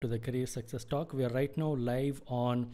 to 0.00 0.06
the 0.06 0.18
Career 0.20 0.46
Success 0.46 0.84
Talk. 0.84 1.12
We 1.12 1.24
are 1.24 1.30
right 1.30 1.54
now 1.56 1.74
live 1.76 2.20
on 2.28 2.70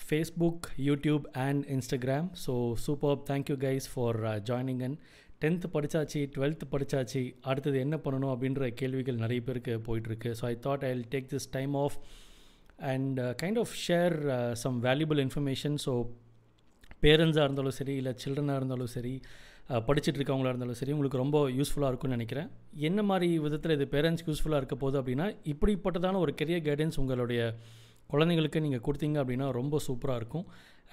Facebook, 0.00 0.66
YouTube, 0.78 1.24
and 1.34 1.66
Instagram. 1.66 2.36
So, 2.36 2.74
superb. 2.76 3.24
Thank 3.24 3.48
you 3.48 3.56
guys 3.58 3.86
for 3.88 4.10
uh, 4.24 4.38
joining 4.42 4.80
in. 4.82 4.94
Tenth 5.40 5.68
படித்தாச்சு 5.72 6.20
twelfth 6.34 6.64
படித்தாச்சு 6.72 7.20
அடுத்தது 7.48 7.78
என்ன 7.84 7.96
பண்ணணும் 8.04 8.32
அப்படின்ற 8.32 8.68
கேள்விகள் 8.80 9.18
நிறைய 9.22 9.40
பேருக்கு 9.46 9.72
போயிட்டுருக்கு 9.86 10.30
so 10.38 10.44
I 10.48 10.54
thought 10.66 10.84
I 10.86 10.90
will 10.92 11.08
take 11.14 11.26
this 11.32 11.48
time 11.56 11.72
off 11.82 11.96
and 12.92 13.18
kind 13.42 13.60
of 13.62 13.74
share 13.86 14.14
some 14.62 14.76
valuable 14.86 15.20
information 15.24 15.76
so 15.86 15.92
பேரண்ட்ஸாக 17.02 17.46
இருந்தாலும் 17.48 17.76
சரி 17.80 17.96
இல்லை 18.02 18.12
சில்ட்ரனாக 18.24 18.60
இருந்தாலும் 18.60 18.92
சரி 18.96 19.14
படிச்சுட்டு 19.86 20.18
இருக்கவங்களா 20.18 20.50
இருந்தாலும் 20.52 20.78
சரி 20.80 20.94
உங்களுக்கு 20.94 21.22
ரொம்ப 21.22 21.38
யூஸ்ஃபுல்லாக 21.58 21.90
இருக்கும்னு 21.92 22.16
நினைக்கிறேன். 22.18 22.48
என்ன 22.88 23.02
மாதிரி 23.10 23.28
விதத்தில் 23.44 23.76
இது 23.76 23.86
பேரண்ட்ஸ்க்கு 23.94 24.30
யூஸ்ஃபுல்லாக 24.32 24.60
இருக்க 24.62 24.76
போகுது 24.82 24.98
அப்படின்னா 25.00 25.26
இப்படிப்பட்டதான 25.52 26.20
ஒரு 26.24 26.34
கெரியர் 26.40 26.66
கைடன்ஸ் 26.68 27.00
உங்களுடைய 27.02 27.40
குழந்தைங்களுக்கு 28.12 28.64
நீங்கள் 28.66 28.84
கொடுத்தீங்க 28.86 29.18
அப்படின்னா 29.22 29.46
ரொம்ப 29.60 29.80
சூப்பராக 29.86 30.20
இருக்கும். 30.22 30.46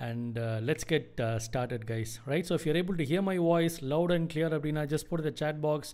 And 0.08 0.38
let's 0.68 0.88
get 0.92 1.20
started 1.46 1.86
guys 1.92 2.14
right 2.32 2.48
so 2.50 2.56
if 2.58 2.66
you're 2.68 2.80
able 2.82 2.98
to 3.02 3.06
hear 3.12 3.26
my 3.30 3.36
voice 3.50 3.76
loud 3.94 4.14
and 4.16 4.30
clear 4.34 4.54
அப்படின்னா 4.58 4.84
ஜஸ்ட் 4.94 5.10
போட்டு 5.10 5.26
the 5.30 5.34
chat 5.42 5.60
box 5.68 5.92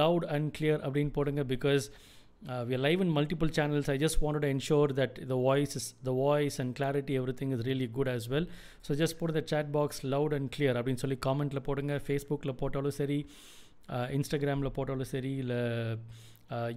loud 0.00 0.26
and 0.36 0.48
clear 0.58 0.80
அப்படின்னு 0.86 1.12
போடுங்க 1.18 1.44
because 1.54 1.86
uh, 2.47 2.63
we 2.67 2.73
are 2.73 2.83
live 2.87 3.01
in 3.01 3.09
multiple 3.09 3.49
channels 3.49 3.87
i 3.89 3.97
just 3.97 4.21
wanted 4.21 4.41
to 4.41 4.47
ensure 4.47 4.87
that 4.99 5.13
the 5.31 5.39
voice 5.47 5.75
is 5.75 5.85
the 6.03 6.15
voice 6.19 6.57
and 6.59 6.75
clarity 6.75 7.15
everything 7.21 7.51
is 7.51 7.61
really 7.65 7.87
good 7.87 8.07
as 8.07 8.25
well 8.29 8.45
so 8.81 8.95
just 8.95 9.17
put 9.19 9.33
the 9.33 9.41
chat 9.43 9.71
box 9.71 10.03
loud 10.15 10.33
and 10.33 10.47
clear 10.57 10.73
அப்படின்னு 10.79 11.03
சொல்லி 11.03 11.19
காமெண்ட்டில் 11.27 11.65
போடுங்க 11.67 11.95
ஃபேஸ்புக்கில் 12.07 12.59
போட்டாலும் 12.63 12.97
சரி 13.01 13.19
இன்ஸ்டாகிராமில் 14.17 14.75
போட்டாலும் 14.77 15.11
சரி 15.13 15.31
இல்லை 15.43 15.61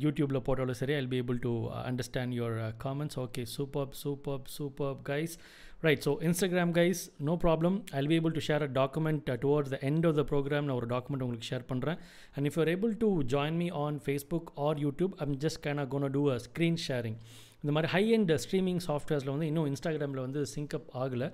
யூடியூப்பில் 0.04 0.44
போட்டாலும் 0.46 0.78
சரி 0.80 0.94
I'll 0.98 1.10
be 1.12 1.18
able 1.22 1.38
to 1.46 1.52
understand 1.90 2.34
your 2.38 2.56
comments 2.84 3.18
okay 3.24 3.42
super 3.56 3.92
super 4.02 4.42
super 4.56 4.96
guys 5.10 5.36
Right 5.85 6.03
so 6.05 6.11
Instagram 6.27 6.71
guys 6.77 7.01
no 7.27 7.33
problem 7.43 7.75
I'll 7.97 8.07
be 8.11 8.15
able 8.19 8.33
to 8.37 8.41
share 8.47 8.63
a 8.65 8.69
document 8.77 9.27
towards 9.43 9.71
the 9.73 9.77
end 9.89 10.05
of 10.09 10.15
the 10.19 10.23
program 10.31 10.65
நான் 10.67 10.77
ஒரு 10.81 10.87
document 10.93 11.23
உங்களுக்கு 11.25 11.49
share 11.49 11.65
பண்ணுறேன் 11.71 11.97
and 12.35 12.47
if 12.49 12.57
you're 12.59 12.71
able 12.73 12.93
to 13.03 13.09
join 13.33 13.57
me 13.63 13.67
on 13.83 13.97
Facebook 14.05 14.49
or 14.67 14.79
YouTube 14.85 15.13
I'm 15.25 15.35
just 15.43 15.61
can 15.65 15.81
gonna 15.93 16.07
do 16.15 16.23
a 16.35 16.37
screen 16.47 16.79
sharing 16.87 17.17
இந்த 17.61 17.71
மாதிரி 17.75 17.91
high 17.95 18.03
and 18.17 18.33
streaming 18.45 18.81
சாஃப்ட்வேர்ஸில் 18.87 19.31
வந்து 19.35 19.49
இன்னும் 19.51 19.67
இன்ஸ்டாகிராமில் 19.71 20.23
வந்து 20.25 20.41
சிங்க்அப் 20.55 20.89
ஆகலை. 21.03 21.29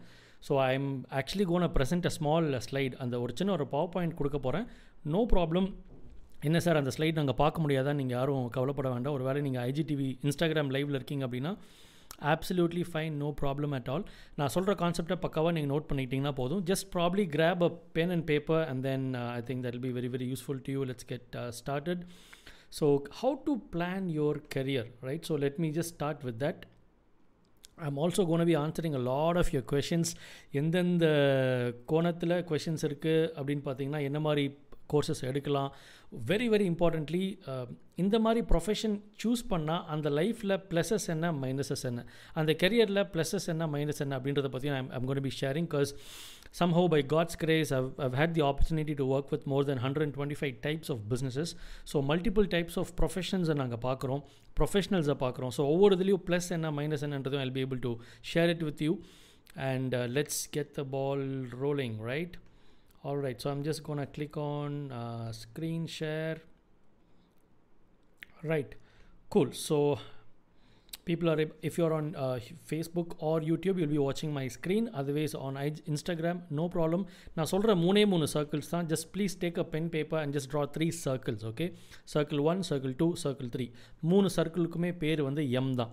So 0.48 0.54
I 0.66 0.70
am 0.80 0.92
actually 1.20 1.46
gonna 1.68 1.72
present 1.78 2.08
a 2.10 2.14
small 2.18 2.48
slide 2.68 2.96
அந்த 3.04 3.16
ஒரு 3.24 3.34
சின்ன 3.40 3.54
ஒரு 3.58 3.68
பவர் 3.74 3.92
பாயிண்ட் 3.96 4.18
கொடுக்க 4.20 4.40
போகிறேன் 4.40 4.66
நோ 5.16 5.22
ப்ராப்ளம் 5.34 5.68
என்ன 6.48 6.60
சார் 6.66 6.80
அந்த 6.80 6.92
ஸ்லைட் 6.96 7.20
நாங்கள் 7.20 7.40
பார்க்க 7.42 7.64
முடியாதா? 7.64 7.92
நீங்கள் 8.00 8.18
யாரும் 8.18 8.48
கவலைப்பட 8.58 8.88
வேண்டாம். 8.94 9.16
ஒரு 9.18 9.24
வேளை 9.28 9.42
நீங்கள் 9.48 9.64
ஐஜிடிவி 9.70 10.10
இன்ஸ்டாகிராம் 10.28 10.72
லைவில் 10.76 10.98
இருக்கீங்க 11.00 11.26
அப்படின்னா 11.28 11.54
absolutely 12.32 12.84
fine 12.92 13.16
no 13.24 13.30
problem 13.42 13.74
at 13.78 13.90
all 13.94 14.06
நான் 14.40 14.54
சொல்கிற 14.56 14.74
கான்செப்டை 14.82 15.18
பக்காவாக 15.26 15.54
நீங்கள் 15.56 15.74
நோட் 15.74 15.88
பண்ணிக்கிட்டிங்கன்னா 15.90 16.36
போதும். 16.42 16.64
Just 16.70 16.88
probably 16.96 17.26
grab 17.36 17.64
a 17.68 17.72
pen 17.98 18.14
and 18.16 18.28
paper 18.32 18.64
and 18.72 18.84
then 18.90 19.06
I 19.38 19.42
think 19.50 19.64
that 19.68 19.80
be 19.86 19.92
very 19.98 20.12
very 20.16 20.28
useful 20.32 20.62
to 20.68 20.74
you 20.76 20.84
let's 20.92 21.10
get 21.12 21.28
started 21.60 22.04
so 22.80 22.86
how 23.22 23.36
to 23.48 23.56
plan 23.74 24.08
your 24.20 24.40
career 24.56 24.90
right 25.10 25.28
so 25.30 25.38
let 25.44 25.60
me 25.66 25.72
just 25.78 25.96
start 25.96 26.24
with 26.28 26.40
that 26.44 26.62
I'm 27.86 27.98
also 28.04 28.24
gonna 28.30 28.46
be 28.46 28.58
answering 28.58 28.98
a 29.00 29.04
lot 29.10 29.38
of 29.42 29.52
your 29.54 29.68
questions 29.72 30.12
எந்தெந்த 30.54 31.06
கோணத்தில் 31.86 32.36
questions 32.50 32.86
இருக்குது 32.90 33.30
அப்படின்னு 33.38 33.64
பார்த்தீங்கன்னா 33.66 34.02
என்ன 34.10 34.20
மாதிரி 34.20 34.46
courses 34.94 35.24
எடுக்கலாம். 35.30 35.70
Very 36.32 36.48
very 36.54 36.66
importantly 36.74 37.24
இந்த 38.04 38.18
மாதிரி 38.26 38.42
ப்ரொஃபஷன் 38.52 38.96
சூஸ் 39.24 39.44
பண்ணால் 39.52 39.84
அந்த 39.94 40.08
லைஃப்பில் 40.20 40.56
ப்ளஸஸ் 40.72 41.08
என்ன 41.16 41.32
மைனஸஸ் 41.44 41.86
என்ன? 41.90 42.02
அந்த 42.40 42.52
கெரியரில் 42.64 43.04
ப்ளஸஸ் 43.16 43.48
என்ன 43.54 43.68
மைனஸ் 43.76 44.02
என்ன 44.06 44.14
அப்படின்றத 44.20 44.50
பற்றி 44.56 44.70
I'm 44.80 44.92
I'm 45.00 45.10
gonna 45.12 45.26
be 45.28 45.34
sharing 45.42 45.70
because 45.72 45.94
somehow 46.60 46.82
by 46.94 47.00
god's 47.14 47.36
grace 47.44 47.70
I've, 47.76 47.88
I've 48.04 48.18
had 48.20 48.32
the 48.38 48.44
opportunity 48.50 48.94
to 49.00 49.06
work 49.14 49.28
with 49.34 49.44
more 49.54 49.62
than 49.70 49.78
125 49.82 50.52
types 50.66 50.88
of 50.94 50.98
businesses. 51.12 51.50
So 51.92 51.96
multiple 52.12 52.48
types 52.56 52.76
of 52.82 52.88
professions 53.00 53.48
நாங்கள் 53.62 53.82
பார்க்குறோம் 53.88 54.22
ப்ரொஃபஷனல்ஸை 54.60 55.16
பார்க்குறோம் 55.24 55.54
so 55.58 55.64
ஒவ்வொரு 55.74 55.96
இதுலேயும் 55.98 56.24
plus 56.28 56.50
என்ன 56.58 56.72
minus 56.80 57.06
என்னன்றதும் 57.08 57.42
I'll 57.46 57.56
be 57.58 57.64
able 57.66 57.82
to 57.88 57.92
share 58.34 58.52
it 58.54 58.64
with 58.68 58.84
you 58.88 58.94
and 59.70 59.96
let's 60.18 60.42
get 60.58 60.72
the 60.80 60.84
ball 60.96 61.24
rolling 61.64 61.98
right 62.12 62.36
all 63.03 63.19
right 63.19 63.41
so 63.41 63.51
i'm 63.51 63.63
just 63.63 63.83
gonna 63.83 64.07
click 64.09 64.37
on 64.49 64.71
uh, 64.93 65.29
screen 65.35 65.87
share 65.89 66.37
right 68.45 68.75
cool 69.31 69.51
so 69.61 69.77
people 71.05 71.31
are 71.31 71.37
if 71.63 71.79
you're 71.79 71.93
on 71.93 72.15
uh, 72.17 72.39
facebook 72.71 73.15
or 73.21 73.41
youtube 73.41 73.79
you'll 73.79 73.89
be 73.91 73.99
watching 74.01 74.33
my 74.33 74.47
screen 74.49 74.91
otherwise 74.95 75.35
on 75.37 75.55
instagram 75.89 76.39
no 76.53 76.67
problem 76.69 77.03
நான் 77.37 77.51
சொல்கிற 77.53 77.75
மூணே 77.85 78.03
மூணு 78.07 78.27
circles 78.35 78.71
தான் 78.75 78.89
just 78.93 79.09
please 79.15 79.35
take 79.45 79.59
a 79.59 79.67
pen 79.75 79.89
paper 79.95 80.21
and 80.23 80.35
just 80.37 80.51
draw 80.55 80.63
three 80.77 80.89
circles 81.05 81.45
okay 81.45 81.67
circle 82.15 82.43
one 82.51 82.61
circle 82.71 82.95
two 83.03 83.09
circle 83.25 83.51
three 83.57 83.67
மூணு 84.13 84.31
சர்க்கிளுக்குமே 84.37 84.91
பேர் 85.03 85.23
வந்து 85.29 85.45
M 85.61 85.73
தான் 85.81 85.93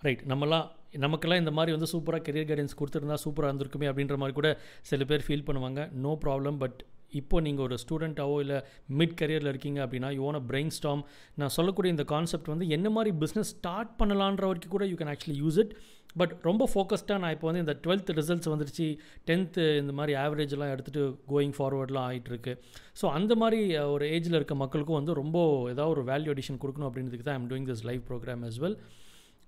right 0.00 0.24
நம்மலாம் 0.28 0.66
நமக்கெல்லாம் 1.04 1.38
இந்த 1.38 1.50
மாதிரி 1.50 1.72
வந்து 1.76 1.88
சூப்பராக 1.92 2.22
கெரியர் 2.26 2.48
கைடன்ஸ் 2.50 2.78
கொடுத்துருந்தா 2.80 3.16
சூப்பராக 3.24 3.50
இருந்திருக்குமே 3.50 3.88
அப்படின்ற 3.90 4.16
மாதிரி 4.16 4.34
கூட 4.34 4.50
சில 4.82 5.04
பேர் 5.04 5.24
ஃபீல் 5.26 5.46
பண்ணுவாங்க. 5.46 5.90
நோ 6.04 6.18
ப்ராப்ளம் 6.24 6.58
பட் 6.58 6.78
இப்போ 7.10 7.40
நீங்கள் 7.40 7.64
ஒரு 7.64 7.76
ஸ்டூடெண்ட்டாவோ 7.82 8.40
இல்லை 8.40 8.56
மிட் 8.98 9.18
கரியரில் 9.20 9.48
இருக்கீங்க 9.48 9.86
அப்படின்னா 9.86 10.08
யூ 10.14 10.22
ஓன் 10.24 10.46
பிரெயின் 10.48 10.66
ஸ்டாம் 10.66 11.02
நான் 11.34 11.48
சொல்லக்கூடிய 11.48 11.92
இந்த 11.92 12.04
கான்செப்ட் 12.04 12.46
வந்து 12.46 12.68
என்ன 12.68 12.90
மாதிரி 12.90 13.16
பிஸ்னஸ் 13.18 13.52
ஸ்டார்ட் 13.52 13.92
பண்ணலான்ற 14.02 14.46
வரைக்கும் 14.46 14.70
கூட 14.70 14.86
you 14.86 14.96
can 14.96 15.12
actually 15.14 15.38
use 15.38 15.58
it 15.58 15.74
but 16.16 16.32
ரொம்ப 16.42 16.68
ஃபோக்கஸ்டாக 16.72 17.18
நான் 17.18 17.30
இப்போ 17.30 17.46
வந்து 17.46 17.60
இந்த 17.60 17.74
டுவெல்த் 17.84 18.10
ரிசல்ட்ஸ் 18.10 18.48
வந்துருச்சு 18.48 18.86
டென்த்து 19.26 19.76
இந்த 19.78 19.92
மாதிரி 19.92 20.18
ஆவரேஜ்லாம் 20.18 20.72
எடுத்துகிட்டு 20.74 21.02
கோயிங் 21.28 21.56
ஃபார்வர்ட்லாம் 21.58 22.06
ஆகிட்டுருக்கு 22.10 22.54
ஸோ 23.02 23.06
அந்த 23.10 23.34
மாதிரி 23.34 23.60
ஒரு 23.86 24.06
ஏஜில் 24.08 24.34
இருக்க 24.34 24.54
மக்களுக்கும் 24.54 24.96
வந்து 24.96 25.14
ரொம்ப 25.14 25.38
ஏதாவது 25.70 25.90
ஒரு 25.90 26.04
வேல்யூ 26.12 26.32
அடிஷன் 26.34 26.62
கொடுக்கணும் 26.62 26.88
அப்படின்றதுக்கு 26.90 27.22
தான் 27.22 27.38
I'm 27.40 27.50
doing 27.50 27.68
this 27.72 27.84
live 27.84 28.02
program 28.10 28.44
as 28.44 28.58
well 28.58 28.78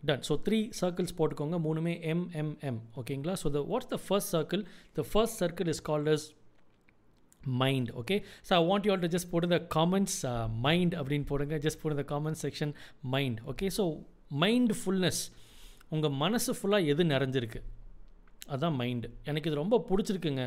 done 0.09 0.25
so 0.28 0.34
three 0.47 0.59
circles 0.81 1.14
போட்டுக்கோங்க. 1.19 1.56
மூணுமே 1.66 1.94
எம்எம்எம் 2.12 2.81
ஓகேங்களா 3.00 3.34
so 3.42 3.50
the 3.56 3.62
what's 3.70 3.91
the 3.94 3.98
first 4.06 4.32
circle 4.36 4.62
the 4.98 5.04
first 5.12 5.38
circle 5.42 5.70
is 5.75 5.82
called 5.88 6.10
as 6.14 6.26
mind 7.62 7.91
okay 8.03 8.16
so 8.48 8.53
I 8.59 8.60
want 8.69 8.86
you 8.86 8.92
all 8.94 9.04
to 9.06 9.10
just 9.16 9.31
போட்டு 9.32 9.48
the 9.54 9.59
comments 9.76 10.19
mind 10.66 10.94
அப்படின்னு 11.00 11.26
போடுங்க. 11.32 11.56
Just 11.66 11.81
போட்டு 11.82 11.98
the 12.03 12.06
comment 12.14 12.41
section 12.44 12.72
mind 13.14 13.41
okay 13.53 13.69
so 13.78 13.86
mindfulness 14.81 15.20
உங்கள் 15.97 16.16
மனசு 16.22 16.53
ஃபுல்லாக 16.56 16.91
எது 16.92 17.03
நிறைஞ்சிருக்கு? 17.15 17.60
அதுதான் 18.53 18.76
மைண்டு 18.80 19.09
எனக்கு 19.28 19.48
இது 19.50 19.62
ரொம்ப 19.62 19.76
பிடிச்சிருக்குங்க. 19.88 20.44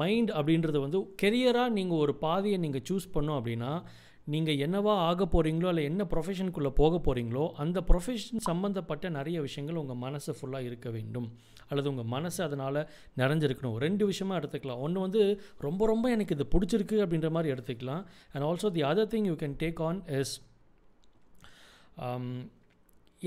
மைண்ட் 0.00 0.30
அப்படின்றது 0.38 0.78
வந்து 0.84 0.98
கெரியராக 1.22 1.74
நீங்கள் 1.78 2.00
ஒரு 2.04 2.12
பாதையை 2.24 2.58
நீங்கள் 2.64 2.84
சூஸ் 2.88 3.06
பண்ணோம் 3.14 3.38
அப்படின்னா 3.40 3.70
நீங்கள் 4.32 4.60
என்னவா 4.64 4.92
ஆக 5.08 5.22
போகிறீங்களோ 5.32 5.68
இல்லை 5.72 5.82
என்ன 5.88 6.02
ப்ரொஃபஷனுக்குள்ளே 6.12 6.70
போக 6.78 6.98
போகிறீங்களோ 7.06 7.42
அந்த 7.62 7.78
ப்ரொஃபஷன் 7.88 8.44
சம்மந்தப்பட்ட 8.46 9.08
நிறைய 9.16 9.38
விஷயங்கள் 9.46 9.80
உங்கள் 9.80 10.00
மனசு 10.04 10.30
ஃபுல்லாக 10.36 10.68
இருக்க 10.68 10.88
வேண்டும். 10.94 11.26
அல்லது 11.68 11.90
உங்கள் 11.92 12.08
மனசு 12.14 12.40
அதனால் 12.46 12.78
நிறைஞ்சிருக்கணும். 13.20 13.76
ரெண்டு 13.86 14.04
விஷயமா 14.10 14.34
எடுத்துக்கலாம். 14.40 14.80
ஒன்று 14.86 15.04
வந்து 15.06 15.22
ரொம்ப 15.66 15.86
ரொம்ப 15.92 16.06
எனக்கு 16.14 16.36
இது 16.36 16.46
பிடிச்சிருக்கு 16.54 16.96
அப்படின்ற 17.04 17.30
மாதிரி 17.36 17.52
எடுத்துக்கலாம். 17.54 18.02
And 18.32 18.46
also 18.48 18.70
the 18.78 18.84
other 18.92 19.10
thing 19.14 19.28
you 19.30 19.36
can 19.44 19.58
take 19.64 19.82
on 19.88 20.00
is 20.20 20.34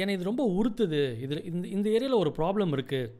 என்னை 0.02 0.16
இது 0.18 0.30
ரொம்ப 0.32 0.44
உறுத்துது. 0.58 1.04
இதில் 1.26 1.46
இந்த 1.52 1.66
இந்த 1.76 1.88
ஏரியாவில் 1.98 2.22
ஒரு 2.24 2.34
ப்ராப்ளம் 2.40 2.74
இருக்குது 2.78 3.14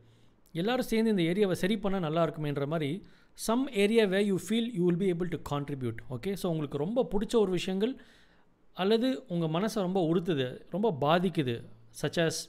எல்லோரும் 0.62 0.90
சேர்ந்து 0.92 1.14
இந்த 1.14 1.24
ஏரியாவை 1.32 1.56
சரி 1.62 1.76
பண்ணால் 1.84 2.06
நல்லா 2.08 2.22
இருக்குமேன்ற 2.26 2.66
மாதிரி 2.74 2.92
some 3.38 3.64
area 3.76 4.04
where 4.06 4.20
you 4.26 4.38
feel 4.46 4.70
you 4.78 4.84
will 4.86 5.02
be 5.02 5.08
able 5.14 5.30
to 5.30 5.40
contribute 5.50 6.00
okay 6.16 6.32
so 6.42 6.46
உங்களுக்கு 6.46 6.78
ரொம்ப 6.78 7.00
பிடிச்ச 7.12 7.34
ஒரு 7.36 7.52
விஷயங்கள் 7.52 7.94
அல்லது 8.78 9.08
உங்கள் 9.28 9.54
மனசை 9.56 9.80
ரொம்ப 9.82 10.02
உறுத்துது 10.10 10.48
ரொம்ப 10.72 10.88
பாதிக்குது 11.02 11.56
such 12.02 12.20
as 12.26 12.40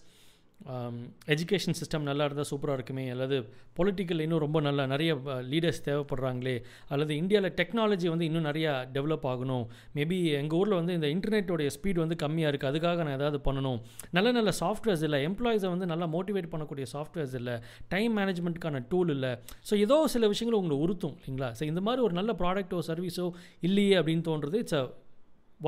Um, 0.66 0.94
education 1.33 1.77
system 1.78 2.06
நல்லா 2.09 2.24
இருந்தால் 2.27 2.48
சூப்பராக 2.50 2.77
இருக்குமே. 2.78 3.04
அல்லது 3.12 3.36
பொலிட்டிக்கல் 3.78 4.22
இன்னும் 4.24 4.42
ரொம்ப 4.44 4.59
நல்லா 4.66 4.84
நிறைய 4.92 5.10
லீடர்ஸ் 5.53 5.78
தேவைப்படுறாங்களே. 5.86 6.54
அல்லது 6.92 7.12
இந்தியாவில் 7.21 7.54
டெக்னாலஜி 7.60 8.09
வந்து 8.12 8.27
இன்னும் 8.28 8.47
நிறையா 8.48 8.72
டெவலப் 8.97 9.27
ஆகணும். 9.33 9.65
மேபி 9.98 10.18
எங்கள் 10.41 10.59
ஊரில் 10.60 10.78
வந்து 10.80 10.97
இந்த 10.98 11.09
இன்டர்நெட்டோடைய 11.15 11.68
ஸ்பீட் 11.77 12.03
வந்து 12.04 12.18
கம்மியாக 12.24 12.50
இருக்குது 12.53 12.72
அதுக்காக 12.72 13.06
நான் 13.09 13.18
ஏதாவது 13.21 13.41
பண்ணணும். 13.47 13.78
நல்ல 14.18 14.33
நல்ல 14.38 14.53
சாஃப்ட்வேர்ஸ் 14.62 15.04
இல்லை. 15.09 15.21
எம்ப்ளாயிஸை 15.28 15.71
வந்து 15.74 15.91
நல்லா 15.92 16.09
மோட்டிவேட் 16.16 16.53
பண்ணக்கூடிய 16.54 16.88
சாஃப்ட்வேர்ஸ் 16.94 17.38
இல்லை. 17.42 17.56
டைம் 17.94 18.15
மேனேஜ்மெண்ட்டுக்கான 18.21 18.84
டூல் 18.92 19.15
இல்லை. 19.16 19.33
ஸோ 19.71 19.77
ஏதோ 19.86 19.98
சில 20.16 20.27
விஷயங்கள் 20.34 20.60
உங்களை 20.62 20.78
உறுத்தும் 20.86 21.16
இல்லைங்களா? 21.21 21.50
ஸோ 21.60 21.65
இந்த 21.72 21.83
மாதிரி 21.88 22.03
ஒரு 22.09 22.16
நல்ல 22.21 22.34
ப்ராடக்ட்டோ 22.44 22.84
சர்வீஸோ 22.91 23.28
இல்லையே 23.71 23.97
அப்படின்னு 24.03 24.28
தோன்றது 24.30 24.62
it's 24.65 24.80
a 24.83 24.84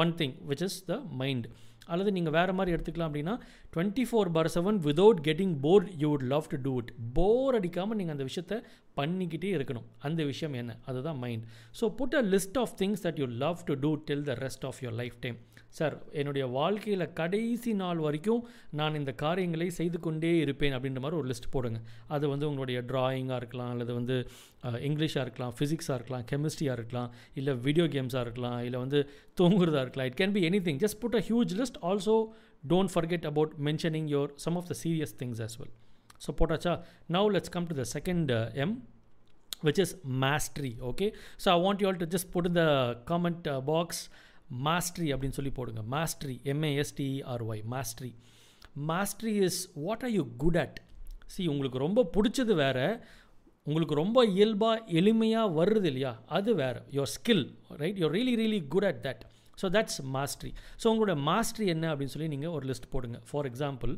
one 0.04 0.14
thing 0.22 0.36
which 0.52 0.66
is 0.70 0.80
the 0.92 1.02
mind 1.22 1.48
அல்லது 1.92 2.10
நீங்கள் 2.16 2.34
வேறு 2.36 2.52
மாதிரி 2.56 2.74
எடுத்துக்கலாம் 2.74 3.08
அப்படின்னா 3.10 3.32
twenty 3.74 4.04
four 4.10 4.30
bar 4.36 4.50
seven 4.54 4.78
without 4.86 5.20
getting 5.26 5.54
bore 5.64 5.84
you 6.02 6.08
would 6.12 6.26
love 6.32 6.46
to 6.52 6.58
do 6.66 6.72
it 6.82 6.92
bore 7.18 7.56
அடிக்காமல் 7.58 7.98
நீங்கள் 8.00 8.16
அந்த 8.16 8.24
விஷயத்த 8.30 8.56
பண்ணிக்கிட்டே 8.98 9.50
இருக்கணும். 9.56 9.86
அந்த 10.06 10.20
விஷயம் 10.30 10.54
என்ன? 10.60 10.72
அதுதான் 10.90 11.20
mind 11.24 11.44
so 11.80 11.86
put 12.00 12.16
a 12.20 12.22
list 12.34 12.58
of 12.62 12.74
things 12.80 13.04
that 13.06 13.20
you 13.22 13.28
love 13.44 13.60
to 13.68 13.76
do 13.84 13.92
till 14.08 14.26
the 14.30 14.34
rest 14.44 14.66
of 14.70 14.80
your 14.84 14.98
life 15.02 15.16
time 15.26 15.38
sir 15.78 15.94
என்னுடைய 16.20 16.44
வாழ்க்கையில் 16.56 17.04
கடைசி 17.18 17.72
நாள் 17.80 18.00
வரைக்கும் 18.04 18.40
நான் 18.78 18.96
இந்த 19.00 19.12
காரியங்களை 19.22 19.68
செய்து 19.78 19.98
கொண்டே 20.06 20.32
இருப்பேன் 20.44 20.74
அப்படின்ற 20.76 21.00
மாதிரி 21.04 21.18
ஒரு 21.20 21.28
லிஸ்ட் 21.32 21.52
போடுங்க. 21.54 21.78
அது 22.14 22.24
வந்து 22.32 22.48
உங்களுடைய 22.50 22.78
ட்ராயிங்காக 22.90 23.38
இருக்கலாம் 23.42 23.70
அல்லது 23.74 23.92
வந்து 23.98 24.16
இங்கிலீஷாக 24.88 25.24
இருக்கலாம் 25.26 25.54
ஃபிசிக்ஸாக 25.58 25.98
இருக்கலாம் 25.98 26.24
கெமிஸ்ட்ரியாக 26.32 26.78
இருக்கலாம் 26.78 27.10
இல்லை 27.40 27.52
வீடியோ 27.66 27.86
கேம்ஸாக 27.94 28.24
இருக்கலாம் 28.26 28.58
இல்லை 28.68 28.80
வந்து 28.84 29.00
தூங்குறதா 29.40 29.82
இருக்கலாம். 29.84 30.08
It 30.10 30.20
can 30.22 30.34
be 30.38 30.42
anything 30.68 30.82
just 30.84 31.00
put 31.04 31.18
a 31.20 31.24
huge 31.28 31.54
list 31.60 31.80
also 31.90 32.16
don't 32.68 32.92
forget 32.94 33.26
about 33.26 33.52
mentioning 33.58 34.08
your 34.08 34.32
some 34.34 34.56
of 34.56 34.66
the 34.66 34.76
serious 34.84 35.14
things 35.18 35.40
as 35.40 35.54
well 35.60 35.74
so 36.26 36.30
போட்டாச்சா? 36.38 36.82
Now 37.08 37.28
let's 37.36 37.50
come 37.50 37.66
to 37.66 37.74
the 37.74 37.86
second 37.98 38.54
M 38.54 38.82
which 39.62 39.78
is 39.78 39.96
mastery 40.04 40.78
okay? 40.80 41.12
So 41.36 41.52
i 41.52 41.56
want 41.64 41.80
you 41.80 41.86
all 41.86 41.94
to 41.94 42.06
just 42.06 42.32
put 42.34 42.46
in 42.46 42.54
the 42.54 42.68
comment 43.04 43.46
uh, 43.46 43.60
அப்படின்னு 45.14 45.36
சொல்லி 45.38 45.50
போடுங்க. 45.50 45.82
Mastery 45.96 46.40
M A S T R Y 46.44 47.62
mastery 47.74 48.14
mastery 48.86 49.34
is 49.34 49.70
what 49.74 50.02
are 50.02 50.10
you 50.10 50.28
good 50.36 50.56
at 50.56 50.80
see 51.26 51.46
உங்களுக்கு 51.46 51.78
ரொம்ப 51.78 52.10
பிடிச்சது 52.16 52.54
வேற 52.54 53.06
உங்களுக்கு 53.62 53.94
ரொம்ப 53.94 54.24
இயல்பாக 54.24 54.84
எளிமையாக 54.86 55.54
வருது 55.58 55.84
இல்லையா? 55.84 56.22
அது 56.26 56.54
வேறு. 56.54 56.82
Your 56.90 57.10
skill 57.16 57.54
right 57.68 57.98
you're 57.98 58.14
really 58.18 58.34
really 58.42 58.68
good 58.68 58.84
at 58.84 59.02
that 59.06 59.22
so 59.60 59.68
that's 59.76 60.00
mastery 60.16 60.52
so 60.82 60.86
உங்களோட 60.92 61.16
மாஸ்ட்ரி 61.30 61.66
என்ன 61.74 61.86
அப்படின்னு 61.92 62.14
சொல்லி 62.14 62.30
நீங்கள் 62.36 62.54
ஒரு 62.58 62.66
லிஸ்ட் 62.70 62.90
போடுங்க. 62.94 63.18
ஃபார் 63.30 63.48
எக்ஸாம்பிள் 63.52 63.94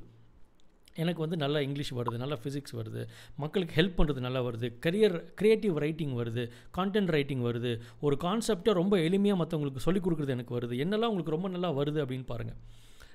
எனக்கு 1.02 1.20
வந்து 1.24 1.36
நல்லா 1.42 1.60
இங்கிலீஷ் 1.66 1.90
வருது 1.98 2.16
நல்லா 2.22 2.36
ஃபிசிக்ஸ் 2.40 2.74
வருது 2.78 3.02
மக்களுக்கு 3.42 3.74
ஹெல்ப் 3.78 3.94
பண்ணுறது 3.98 4.20
நல்லா 4.24 4.40
வருது 4.46 4.68
கரியர் 4.84 5.16
க்ரியேட்டிவ் 5.40 5.76
ரைட்டிங் 5.84 6.12
வருது 6.18 6.42
கான்டென்ட் 6.78 7.12
ரைட்டிங் 7.16 7.44
வருது 7.48 7.70
ஒரு 8.06 8.16
கான்செப்டை 8.24 8.72
ரொம்ப 8.80 8.96
எளிமையாக 9.06 9.40
மற்றவங்களுக்கு 9.42 9.84
சொல்லிக் 9.86 10.04
கொடுக்குறது 10.06 10.34
எனக்கு 10.36 10.56
வருது. 10.58 10.74
என்னெல்லாம் 10.84 11.10
உங்களுக்கு 11.12 11.36
ரொம்ப 11.36 11.50
நல்லா 11.54 11.70
வருது 11.80 12.00
அப்படின்னு 12.04 12.26
பாருங்கள் 12.32 12.58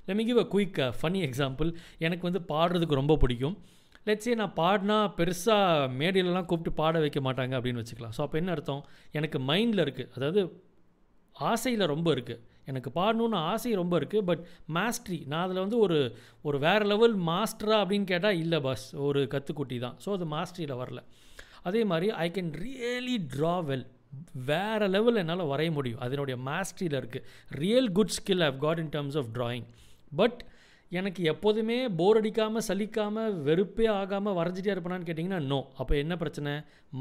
let me 0.10 0.24
give 0.30 0.42
a 0.46 0.48
quick 0.54 0.80
funny 1.00 1.22
example 1.28 1.70
எனக்கு 2.08 2.26
வந்து 2.30 2.42
பாடுறதுக்கு 2.54 3.02
ரொம்ப 3.02 3.16
பிடிக்கும். 3.24 3.56
லெட்ஸே 4.08 4.36
நான் 4.42 4.54
பாடினா 4.60 4.98
பெருசாக 5.20 5.88
மேடையிலலாம் 6.02 6.48
கூப்பிட்டு 6.50 6.74
பாட 6.82 7.00
வைக்க 7.04 7.20
மாட்டாங்க 7.28 7.54
அப்படின்னு 7.60 7.82
வச்சுக்கலாம். 7.82 8.16
ஸோ 8.18 8.22
அப்போ 8.26 8.38
என்ன 8.42 8.52
அர்த்தம்? 8.56 8.84
எனக்கு 9.18 9.38
மைண்டில் 9.50 9.84
இருக்குது 9.86 10.10
அதாவது 10.18 10.42
ஆசையில் 11.51 11.92
ரொம்ப 11.94 12.07
இருக்குது 12.16 12.44
எனக்கு 12.72 12.89
பாடணுன்னு 13.00 13.38
ஆசை 13.51 13.74
ரொம்ப 13.80 13.95
இருக்குது 14.00 14.25
பட் 14.30 14.42
மாஸ்ட்ரி 14.78 15.18
நான் 15.31 15.44
அதில் 15.45 15.63
வந்து 15.63 15.78
ஒரு 15.86 15.98
ஒரு 16.48 16.57
வேறு 16.60 16.86
லெவல் 16.86 17.16
மாஸ்டரா 17.30 17.78
அப்படின்னு 17.84 18.10
கேட்டால் 18.12 18.39
இல்லை 18.44 18.60
பஸ் 18.60 18.95
ஒரு 19.07 19.22
கற்றுக்குட்டி 19.34 19.78
தான். 19.80 19.95
ஸோ 20.06 20.12
அது 20.18 20.25
மாஸ்ட்ரியில் 20.25 20.80
வரல. 20.81 21.01
அதே 21.63 21.84
மாதிரி 21.84 22.07
I 22.25 22.28
can 22.38 22.51
really 22.66 23.18
draw 23.36 23.56
well 23.69 23.86
வேறு 24.51 24.88
லெவல் 24.88 25.19
என்னால் 25.22 25.50
வரைய 25.54 25.72
முடியும். 25.72 26.01
அதனுடைய 26.06 26.38
மாஸ்ட்ரியில் 26.50 27.00
இருக்குது 27.01 27.25
real 27.63 27.92
good 27.92 28.16
skill 28.18 28.45
I've 28.50 28.57
got 28.66 28.81
in 28.83 28.94
terms 28.98 29.18
of 29.22 29.31
drawing 29.40 29.68
but 30.16 30.40
எனக்கு 30.95 31.22
எப்போதுமே 31.31 31.78
போர் 32.00 32.18
அடிக்காமல் 32.19 32.66
சலிக்காமல் 32.68 33.34
வெறுப்பே 33.48 33.88
ஆகாமல் 34.01 34.36
வரைஞ்சிட்டே 34.38 34.72
இருப்பேனான்னு 34.74 35.07
கேட்டிங்கன்னா 35.07 35.39
நோ 35.51 35.57
அப்போ 35.81 35.94
என்ன 36.04 36.13
பிரச்சனை? 36.22 36.51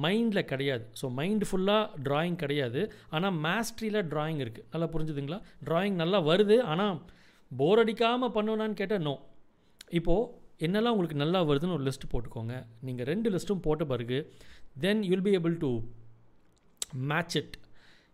மைண்டில் 0.04 0.48
கிடையாது. 0.52 0.84
ஸோ 1.00 1.08
மைண்ட் 1.18 1.44
ஃபுல்லாக 1.48 2.00
ட்ராயிங் 2.06 2.38
கிடையாது. 2.42 2.80
ஆனால் 3.16 3.36
மேஸ்ட்ரியில் 3.44 4.00
ட்ராயிங் 4.12 4.40
இருக்குது 4.44 4.66
நல்லா 4.72 4.88
புரிஞ்சுதுங்களா? 4.94 5.38
ட்ராயிங் 5.68 5.98
நல்லா 6.02 6.20
வருது 6.30 6.56
ஆனால் 6.72 6.96
போர் 7.50 7.82
அடிக்காமல் 7.82 8.34
பண்ணுவேனான்னு 8.38 8.80
கேட்டால் 8.80 9.04
நோ 9.08 9.14
இப்போது 10.00 10.26
என்னெல்லாம் 10.66 10.94
உங்களுக்கு 10.94 11.22
நல்லா 11.24 11.40
வருதுன்னு 11.50 11.76
ஒரு 11.78 11.86
லிஸ்ட் 11.88 12.10
போட்டுக்கோங்க. 12.12 12.54
நீங்கள் 12.88 13.08
ரெண்டு 13.12 13.30
லிஸ்ட்டும் 13.34 13.64
போட்ட 13.66 13.84
பிறகு 13.92 14.18
then 14.84 15.02
you'll 15.10 15.26
be 15.28 15.34
able 15.38 15.56
to 15.64 15.70
match 17.12 17.36
it 17.42 17.56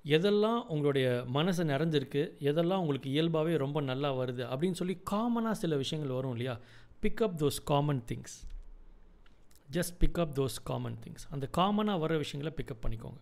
எதெல்லாம் 0.05 0.67
உங்களுடைய 0.67 1.25
மனசு 1.27 1.65
நிறைஞ்சிருக்கு 1.65 2.23
எதெல்லாம் 2.41 2.81
உங்களுக்கு 2.85 3.11
இயல்பாகவே 3.11 3.57
ரொம்ப 3.57 3.81
நல்லா 3.81 4.15
வருது 4.15 4.43
அப்படின்னு 4.53 4.73
சொல்லி 4.73 4.99
காமனாக 5.11 5.53
சில 5.53 5.77
விஷயங்கள் 5.77 6.15
வரும் 6.15 6.31
இல்லையா? 6.31 6.59
Pick up 7.03 7.37
those 7.37 7.61
common 7.65 8.03
things 8.07 8.35
just 9.73 9.95
pick up 10.01 10.33
those 10.39 10.57
common 10.65 10.99
things 11.05 11.27
அந்த 11.31 11.49
காமனாக 11.57 11.99
வர 11.99 12.17
விஷயங்களை 12.17 12.57
பிக்கப் 12.59 12.83
பண்ணிக்கோங்க. 12.85 13.21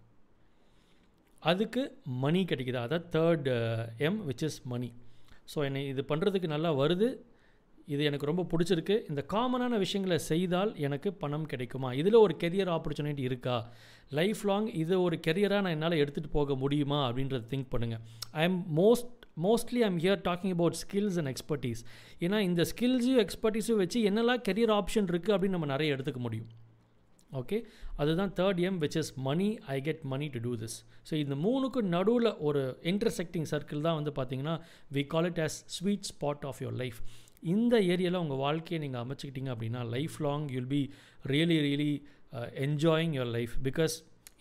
அதுக்கு 1.38 2.00
மணி 2.04 2.44
கிடைக்குது? 2.44 2.78
அதான் 2.84 3.06
third 3.12 3.48
M 3.98 4.30
which 4.30 4.42
is 4.42 4.62
money 4.62 4.92
so 5.54 5.64
என்னை 5.64 5.86
இது 5.86 6.04
பண்ணுறதுக்கு 6.08 6.46
நல்லா 6.46 6.72
வருது 6.72 7.08
இது 7.92 8.02
எனக்கு 8.08 8.28
ரொம்ப 8.30 8.42
பிடிச்சிருக்கு. 8.50 8.96
இந்த 9.10 9.22
காமனான 9.34 9.78
விஷயங்களை 9.84 10.18
செய்தால் 10.30 10.72
எனக்கு 10.86 11.08
பணம் 11.22 11.46
கிடைக்குமா? 11.52 11.90
இதில் 12.00 12.22
ஒரு 12.24 12.34
கெரியர் 12.42 12.70
ஆப்பர்ச்சுனிட்டி 12.76 13.24
இருக்கா? 13.30 13.56
லைஃப் 14.18 14.42
லாங் 14.50 14.68
இதை 14.82 14.98
ஒரு 15.06 15.18
கெரியராக 15.26 15.64
நான் 15.64 15.76
என்னால் 15.76 16.00
எடுத்துகிட்டு 16.02 16.36
போக 16.38 16.54
முடியுமா? 16.62 17.00
அப்படின்றத 17.08 17.48
திங்க் 17.54 17.72
பண்ணுங்கள் 17.74 18.02
I 18.40 18.44
am 18.50 18.60
most 18.80 19.10
mostly 19.46 19.82
I'm 19.88 20.00
here 20.04 20.22
talking 20.28 20.54
about 20.56 20.78
skills 20.84 21.18
and 21.20 21.30
expertise 21.32 21.82
ஏன்னா 22.24 22.38
இந்த 22.48 22.62
ஸ்கில்ஸையும் 22.72 23.22
எக்ஸ்பர்டீஸும் 23.26 23.80
வச்சு 23.82 24.00
என்னெல்லாம் 24.10 24.42
கெரியர் 24.48 24.74
ஆப்ஷன் 24.80 25.08
இருக்குது 25.12 25.34
அப்படின்னு 25.36 25.56
நம்ம 25.58 25.70
நிறைய 25.74 25.94
எடுத்துக்க 25.96 26.22
முடியும். 26.26 26.50
ஓகே 27.30 27.58
அதுதான் 28.02 28.32
third 28.38 28.60
M 28.68 28.78
which 28.82 28.96
is 29.00 29.10
money 29.26 29.48
I 29.74 29.76
get 29.88 30.00
money 30.12 30.26
to 30.34 30.40
do 30.46 30.52
this 30.62 30.76
so 31.08 31.14
இந்த 31.24 31.34
மூணுக்கு 31.44 31.80
நடுவில் 31.94 32.30
ஒரு 32.48 32.62
இன்டர்செக்டிங் 32.92 33.46
சர்க்கிள் 33.52 33.84
தான் 33.86 33.98
வந்து 33.98 34.12
பார்த்தீங்கன்னா 34.16 34.54
we 34.96 35.02
call 35.14 35.28
it 35.30 35.40
as 35.46 35.58
sweet 35.76 36.08
spot 36.12 36.46
of 36.50 36.60
your 36.64 36.78
life 36.82 36.98
இந்த 37.54 37.74
ஏரியாவில் 37.92 38.22
உங்கள் 38.22 38.42
வாழ்க்கையை 38.46 38.78
நீங்கள் 38.84 39.02
அமைச்சிக்கிட்டீங்க 39.04 39.50
அப்படின்னா 39.54 39.82
life 39.96 40.16
long 40.26 40.46
you'll 40.56 40.70
be 40.74 40.82
really 41.32 41.58
really 41.66 41.92
enjoying 42.66 43.14
your 43.18 43.32
life 43.38 43.54
because 43.68 43.96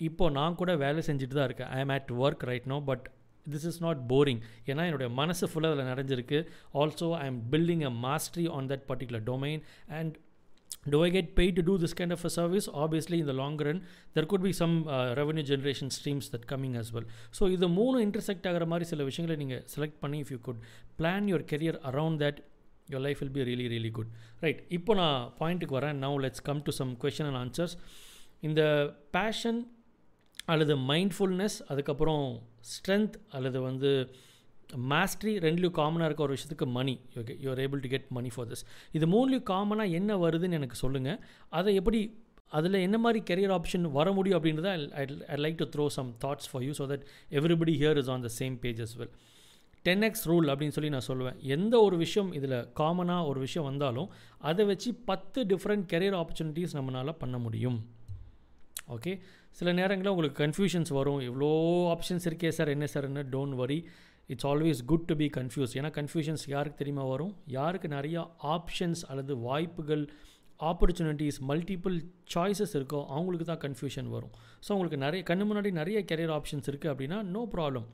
இப்போது 0.08 0.36
நான் 0.40 0.60
கூட 0.62 0.72
வேலை 0.86 1.02
செஞ்சுட்டு 1.08 1.38
தான் 1.40 1.48
இருக்கேன். 1.50 1.72
I 1.78 1.80
am 1.86 1.94
at 1.98 2.12
work 2.26 2.46
right 2.52 2.70
no 2.74 2.80
but 2.92 3.06
this 3.48 3.68
is 3.72 3.82
not 3.86 4.02
boring 4.14 4.42
ஏன்னா 4.70 4.86
என்னுடைய 4.90 5.10
மனசு 5.22 5.46
ஃபுல்லாக 5.52 5.76
அதில் 5.76 5.92
நிறைஞ்சிருக்கு. 5.92 6.40
Also 6.82 7.10
I 7.22 7.26
am 7.32 7.42
building 7.54 7.86
a 7.90 7.94
mastery 8.08 8.48
on 8.58 8.70
that 8.74 8.88
particular 8.92 9.28
domain 9.32 9.64
and 10.00 10.16
do 10.94 10.98
I 11.06 11.10
get 11.16 11.28
paid 11.38 11.56
to 11.58 11.64
do 11.70 11.74
this 11.78 11.94
kind 12.00 12.12
of 12.16 12.22
a 12.28 12.30
service? 12.30 12.66
Obviously, 12.84 13.18
in 13.22 13.26
the 13.30 13.34
long 13.34 13.56
run, 13.68 13.78
there 14.14 14.26
could 14.32 14.44
be 14.48 14.52
some 14.60 14.88
uh, 14.88 15.14
revenue 15.20 15.44
generation 15.44 15.90
streams 15.96 16.26
that 16.34 16.44
coming 16.52 16.74
as 16.82 16.88
well. 16.96 17.06
So 17.38 17.50
இது 17.56 17.68
மூணு 17.80 17.98
intersect 18.06 18.46
ஆகிற 18.50 18.66
மாதிரி 18.72 18.86
சில 18.92 19.04
விஷயங்களை 19.10 19.38
நீங்கள் 19.42 19.64
select 19.74 20.00
பண்ணி 20.04 20.18
if 20.24 20.32
you 20.36 20.40
could 20.48 20.62
plan 21.00 21.28
your 21.32 21.46
career 21.52 21.80
around 21.92 22.22
that 22.24 22.40
your 22.90 23.04
life 23.06 23.20
will 23.20 23.36
be 23.38 23.44
really 23.44 23.68
really 23.68 23.92
good 23.92 24.12
right 24.40 24.62
இப்போ 24.70 24.94
நான் 24.94 25.20
பாயிண்ட்டுக்கு 25.40 25.78
வரேன். 25.80 25.98
Now 26.04 26.18
let's 26.26 26.44
come 26.44 26.62
to 26.64 26.74
some 26.80 26.94
question 27.04 27.28
and 27.30 27.40
answers 27.42 27.76
இந்த 28.42 28.62
பேஷன் 29.12 29.60
அல்லது 30.46 30.76
மைண்ட்ஃபுல்னஸ் 30.92 31.58
அதுக்கப்புறம் 31.68 32.26
ஸ்ட்ரென்த் 32.70 33.16
அல்லது 33.30 33.60
வந்து 33.62 33.92
மாஸ்ட்ரி 34.90 35.32
ரெண்டுலேயும் 35.40 35.78
காமனாக 35.78 36.08
இருக்க 36.10 36.24
ஒரு 36.24 36.36
விஷயத்துக்கு 36.36 36.68
money 36.72 36.94
okay 37.20 37.36
you're 37.44 37.62
able 37.64 37.80
to 37.80 37.90
get 37.90 38.10
money 38.18 38.30
for 38.30 38.48
this 38.48 38.64
இது 38.92 39.06
மூணுலேயும் 39.08 39.48
காமனாக 39.48 39.96
என்ன 40.00 40.18
வருதுன்னு 40.18 40.58
எனக்கு 40.60 40.78
சொல்லுங்கள் 40.78 41.20
அதை 41.52 41.72
எப்படி 41.76 42.00
அதில் 42.52 42.84
என்ன 42.84 42.98
மாதிரி 42.98 43.20
கெரியர் 43.24 43.54
ஆப்ஷன் 43.56 43.84
வர 43.92 44.12
முடியும் 44.12 44.38
அப்படின்றத 44.38 44.70
I 45.34 45.38
like 45.38 45.58
to 45.58 45.68
throw 45.74 45.86
some 45.98 46.10
thoughts 46.24 46.50
for 46.52 46.64
you 46.64 46.74
so 46.80 46.88
that 46.92 47.04
everybody 47.32 47.74
here 47.82 48.00
is 48.04 48.12
on 48.16 48.24
the 48.24 48.32
same 48.40 48.56
page 48.64 48.82
as 48.86 48.96
well 49.00 49.14
ten 49.90 50.08
X 50.10 50.26
rule 50.32 50.50
அப்படின்னு 50.54 50.78
சொல்லி 50.78 50.96
நான் 50.96 51.10
சொல்லுவேன். 51.12 51.38
எந்த 51.58 51.76
ஒரு 51.88 51.98
விஷயம் 52.06 52.32
இதில் 52.40 52.60
காமனாக 52.82 53.30
ஒரு 53.30 53.40
விஷயம் 53.46 53.70
வந்தாலும் 53.70 54.10
அதை 54.50 54.66
வச்சு 54.74 54.90
பத்து 55.12 55.40
டிஃப்ரெண்ட் 55.54 55.86
கெரியர் 55.94 56.18
ஆப்பர்ச்சுனிட்டிஸ் 56.24 56.76
நம்மளால் 56.80 57.20
பண்ண 57.24 57.38
முடியும். 57.46 57.80
ஓகே 58.96 59.12
சில 59.58 59.70
நேரங்களில் 59.80 60.12
உங்களுக்கு 60.14 60.40
கன்ஃபியூஷன்ஸ் 60.44 60.92
வரும். 60.98 61.20
இவ்வளோ 61.30 61.50
ஆப்ஷன்ஸ் 61.94 62.26
இருக்கே 62.30 62.52
சார் 62.58 62.72
என்ன 62.74 62.88
சார்ன்னு 62.94 63.24
don't 63.36 63.56
worry 63.62 63.78
it's 64.34 64.48
always 64.52 64.82
good 64.92 65.06
to 65.10 65.16
be 65.22 65.28
confuse 65.38 65.72
ஏன்னா 65.80 65.92
கன்ஃபியூஷன்ஸ் 66.00 66.44
யாருக்கு 66.54 66.80
தெரியுமா 66.82 67.06
வரும்? 67.14 67.32
யாருக்கு 67.58 67.88
நிறையா 67.96 68.24
ஆப்ஷன்ஸ் 68.56 69.02
அல்லது 69.12 69.36
வாய்ப்புகள் 69.48 70.04
ஆப்பர்ச்சுனிட்டிஸ் 70.60 71.40
மல்டிபிள் 71.52 71.98
சாய்ஸஸ் 72.34 72.76
இருக்கோ 72.80 73.00
அவங்களுக்கு 73.16 73.48
தான் 73.52 73.64
கன்ஃபியூஷன் 73.66 74.10
வரும். 74.16 74.34
ஸோ 74.66 74.70
உங்களுக்கு 74.76 75.00
நிறைய 75.06 75.24
கண்ணு 75.30 75.48
முன்னாடி 75.52 75.72
நிறைய 75.82 76.02
கெரியர் 76.12 76.36
ஆப்ஷன்ஸ் 76.38 76.70
இருக்குது 76.72 76.94
அப்படின்னா 76.94 77.20
no 77.36 77.44
problem 77.56 77.88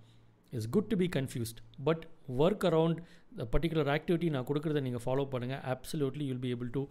it's 0.55 0.71
good 0.77 0.89
to 0.93 0.97
be 1.03 1.07
confused 1.17 1.59
but 1.89 2.03
work 2.45 2.65
around 2.71 2.99
the 3.41 3.47
particular 3.55 3.91
activity 3.95 4.29
நான் 4.35 4.47
கொடுக்குறத 4.49 4.81
நீங்கள் 4.87 5.03
ஃபாலோ 5.05 5.25
பண்ணுங்கள் 5.33 5.63
absolutely 5.73 6.27
you'll 6.31 6.43
be 6.45 6.51
able 6.55 6.71
to 6.77 6.83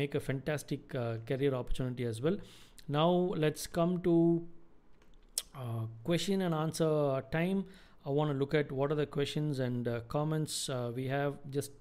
make 0.00 0.16
a 0.20 0.22
fantastic 0.26 0.88
career 1.30 1.56
opportunity 1.60 2.06
as 2.10 2.20
well 2.26 2.40
now 2.98 3.10
let's 3.44 3.68
come 3.78 3.94
to 4.06 4.14
question 6.08 6.44
and 6.46 6.58
answer 6.64 6.96
time 7.38 7.60
time. 7.60 7.82
I 8.06 8.10
want 8.10 8.30
to 8.30 8.36
look 8.40 8.54
at 8.54 8.70
what 8.78 8.90
are 8.92 8.96
the 8.96 9.06
questions 9.06 9.58
and 9.66 9.84
uh, 9.88 10.00
comments 10.14 10.54
uh, 10.68 10.92
we 10.96 11.04
have. 11.06 11.34
Just 11.50 11.72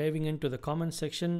diving 0.00 0.26
into 0.32 0.48
the 0.48 0.60
comment 0.68 0.94
section. 1.02 1.32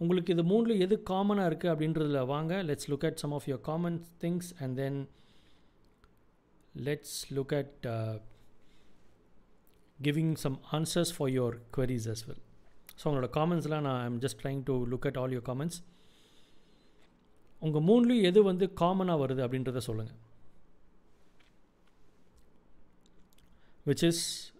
உங்களுக்கு 0.00 0.32
இது 0.34 0.42
மூணில் 0.42 0.80
எது 0.84 0.94
காமனாக 1.10 1.48
இருக்குது 1.50 1.72
அப்படின்றதுல 1.72 2.20
வாங்க. 2.26 2.52
Let's 2.68 2.88
look 2.92 3.04
at 3.08 3.20
some 3.22 3.34
of 3.36 3.46
your 3.50 3.62
common 3.68 3.98
things 4.22 4.48
and 4.62 4.74
then 4.76 4.98
let's 6.76 7.16
look 7.30 7.54
at 7.54 7.86
giving 10.02 10.34
some 10.34 10.60
answers 10.72 11.12
for 11.16 11.30
your 11.30 11.58
queries 11.76 12.06
as 12.14 12.22
well. 12.28 12.40
So 13.02 13.04
உங்களோட 13.04 13.28
காமெண்ட்ஸ்லாம் 13.36 13.80
நான் 13.80 14.02
I'm 14.02 14.20
just 14.20 14.40
trying 14.42 14.62
to 14.64 14.74
look 14.86 15.06
at 15.06 15.16
all 15.16 15.40
your 15.40 15.46
comments 15.50 15.78
உங்கள் 17.60 17.82
மூணுலேயும் 17.82 18.22
எது 18.22 18.42
வந்து 18.42 18.72
காமனாக 18.80 19.22
வருது 19.22 19.42
அப்படின்றத 19.46 19.78
சொல்லுங்கள் 19.78 20.18
which 23.86 24.04
is 24.08 24.52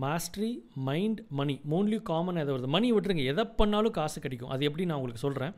mastery 0.00 0.62
mind 0.74 1.20
money 1.30 1.60
மூணுலேயும் 1.70 2.02
common 2.02 2.36
எதை 2.36 2.54
வருது? 2.54 2.66
மணி 2.66 2.92
விட்டுருங்க. 2.92 3.24
எதை 3.24 3.44
பண்ணாலும் 3.44 3.92
காசு 3.92 4.20
கிடைக்கும். 4.20 4.50
அது 4.50 4.64
எப்படி 4.64 4.84
நான் 4.84 4.96
உங்களுக்கு 4.96 5.26
சொல்கிறேன் 5.26 5.54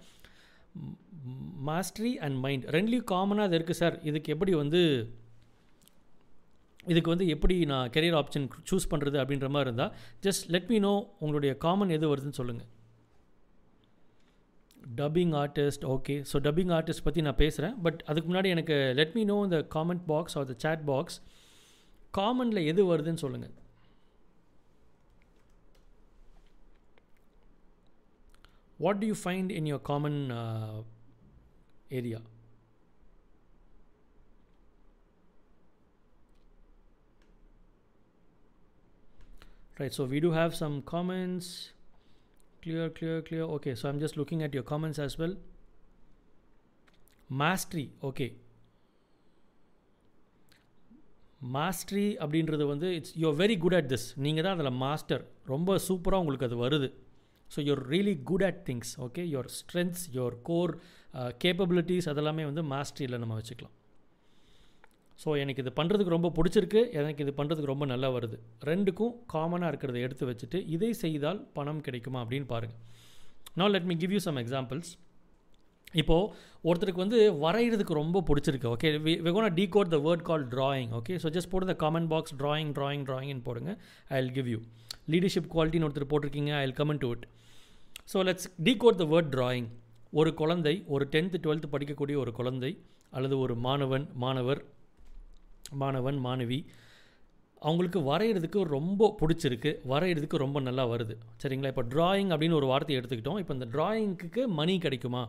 மாஸ்ட்ரி 1.69 2.12
அண்ட் 2.19 2.37
மைண்ட் 2.38 2.64
ரெண்டுலேயும் 2.76 3.09
காமனாக 3.11 3.49
அது 3.49 3.57
இருக்குது 3.59 3.81
சார் 3.81 3.97
இதுக்கு 4.02 4.33
எப்படி 4.33 4.52
வந்து 4.55 4.81
இதுக்கு 6.87 7.11
வந்து 7.11 7.26
எப்படி 7.29 7.57
நான் 7.64 7.91
கெரியர் 7.91 8.19
ஆப்ஷன் 8.21 8.47
சூஸ் 8.71 8.91
பண்ணுறது 8.93 9.17
அப்படின்ற 9.23 9.49
மாதிரி 9.49 9.69
இருந்தால் 9.69 9.93
ஜஸ்ட் 10.23 10.47
லெட் 10.50 10.71
மீ 10.71 10.79
நோ 10.79 10.95
உங்களுடைய 11.21 11.52
காமன் 11.57 11.91
எது 11.91 12.11
வருதுன்னு 12.12 12.38
சொல்லுங்கள் 12.41 12.71
dubbing 14.97 15.35
artist 15.35 15.85
okay 15.88 16.17
so 16.31 16.37
dubbing 16.38 16.73
artist 16.73 17.05
பற்றி 17.05 17.23
நான் 17.23 17.41
பேசுகிறேன் 17.41 17.76
பட் 17.83 18.00
அதுக்கு 18.07 18.29
முன்னாடி 18.31 18.49
எனக்கு 18.49 18.76
லெட் 18.95 19.14
மீ 19.14 19.25
நோ 19.25 19.37
இந்த 19.45 19.59
comment 19.75 20.05
box 20.07 20.37
or 20.38 20.49
the 20.49 20.57
chat 20.59 20.83
box 20.85 21.19
காமனில் 22.14 22.67
எது 22.67 22.83
வருதுன்னு 22.93 23.23
சொல்லுங்கள் 23.23 23.55
what 28.81 29.00
do 29.00 29.07
you 29.07 29.15
find 29.17 29.51
in 29.51 29.65
your 29.65 29.79
common 29.81 30.31
uh, 30.31 30.81
area 31.91 32.22
right 39.77 39.93
so 39.93 40.05
we 40.05 40.19
do 40.19 40.31
have 40.31 40.55
some 40.55 40.81
comments 40.84 41.72
clear 42.62 42.89
clear 42.91 43.22
clear 43.22 43.43
okay 43.43 43.75
so 43.75 43.89
i'm 43.89 44.00
just 44.00 44.17
looking 44.17 44.43
at 44.43 44.53
your 44.53 44.63
comments 44.63 45.00
as 45.00 45.17
well 45.17 45.36
mastery 47.29 47.88
okay 48.03 48.29
mastery 51.55 52.05
அப்படின்றது 52.24 52.65
வந்து 52.65 52.88
it's 52.98 53.15
you are 53.22 53.36
very 53.41 53.55
good 53.57 53.75
at 53.79 53.89
this 53.91 54.05
நீங்கள் 54.25 54.46
தான் 54.46 54.55
அதில் 54.57 54.77
master 54.84 55.24
ரொம்ப 55.46 55.77
சூப்பராக 55.88 56.22
உங்களுக்கு 56.24 56.48
அது 56.50 56.57
வருது 56.63 56.88
so 57.54 57.61
you're 57.68 57.82
really 57.94 58.16
good 58.30 58.44
at 58.49 58.61
things 58.68 58.92
okay 59.06 59.25
your 59.35 59.50
strengths 59.59 60.04
your 60.16 60.37
core 60.49 60.73
capabilities 61.44 62.11
அதெல்லாமே 62.12 62.44
வந்து 62.50 62.64
மாஸ்ட்ரியில் 62.75 63.21
நம்ம 63.23 63.37
வச்சுக்கலாம். 63.40 63.76
ஸோ 65.23 65.30
எனக்கு 65.42 65.62
இது 65.64 65.73
பண்ணுறதுக்கு 65.78 66.14
ரொம்ப 66.16 66.28
பிடிச்சிருக்கு. 66.37 66.80
எனக்கு 67.00 67.23
இது 67.25 67.32
பண்ணுறதுக்கு 67.38 67.73
ரொம்ப 67.73 67.87
நல்லா 67.92 68.09
வருது. 68.14 68.37
ரெண்டுக்கும் 68.71 69.12
காமனாக 69.32 69.71
இருக்கிறத 69.73 69.99
எடுத்து 70.06 70.25
வச்சுட்டு 70.30 70.59
இதை 70.76 70.90
செய்தால் 71.02 71.40
பணம் 71.56 71.82
கிடைக்குமா 71.87 72.21
அப்படின்னு 72.25 72.49
பாருங்கள் 72.54 72.80
நான் 73.61 73.73
let 73.75 73.88
me 73.90 73.97
give 74.02 74.14
you 74.16 74.21
some 74.26 74.40
examples 74.42 74.90
இப்போது 76.00 76.28
ஒருத்தருக்கு 76.68 77.02
வந்து 77.04 77.18
வரைகிறதுக்கு 77.44 77.94
ரொம்ப 78.00 78.23
பிடிச்சிருக்கு 78.28 78.68
okay 78.75 78.90
we gonna 79.26 79.50
decode 79.75 79.92
the 79.94 79.99
word 80.06 80.25
call 80.28 80.44
drawing 80.54 80.92
okay 80.99 81.16
so 81.23 81.30
just 81.37 81.50
போட்டு 81.52 81.68
the 81.73 81.75
comment 81.85 82.11
box 82.12 82.35
drawing 82.42 82.73
drawing 82.78 83.04
ட்ராயிங்னு 83.11 83.44
போடுங்க. 83.49 83.73
I 84.12 84.18
will 84.21 84.35
give 84.38 84.49
you 84.52 84.59
leadership 85.14 85.49
குவாலிட்டின்னு 85.54 85.88
ஒருத்தர் 85.88 86.11
போட்டிருக்கீங்க 86.12 86.52
I 86.61 86.62
will 86.66 86.78
comment 86.80 87.02
to 87.04 87.11
it 87.16 87.26
so 88.12 88.21
let's 88.28 88.49
decode 88.66 89.00
the 89.02 89.04
word 89.12 89.33
drawing 89.37 89.69
ஒரு 90.21 90.31
குழந்தை 90.40 90.75
ஒரு 90.95 91.04
tenth 91.12 91.38
twelfth 91.45 91.69
படிக்கக்கூடிய 91.75 92.16
ஒரு 92.23 92.33
குழந்தை 92.38 92.71
அல்லது 93.11 93.35
ஒரு 93.38 93.54
மாணவன் 93.66 94.07
மாணவர் 94.25 94.61
மாணவன் 95.83 96.19
மாணவி 96.26 96.59
அவங்களுக்கு 97.62 98.00
வரைகிறதுக்கு 98.11 98.61
ரொம்ப 98.76 99.09
பிடிச்சிருக்கு. 99.21 99.71
வரைகிறதுக்கு 99.92 100.37
ரொம்ப 100.45 100.61
நல்லா 100.61 100.85
வருது. 100.92 101.14
சரிங்களா? 101.42 101.71
இப்போ 101.75 101.85
ட்ராயிங் 101.92 102.31
அப்படின்னு 102.35 102.59
ஒரு 102.61 102.69
வார்த்தையை 102.73 102.97
எடுத்துக்கிட்டோம். 103.00 103.38
இப்போ 103.42 103.54
இந்த 103.59 103.69
ட்ராயிங்க்கு 103.75 104.42
மணி 104.59 104.75
கிடைக்குமா? 104.87 105.23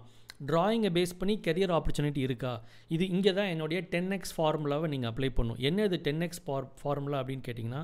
ட்ராயிங்கை 0.49 0.91
பேஸ் 0.97 1.13
பண்ணி 1.19 1.35
கெரியர் 1.47 1.73
ஆப்பர்ச்சுனிட்டி 1.77 2.21
இருக்கா? 2.27 2.53
இது 2.95 3.03
இங்கே 3.15 3.33
தான் 3.39 3.51
என்னுடைய 3.53 3.79
டென் 3.93 4.11
எக்ஸ் 4.17 4.33
ஃபார்முலாவை 4.37 4.87
நீங்கள் 4.93 5.11
அப்ளை 5.11 5.29
பண்ணும் 5.39 5.59
என்ன 5.69 5.85
இது 5.89 5.99
டென் 6.07 6.25
எக்ஸ் 6.27 6.43
ஃபார் 6.45 6.67
ஃபார்முலா 6.81 7.19
அப்படின்னு 7.21 7.45
கேட்டிங்கன்னா 7.47 7.83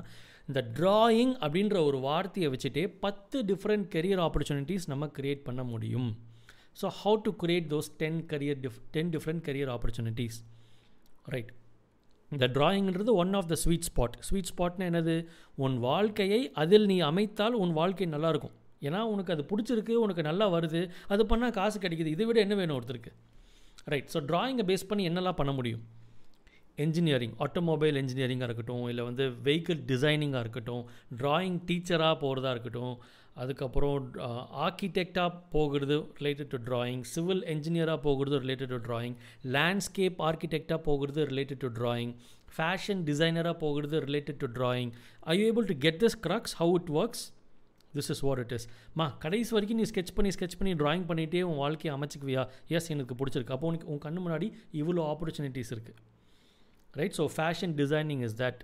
இந்த 0.50 0.60
ட்ராயிங் 0.78 1.32
அப்படின்ற 1.44 1.76
ஒரு 1.88 1.98
வார்த்தையை 2.08 2.50
வச்சுட்டே 2.52 2.84
பத்து 3.06 3.38
டிஃப்ரெண்ட் 3.50 3.86
கெரியர் 3.94 4.22
ஆப்பர்ச்சுனிட்டிஸ் 4.26 4.86
நம்ம 4.92 5.10
க்ரியேட் 5.18 5.42
பண்ண 5.48 5.62
முடியும். 5.72 6.10
So 6.80 6.88
how 7.00 7.18
to 7.26 7.30
create 7.42 7.68
those 7.72 7.88
ten 8.02 8.20
career 8.32 8.60
diff 8.64 8.78
ten 8.94 9.10
different 9.14 9.42
career 9.48 9.70
opportunities 9.74 10.38
right 11.34 11.50
இந்த 12.32 12.46
ட்ராயிங்கிறது 12.56 13.12
one 13.22 13.32
of 13.38 13.48
the 13.52 13.56
sweet 13.62 13.86
spot 13.88 14.16
sweet 14.26 14.50
ஸ்பாட்னா 14.50 14.84
என்னது? 14.90 15.14
உன் 15.64 15.76
வாழ்க்கையை 15.86 16.40
அதில் 16.62 16.86
நீ 16.92 16.96
அமைத்தால் 17.10 17.56
உன் 17.62 17.72
வாழ்க்கை 17.78 18.08
நல்லாயிருக்கும். 18.14 18.54
ஏன்னா 18.88 19.00
உனக்கு 19.12 19.32
அது 19.34 19.44
பிடிச்சிருக்கு 19.52 19.94
உனக்கு 20.04 20.22
நல்லா 20.28 20.46
வருது 20.56 20.82
அது 21.14 21.24
பண்ணால் 21.32 21.56
காசு 21.58 21.78
கிடைக்கிது. 21.84 22.12
இதை 22.16 22.26
விட 22.28 22.40
என்ன 22.46 22.56
வேணும் 22.60 22.76
ஒருத்தருக்கு? 22.78 23.12
ரைட் 23.94 24.10
ஸோ 24.14 24.20
ட்ராயிங்கை 24.30 24.66
பேஸ் 24.70 24.88
பண்ணி 24.92 25.04
என்னெல்லாம் 25.10 25.40
பண்ண 25.40 25.54
முடியும்? 25.58 25.82
என்ஜினியரிங் 26.84 27.34
ஆட்டோமொபைல் 27.38 27.98
இன்ஜினியரிங்காக 28.02 28.42
இருக்கட்டும் 28.42 28.88
இல்லை 28.88 29.04
வந்து 29.04 29.24
வெஹிக்கிள் 29.44 29.80
டிசைனிங்காக 29.92 30.40
இருக்கட்டும் 30.40 30.82
ட்ராயிங் 31.18 31.58
டீச்சராக 31.66 32.16
போகிறதா 32.18 32.50
இருக்கட்டும் 32.50 32.94
அதுக்கப்புறம் 33.34 33.96
ஆர்கிடெக்டாக 34.64 35.30
போகிறது 35.50 35.96
ரிலேட்டட் 36.20 36.52
டு 36.54 36.58
ட்ராயிங் 36.68 37.02
சிவில் 37.14 37.42
என்ஜினியராக 37.54 38.00
போகிறது 38.02 38.38
ரிலேட்டட் 38.40 38.72
டு 38.74 38.80
ட்ராயிங் 38.88 39.16
லேண்ட்ஸ்கேப் 39.56 40.18
ஆர்கிடெக்டாக 40.28 40.80
போகிறது 40.88 41.26
ரிலேட்டட் 41.26 41.62
டு 41.64 41.70
ட்ராயிங் 41.80 42.12
ஃபேஷன் 42.56 43.02
டிசைனராக 43.10 43.56
போகிறது 43.58 44.00
related 44.00 44.40
to 44.44 44.48
drawing 44.58 44.90
I 45.20 45.36
you 45.40 45.44
able 45.52 45.68
to 45.72 45.76
get 45.78 46.00
this 46.04 46.18
crux 46.26 46.56
how 46.58 46.74
it 46.74 46.90
works 46.92 47.24
this 47.94 48.10
is 48.14 48.20
what 48.20 48.38
it 48.38 48.52
is 48.52 48.66
மா 48.94 49.06
கடைசி 49.24 49.50
வரைக்கும் 49.50 49.80
நீ 49.80 49.86
ஸ்கெச் 49.90 50.14
பண்ணி 50.14 50.30
ஸ்கெச் 50.38 50.58
பண்ணி 50.58 50.74
ட்ராயிங் 50.74 51.06
பண்ணிகிட்டே 51.10 51.42
உன் 51.42 51.56
வாழ்க்கையை 51.56 52.00
அமைச்சிக்குவியா? 52.00 52.42
எஸ் 52.68 52.88
எனக்கு 52.88 53.14
பிடிச்சிருக்கு. 53.14 53.54
அப்போ 53.56 53.66
உனக்கு 53.66 53.88
உன் 53.92 54.04
கண்ணு 54.04 54.20
முன்னாடி 54.26 54.48
இவ்வளோ 54.72 55.04
ஆப்பர்ச்சுனிட்டிஸ் 55.12 55.72
இருக்குது 55.76 55.98
right 57.00 57.16
so 57.20 57.24
fashion 57.36 57.74
designing 57.80 58.22
is 58.28 58.36
that 58.42 58.60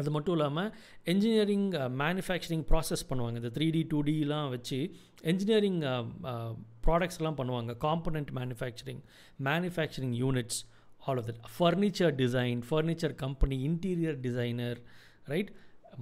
அது 0.00 0.10
மட்டும் 0.14 0.34
இல்லாமல் 0.36 0.68
என்ஜினியரிங் 1.12 1.66
மேனுஃபேக்சரிங் 2.02 2.64
ப்ராசஸ் 2.70 3.02
பண்ணுவாங்க. 3.08 3.36
இந்த 3.40 3.50
த்ரீ 3.56 3.66
டி 3.76 3.82
டூ 3.92 3.98
டிலாம் 4.08 4.50
வச்சு 4.54 4.78
என்ஜினியரிங் 5.32 5.80
ப்ராடக்ட்ஸ்லாம் 6.86 7.38
பண்ணுவாங்க. 7.40 7.72
Component 7.86 8.30
manufacturing 8.38 9.02
manufacturing 9.48 10.14
units 10.22 10.60
all 11.06 11.20
of 11.22 11.28
that 11.30 11.42
furniture 11.56 12.14
design 12.22 12.62
furniture 12.68 13.14
company 13.24 13.58
interior 13.68 14.18
designer 14.26 14.80
right 15.32 15.52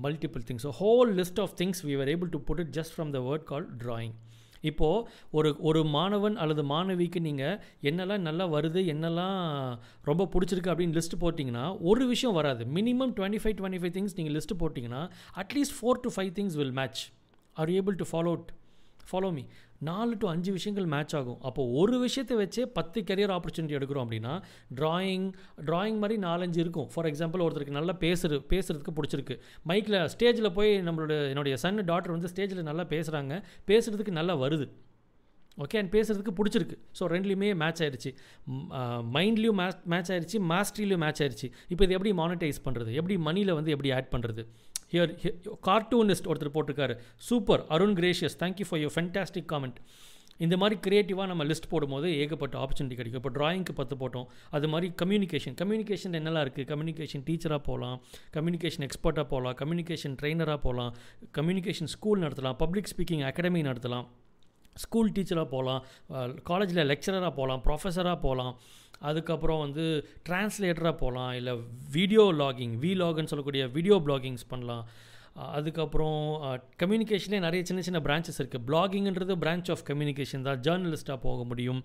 multiple 0.07 0.43
things 0.49 0.67
so 0.69 0.73
whole 0.83 1.11
list 1.21 1.41
of 1.45 1.55
things 1.61 1.81
we 1.89 1.95
are 2.05 2.13
able 2.15 2.31
to 2.37 2.41
put 2.49 2.61
it 2.65 2.73
just 2.79 2.95
from 2.97 3.13
the 3.17 3.21
word 3.29 3.47
call 3.53 3.67
drawing 3.85 4.15
இப்போது 4.61 5.09
ஒரு 5.31 5.57
ஒரு 5.59 5.85
மாணவன் 5.85 6.37
அல்லது 6.37 6.63
மாணவிக்கு 6.65 7.21
நீங்கள் 7.21 7.61
என்னெல்லாம் 7.83 8.19
நல்லா 8.19 8.47
வருது 8.47 8.81
என்னெல்லாம் 8.95 9.39
ரொம்ப 10.03 10.29
பிடிச்சிருக்கு 10.33 10.73
அப்படின்னு 10.73 10.97
லிஸ்ட் 10.99 11.21
போட்டிங்கன்னா 11.21 11.77
ஒரு 11.81 12.07
விஷயம் 12.07 12.35
வராது. 12.35 12.65
Minimum 12.65 13.13
twenty 13.17 13.41
five 13.43 13.57
twenty 13.61 13.81
five 13.83 13.95
things 13.97 14.17
நீங்கள் 14.17 14.37
லிஸ்ட் 14.37 14.57
போட்டிங்கன்னா 14.59 15.11
at least 15.35 15.77
four 15.81 16.01
to 16.01 16.11
five 16.17 16.33
things 16.33 16.57
will 16.57 16.73
match 16.73 17.03
are 17.53 17.69
able 17.69 17.95
to 17.95 18.05
follow 18.13 18.45
follow 19.11 19.33
me 19.33 19.45
நாலு 19.89 20.15
டு 20.23 20.27
அஞ்சு 20.33 20.51
விஷயங்கள் 20.57 20.89
மேட்ச் 20.95 21.15
ஆகும். 21.19 21.39
அப்போ 21.49 21.63
ஒரு 21.81 21.97
விஷயத்தை 22.05 22.35
வச்சே 22.41 22.65
பத்து 22.79 22.99
கரியர் 23.11 23.33
ஆப்பர்ச்சுனிட்டி 23.37 23.77
எடுக்கிறோம் 23.79 24.05
அப்படின்னா 24.07 24.35
ட்ராயிங் 24.81 25.27
ட்ராயிங் 25.69 25.99
மாதிரி 26.03 26.17
நாலஞ்சு 26.27 26.61
இருக்கும். 26.65 26.89
ஃபார் 26.95 27.09
எக்ஸாம்பிள் 27.11 27.45
ஒருத்தருக்கு 27.47 27.79
நல்லா 27.79 27.95
பேசுறது 28.05 28.39
பேசுகிறதுக்கு 28.53 28.95
பிடிச்சிருக்கு. 28.99 29.37
மைக்கில் 29.71 29.99
ஸ்டேஜில் 30.15 30.55
போய் 30.59 30.73
நம்மளோட 30.89 31.17
என்னுடைய 31.33 31.57
சன் 31.65 31.83
டாட்டர் 31.93 32.15
வந்து 32.17 32.31
ஸ்டேஜில் 32.35 32.69
நல்லா 32.71 32.87
பேசுகிறாங்க 32.95 33.37
பேசுகிறதுக்கு 33.71 34.19
நல்லா 34.21 34.37
வருது. 34.45 34.69
ஓகே 35.65 35.79
அண்ட் 35.81 35.93
பேசுகிறதுக்கு 35.95 36.33
பிடிச்சிருக்கு. 36.39 36.77
ஸோ 36.99 37.07
ரெண்டுலேயுமே 37.15 37.49
மேட்ச் 37.63 37.81
ஆயிடுச்சு 37.85 38.11
மைண்ட்லேயும் 39.17 39.59
மேட்ச் 39.61 39.81
மேட்ச் 39.93 40.11
ஆயிடுச்சு 40.15 40.39
மாஸ்ட்ரிலையும் 40.53 41.03
மேட்ச் 41.05 41.23
ஆயிடுச்சு 41.25 41.49
இப்போ 41.73 41.83
இது 41.87 41.97
எப்படி 41.97 42.13
மானிட்டைஸ் 42.23 42.61
பண்ணுறது 42.67 42.93
எப்படி 43.01 43.17
மணியில் 43.29 43.59
வந்து 43.59 43.73
எப்படி 43.77 43.93
ஆட் 43.97 44.13
பண்ணுறது 44.15 44.45
ஹியர் 44.93 45.13
கார்ட்டூனிஸ்ட் 45.69 46.31
ஒருத்தர் 46.33 46.55
போட்டிருக்காரு. 46.55 46.97
Super 47.31 47.65
Arun 47.77 47.97
Gracious 48.01 48.39
thank you 48.45 48.69
for 48.71 48.83
your 48.85 48.95
fantastic 48.97 49.51
comment 49.55 49.81
இந்த 50.45 50.57
மாதிரி 50.61 50.77
க்ரியேட்டிவாக 50.85 51.27
நம்ம 51.31 51.45
லிஸ்ட் 51.45 51.67
போடும்போது 51.73 52.09
ஏகப்பட்ட 52.21 52.55
ஆப்பர்ச்சுனிட்டி 52.61 52.97
கிடைக்கும். 52.99 53.23
இப்போ 53.23 53.33
ட்ராயிங்க்கு 53.39 53.73
பத்து 53.81 53.95
போட்டோம். 54.03 54.27
அது 54.57 54.69
மாதிரி 54.73 54.89
கம்யூனிகேஷன் 55.03 55.57
கம்யூனிகேஷன் 55.61 56.17
என்னெல்லாம் 56.19 56.45
இருக்குது 56.47 56.69
கம்யூனிகேஷன் 56.71 57.25
டீச்சராக 57.27 57.61
போகலாம் 57.69 57.99
கம்யூனிகேஷன் 58.37 58.87
எக்ஸ்பர்ட்டாக 58.87 59.27
போகலாம் 59.33 59.57
கம்யூனிகேஷன் 59.61 60.17
ட்ரெயினராக 60.23 60.61
போகலாம் 60.67 60.95
கம்யூனிகேஷன் 61.39 61.93
ஸ்கூல் 61.97 62.23
நடத்தலாம். 62.25 62.59
பப்ளிக் 62.63 62.91
ஸ்பீக்கிங் 62.93 63.25
அகாடமி 63.31 63.63
நடத்தலாம். 63.69 64.09
ஸ்கூல் 64.85 65.13
டீச்சராக 65.17 65.49
போகலாம் 65.55 65.83
காலேஜில் 66.51 66.89
லெக்சரராக 66.93 67.33
போகலாம் 67.41 67.63
ப்ரொஃபஸராக 67.67 68.19
போகலாம் 68.27 68.55
அதுக்கப்புறம் 69.11 69.61
வந்து 69.67 69.85
டிரான்ஸ்லேட்டராக 70.29 70.97
போகலாம் 71.03 71.33
இல்லை 71.41 71.53
வீடியோ 71.97 72.25
லாகிங் 72.41 72.75
வி 72.83 72.91
லாக்னு 73.03 73.31
சொல்லக்கூடிய 73.33 73.63
வீடியோ 73.77 73.97
பிளாகிங்ஸ் 74.09 74.51
பண்ணலாம். 74.53 74.85
அதுக்கப்புறம் 75.57 76.19
கம்யூனிகேஷனே 76.83 77.39
நிறைய 77.45 77.63
சின்ன 77.69 77.81
சின்ன 77.89 77.99
பிரான்ச்சஸ் 78.07 78.41
இருக்குது 78.41 78.65
பிளாகிங்கிறது 78.69 79.35
பிரான்ச் 79.45 79.69
ஆஃப் 79.75 79.85
கம்யூனிகேஷன் 79.91 80.47
தான். 80.49 80.61
ஜேர்னலிஸ்ட்டாக 80.67 81.19
போக 81.27 81.45
முடியும். 81.51 81.81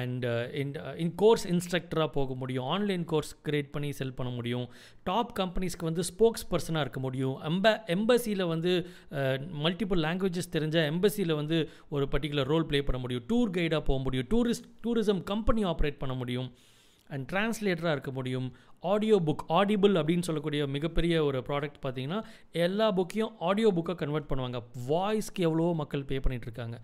அண்ட் 0.00 0.24
இன் 0.60 0.72
இன் 1.04 1.12
கோர்ஸ் 1.22 1.44
இன்ஸ்ட்ரக்டராக 1.52 2.10
போக 2.16 2.34
முடியும். 2.42 2.66
ஆன்லைன் 2.74 3.04
கோர்ஸ் 3.12 3.32
க்ரியேட் 3.46 3.70
பண்ணி 3.74 3.90
செல் 3.98 4.14
பண்ண 4.18 4.30
முடியும். 4.38 4.66
டாப் 5.08 5.32
கம்பெனிஸ்க்கு 5.40 5.88
வந்து 5.90 6.02
ஸ்போக்ஸ் 6.10 6.46
பர்சனாக 6.52 6.84
இருக்க 6.86 7.00
முடியும். 7.06 7.36
எம்ப 7.50 7.74
எம்பசியில் 7.96 8.44
வந்து 8.54 8.72
மல்டிபிள் 9.66 10.02
லாங்குவேஜஸ் 10.06 10.52
தெரிஞ்ச 10.56 10.78
எம்பசியில் 10.92 11.38
வந்து 11.40 11.58
ஒரு 11.96 12.06
பர்டிகுலர் 12.14 12.50
ரோல் 12.52 12.68
ப்ளே 12.72 12.80
பண்ண 12.88 13.00
முடியும். 13.04 13.26
டூர் 13.32 13.54
கைடாக 13.58 13.82
போக 13.90 14.00
முடியும். 14.06 14.28
டூரிஸ்ட் 14.34 14.68
டூரிசம் 14.86 15.22
கம்பெனி 15.32 15.64
ஆப்ரேட் 15.72 16.02
பண்ண 16.04 16.16
முடியும். 16.22 16.50
அண்ட் 17.14 17.24
டிரான்ஸ்லேட்டராக 17.30 17.94
இருக்க 17.96 18.10
முடியும். 18.18 18.46
ஆடியோ 18.92 19.16
புக் 19.26 19.42
ஆடிபிள் 19.58 19.94
அப்படின்னு 20.00 20.26
சொல்லக்கூடிய 20.28 20.62
மிகப்பெரிய 20.76 21.14
ஒரு 21.24 21.38
ப்ராடக்ட் 21.48 21.80
பார்த்தீங்கன்னா 21.82 22.20
எல்லா 22.66 22.86
புக்கையும் 22.98 23.32
ஆடியோ 23.48 23.70
புக்காக 23.76 23.98
கன்வெர்ட் 24.02 24.30
பண்ணுவாங்க. 24.30 24.58
வாய்ஸ்க்கு 24.90 25.46
எவ்வளோ 25.48 25.66
மக்கள் 25.80 26.08
பே 26.10 26.18
பண்ணிகிட்ருக்காங்க 26.24 26.78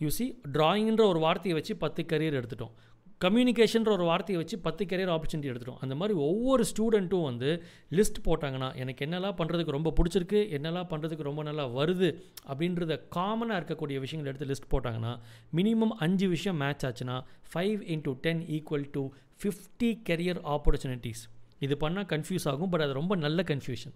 யூசி 0.00 0.26
ட்ராயிங்கிற 0.52 1.04
ஒரு 1.08 1.18
வார்த்தையை 1.18 1.60
வச்சு 1.60 1.76
பத்து 1.76 2.02
கரியர் 2.12 2.38
எடுத்துட்டோம். 2.40 2.74
கம்யூனிகேஷன்ற 3.20 3.90
ஒரு 3.90 4.04
வார்த்தையை 4.04 4.42
வச்சு 4.42 4.58
பத்து 4.58 4.84
கரியர் 4.84 5.12
ஆப்பர்ச்சுனிட்டி 5.14 5.50
எடுத்துட்டோம். 5.50 5.78
அந்த 5.80 5.94
மாதிரி 5.94 6.18
ஒவ்வொரு 6.18 6.64
ஸ்டூடெண்ட்டும் 6.70 7.22
வந்து 7.22 7.50
லிஸ்ட் 7.90 8.18
போட்டாங்கன்னா 8.24 8.74
எனக்கு 8.74 9.06
என்னெல்லாம் 9.06 9.36
பண்ணுறதுக்கு 9.38 9.76
ரொம்ப 9.76 9.92
பிடிச்சிருக்கு 9.98 10.40
என்னெல்லாம் 10.58 10.88
பண்ணுறதுக்கு 10.90 11.22
ரொம்ப 11.22 11.42
நல்லா 11.42 11.66
வருது 11.68 12.08
அப்படின்றத 12.48 13.00
காமனாக 13.08 13.60
இருக்கக்கூடிய 13.60 13.98
விஷயங்கள் 13.98 14.30
எடுத்து 14.32 14.50
லிஸ்ட் 14.52 14.72
போட்டாங்கன்னா 14.74 15.12
மினிமம் 15.54 15.94
அஞ்சு 15.98 16.28
விஷயம் 16.28 16.56
மேட்ச் 16.56 16.86
ஆச்சுன்னா 16.86 17.16
five 17.52 17.82
into 17.94 18.16
ten 18.20 18.42
equal 18.48 18.90
to 18.90 19.04
fifty 19.42 19.90
career 20.10 20.40
opportunities 20.56 21.22
இது 21.58 21.76
பண்ணால் 21.80 22.08
கன்ஃபியூஸ் 22.08 22.48
ஆகும் 22.48 22.70
பட் 22.70 22.80
அது 22.80 22.92
ரொம்ப 22.92 23.16
நல்ல 23.16 23.42
கன்ஃபியூஷன் 23.42 23.94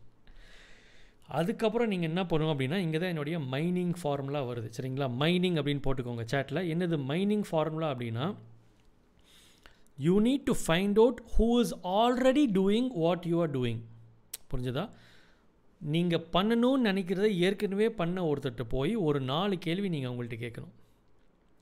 அதுக்கப்புறம் 1.36 1.90
நீங்கள் 1.92 2.08
என்ன 2.08 2.22
பண்ணுவோம் 2.28 2.52
அப்படின்னா 2.54 2.76
இங்கே 2.84 2.98
தான் 2.98 3.12
என்னுடைய 3.14 3.38
மைனிங் 3.54 3.94
ஃபார்முலா 4.00 4.40
வருது. 4.50 4.68
சரிங்களா? 4.76 5.06
மைனிங் 5.22 5.58
அப்படின்னு 5.60 5.82
போட்டுக்கோங்க 5.86 6.24
சேட்டில் 6.32 6.60
என்னது 6.74 6.98
மைனிங் 7.10 7.44
ஃபார்முலா 7.48 7.88
அப்படின்னா 7.94 8.26
you 10.06 10.14
need 10.28 10.48
to 10.48 10.54
find 10.64 10.98
out 11.02 11.20
who 11.34 11.48
is 11.60 11.74
already 12.00 12.44
doing 12.58 12.88
what 13.04 13.24
you 13.32 13.36
are 13.44 13.52
doing 13.58 13.82
புரிஞ்சுதா? 14.52 14.84
நீங்கள் 15.80 16.26
பண்ணணும்னு 16.34 16.86
நினைக்கிறத 16.90 17.26
ஏற்கனவே 17.46 17.88
பண்ண 18.00 18.18
ஒருத்தர்கிட்ட 18.28 18.64
போய் 18.76 18.94
ஒரு 19.08 19.20
நாலு 19.32 19.56
கேள்வி 19.66 19.88
நீங்கள் 19.94 20.10
அவங்கள்ட்ட 20.10 20.38
கேட்கணும். 20.44 20.74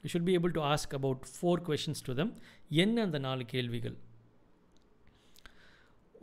You 0.03 0.11
should 0.13 0.29
be 0.29 0.35
able 0.39 0.55
to 0.59 0.63
ask 0.73 0.95
about 0.99 1.25
four 1.35 1.63
questions 1.69 2.05
to 2.07 2.15
them 2.21 2.35
என்ன 2.69 3.03
அந்த 3.03 3.19
நாலு 3.19 3.45
கேள்விகள்? 3.55 3.97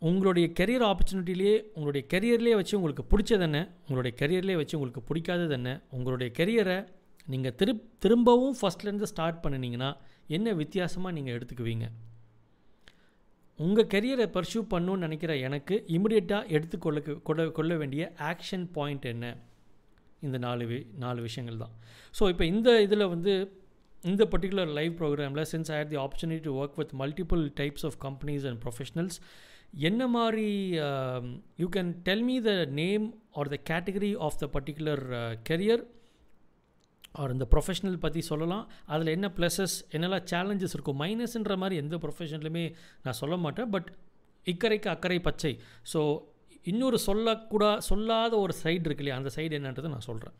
உங்களுடைய 0.07 0.45
கெரியர் 0.59 0.85
ஆப்பர்ச்சுனிட்டிலேயே 0.89 1.55
உங்களுடைய 1.75 2.03
கெரியர்லேயே 2.13 2.55
வச்சு 2.59 2.73
உங்களுக்கு 2.79 3.03
பிடிச்சது 3.11 3.45
என்ன? 3.47 3.59
உங்களுடைய 3.87 4.13
கெரியர்லேயே 4.21 4.57
வச்சு 4.61 4.75
உங்களுக்கு 4.77 5.03
பிடிக்காதது 5.09 5.55
என்ன? 5.59 5.69
உங்களுடைய 5.97 6.29
கெரியரை 6.39 6.77
நீங்கள் 7.27 7.55
திரு 7.59 7.73
திரும்பவும் 8.03 8.57
ஃபஸ்ட்லேருந்து 8.59 9.09
ஸ்டார்ட் 9.11 9.39
பண்ணினீங்கன்னா 9.43 9.91
என்ன 10.37 10.53
வித்தியாசமாக 10.61 11.15
நீங்கள் 11.17 11.35
எடுத்துக்குவீங்க? 11.37 11.85
உங்கள் 13.59 13.89
கெரியரை 13.93 14.27
பர்சியூ 14.35 14.61
பண்ணணும்னு 14.73 15.05
நினைக்கிற 15.05 15.33
எனக்கு 15.47 15.75
இமிடியட்டாக 15.95 16.49
எடுத்துக்கொள்ள 16.57 16.99
கொள்ள 17.29 17.47
கொள்ள 17.57 17.73
வேண்டிய 17.81 18.03
ஆக்ஷன் 18.31 18.65
பாயிண்ட் 18.77 19.05
என்ன? 19.13 19.25
இந்த 20.27 20.37
நாலு 20.47 20.65
வி 20.71 20.79
நாலு 21.03 21.19
விஷயங்கள் 21.27 21.61
தான். 21.63 21.73
ஸோ 22.17 22.23
இப்போ 22.33 22.45
இந்த 22.53 22.69
இதில் 22.87 23.11
வந்து 23.13 23.33
இந்த 24.11 24.23
பர்டிகுலர் 24.33 24.71
லைவ் 24.77 24.93
ப்ரோக்ராமில் 25.01 25.49
since 25.53 25.71
I 25.73 25.75
had 25.79 25.91
the 25.93 25.99
opportunity 26.05 26.43
to 26.47 26.53
work 26.61 26.77
with 26.81 26.93
multiple 27.01 27.43
types 27.59 27.85
of 27.89 27.97
companies 28.05 28.45
and 28.49 28.59
professionals 28.65 29.17
என்ன 29.77 30.07
மாதிரி 30.07 30.47
you 31.57 31.67
can 31.75 31.91
tell 32.07 32.23
me 32.23 32.41
the 32.41 32.51
name 32.65 33.05
or 33.31 33.51
the 33.53 33.57
category 33.69 34.11
of 34.17 34.39
the 34.41 34.49
particular 34.55 35.03
career 35.49 35.83
or 37.11 37.31
இந்த 37.31 37.47
professional 37.51 37.97
பற்றி 37.97 38.21
சொல்லலாம். 38.21 38.69
அதில் 38.85 39.07
என்ன 39.07 39.27
pluses 39.37 39.75
என்னெல்லாம் 39.91 40.25
challenges 40.31 40.75
இருக்கும் 40.77 41.01
மைனஸ்ன்ற 41.03 41.57
மாதிரி 41.57 41.75
எந்த 41.83 41.95
ப்ரொஃபஷன்லையுமே 41.97 42.65
நான் 43.03 43.19
சொல்ல 43.21 43.35
மாட்டேன். 43.37 43.69
பட் 43.69 43.89
இக்கரைக்கு 44.45 44.89
அக்கறை 44.95 45.19
பச்சை. 45.19 45.53
ஸோ 45.93 46.01
இன்னொரு 46.71 46.99
சொல்லக்கூடா 47.05 47.77
சொல்லாத 47.77 48.33
ஒரு 48.37 48.53
சைடு 48.63 48.85
இருக்கு 48.87 49.03
இல்லையா 49.03 49.19
அந்த 49.21 49.31
சைடு 49.35 49.57
என்னன்றதை 49.59 49.89
நான் 49.95 50.09
சொல்கிறேன் 50.09 50.35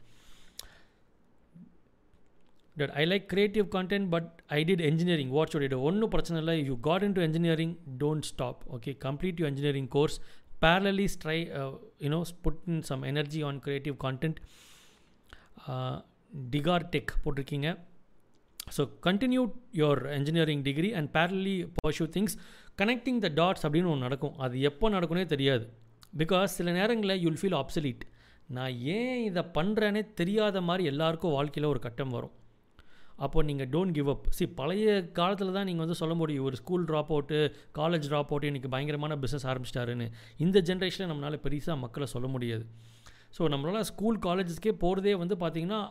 that 2.81 2.93
I 3.01 3.05
like 3.11 3.25
creative 3.33 3.65
content 3.77 4.07
but 4.15 4.29
I 4.59 4.61
did 4.69 4.85
engineering 4.91 5.33
what 5.37 5.51
should 5.55 5.67
it 5.69 5.77
ஒன்றும் 5.89 6.13
பிரச்சனை 6.15 6.39
இல்லை. 6.43 6.55
You 6.69 6.77
got 6.89 7.05
in 7.09 7.17
to 7.19 7.23
engineering 7.29 7.75
don't 8.03 8.27
stop 8.31 8.61
okay 8.77 8.93
complete 9.07 9.41
you 9.43 9.47
engineering 9.51 9.91
course 9.97 10.17
parallelly 10.63 11.05
try 11.21 11.37
uh, 11.59 11.71
you 12.03 12.09
know 12.11 12.19
put 12.43 12.57
in 12.71 12.75
some 12.89 13.01
energy 13.09 13.39
on 13.47 13.55
creative 13.65 13.95
content. 14.03 14.37
Uh, 15.69 15.95
டிகார் 16.53 16.85
டெக் 16.93 17.11
போட்டிருக்கீங்க. 17.23 17.69
So 18.75 18.81
continue 19.07 19.41
your 19.79 20.01
engineering 20.17 20.61
degree 20.67 20.89
and 20.99 21.09
parallelly 21.15 21.55
pursue 21.77 22.05
things 22.15 22.35
connecting 22.81 23.19
the 23.25 23.29
dots 23.39 23.65
அப்படின்னு 23.65 23.91
ஒன்று 23.93 24.05
நடக்கும். 24.07 24.37
அது 24.45 24.61
எப்போ 24.69 24.89
நடக்கும்னே 24.95 25.25
தெரியாது. 25.33 25.65
Because 26.21 26.55
சில 26.59 26.71
நேரங்களில் 26.79 27.21
யூல் 27.25 27.39
ஃபீல் 27.41 27.57
ஆப்சலீட் 27.61 28.05
நான் 28.57 28.73
ஏன் 28.95 29.19
இதை 29.29 29.43
பண்ணுறேனே 29.57 30.03
தெரியாத 30.21 30.61
மாதிரி 30.69 30.85
எல்லாருக்கும் 30.93 31.35
வாழ்க்கையில் 31.37 31.71
ஒரு 31.73 31.81
கட்டம் 31.87 32.15
வரும். 32.17 32.33
அப்போ 33.25 33.43
நீங்கள் 33.49 33.69
டோன்ட் 33.73 33.95
கிவ் 33.97 34.09
அப் 34.13 34.27
சி 34.37 34.45
பழைய 34.59 34.87
காலத்தில் 35.19 35.55
தான் 35.57 35.67
நீங்கள் 35.69 35.85
வந்து 35.85 35.99
சொல்ல 36.01 36.15
முடியும் 36.21 36.45
ஒரு 36.49 36.57
school 36.61 36.85
drop 36.89 37.11
out 37.15 37.39
college 37.79 38.07
drop 38.11 38.31
out 38.33 38.49
இன்றைக்கி 38.51 38.71
பயங்கரமான 38.75 39.17
பிஸ்னஸ் 39.23 39.47
ஆரம்பிச்சிட்டாருன்னு. 39.51 40.07
இந்த 40.45 40.59
ஜென்ரேஷனில் 40.69 41.11
நம்மளால் 41.11 41.43
பெருசாக 41.45 41.77
மக்களை 41.85 42.07
சொல்ல 42.15 42.29
முடியாது. 42.35 42.65
ஸோ 43.37 43.43
நம்மளால் 43.53 43.89
ஸ்கூல் 43.91 44.17
காலேஜஸ்க்கே 44.27 44.73
போகிறதே 44.85 45.13
வந்து 45.23 45.37
பார்த்திங்கன்னா 45.43 45.81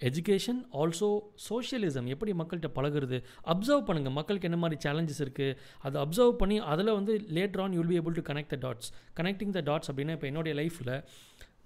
எஜுகேஷன் 0.00 0.60
ஆல்சோ 0.80 1.08
சோஷியலிசம் 1.46 2.06
எப்படி 2.12 2.32
மக்கள்கிட்ட 2.40 2.68
பழகிறது? 2.76 3.18
அப்சர்வ் 3.52 3.86
பண்ணுங்கள் 3.88 4.14
மக்களுக்கு 4.18 4.48
என்ன 4.48 4.58
மாதிரி 4.62 4.76
சேலஞ்சஸ் 4.84 5.20
இருக்குது 5.24 5.56
அதை 5.86 5.96
அப்சர்வ் 6.04 6.34
பண்ணி 6.42 6.56
அதில் 6.72 6.96
வந்து 6.98 7.14
later 7.38 7.62
on 7.64 7.74
you'll 7.78 7.90
be 7.92 7.98
able 8.00 8.16
to 8.18 8.24
connect 8.30 8.52
the 8.54 8.58
dots 8.66 8.88
connecting 9.18 9.52
the 9.58 9.62
dots 9.70 9.90
அப்படின்னா 9.92 10.16
இப்போ 10.18 10.28
என்னுடைய 10.30 10.54
லைஃப்பில் 10.62 10.94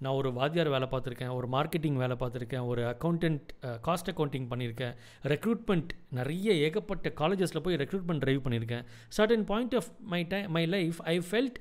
நான் 0.03 0.17
ஒரு 0.19 0.29
வாத்தியார் 0.37 0.69
வேலை 0.73 0.87
பார்த்துருக்கேன் 0.91 1.33
ஒரு 1.35 1.47
மார்க்கெட்டிங் 1.55 1.97
வேலை 2.01 2.15
பார்த்துருக்கேன் 2.21 2.65
ஒரு 2.71 2.81
அக்கௌண்டன்ட் 2.91 3.45
காஸ்ட் 3.87 4.09
அக்கௌண்டிங் 4.11 4.47
பண்ணியிருக்கேன். 4.51 4.95
ரெக்ரூட்மெண்ட் 5.33 5.91
நிறைய 6.19 6.53
ஏகப்பட்ட 6.65 7.13
காலேஜஸில் 7.21 7.63
போய் 7.67 7.79
ரெக்ரூட்மெண்ட் 7.83 8.23
ட்ரைவ் 8.25 8.41
பண்ணியிருக்கேன். 8.47 8.83
Certain 9.17 9.45
point 9.51 9.75
of 9.75 9.89
my 10.13 10.21
time 10.33 10.51
my 10.57 10.65
life 10.75 10.99
I 11.13 11.15
felt 11.29 11.59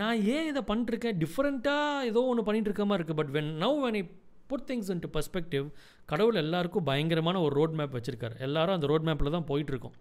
நான் 0.00 0.20
ஏன் 0.34 0.48
இதை 0.50 0.62
பண்ணிட்டுருக்கேன்? 0.70 1.16
டிஃப்ரெண்ட்டாக 1.22 2.08
ஏதோ 2.10 2.20
ஒன்று 2.32 2.46
பண்ணிகிட்டு 2.48 2.70
இருக்க 2.70 2.84
மாதிரி 2.84 3.02
இருக்குது 3.02 3.20
but 3.22 3.32
when 3.38 3.50
now 3.64 3.78
when 3.86 3.98
I 4.00 4.04
put 4.50 4.66
things 4.70 4.90
in 4.92 5.02
to 5.04 5.08
perspective 5.16 5.66
கடவுள் 6.12 6.38
எல்லாருக்கும் 6.44 6.88
பயங்கரமான 6.90 7.40
ஒரு 7.46 7.54
ரோட் 7.60 7.76
மேப் 7.80 7.94
வச்சுருக்காரு. 7.96 8.36
எல்லாரும் 8.46 8.74
அந்த 8.74 8.88
ரோட் 8.92 9.06
மேப்பில் 9.08 9.36
தான் 9.36 9.48
போயிட்டுருக்கோம். 9.50 9.94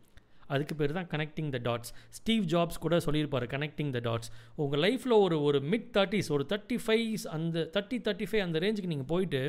அதுக்கு 0.54 0.76
பேர் 0.80 0.96
தான் 0.98 1.10
connecting 1.14 1.52
the 1.56 1.62
dots 1.68 1.92
Steve 2.12 2.46
Jobs 2.54 2.82
கூட 2.86 3.00
சொல்லியிருப்பார் 3.06 3.46
கனெக்டிங் 3.54 3.92
த 3.98 4.02
டாட்ஸ் 4.08 4.30
உங்கள் 4.64 4.84
லைஃப்பில் 4.86 5.18
ஒரு 5.26 5.38
ஒரு 5.42 5.62
மிட் 5.74 5.88
தேர்ட்டிஸ் 5.98 6.30
ஒரு 6.38 6.46
தேர்ட்டி 6.52 6.80
ஃபைவ் 6.86 7.06
அந்த 7.38 7.64
தேர்ட்டி 7.76 8.00
தேர்ட்டி 8.08 8.28
ஃபைவ் 8.32 8.44
அந்த 8.48 8.60
ரேஞ்சுக்கு 8.66 8.92
நீங்கள் 8.94 9.10
போயிட்டு 9.14 9.42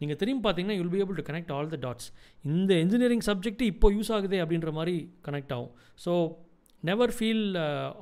நீங்கள் 0.00 0.18
திரும்பி 0.22 0.42
பார்த்தீங்கன்னா 0.46 0.78
you'll 0.80 0.94
be 0.94 1.00
able 1.04 1.18
to 1.20 1.26
connect 1.30 1.52
all 1.56 1.72
the 1.74 1.78
dots 1.86 2.08
இந்த 2.44 2.72
இன்ஜினியரிங் 2.84 3.26
சப்ஜெக்ட் 3.30 3.62
இப்போ 3.62 3.90
யூஸ் 3.90 4.12
ஆகுதே 4.16 4.40
அப்படின்ற 4.44 4.72
மாதிரி 4.72 4.96
கனெக்ட் 5.28 5.52
ஆகும். 5.52 5.72
So 6.04 6.12
never 6.82 7.12
feel 7.18 7.44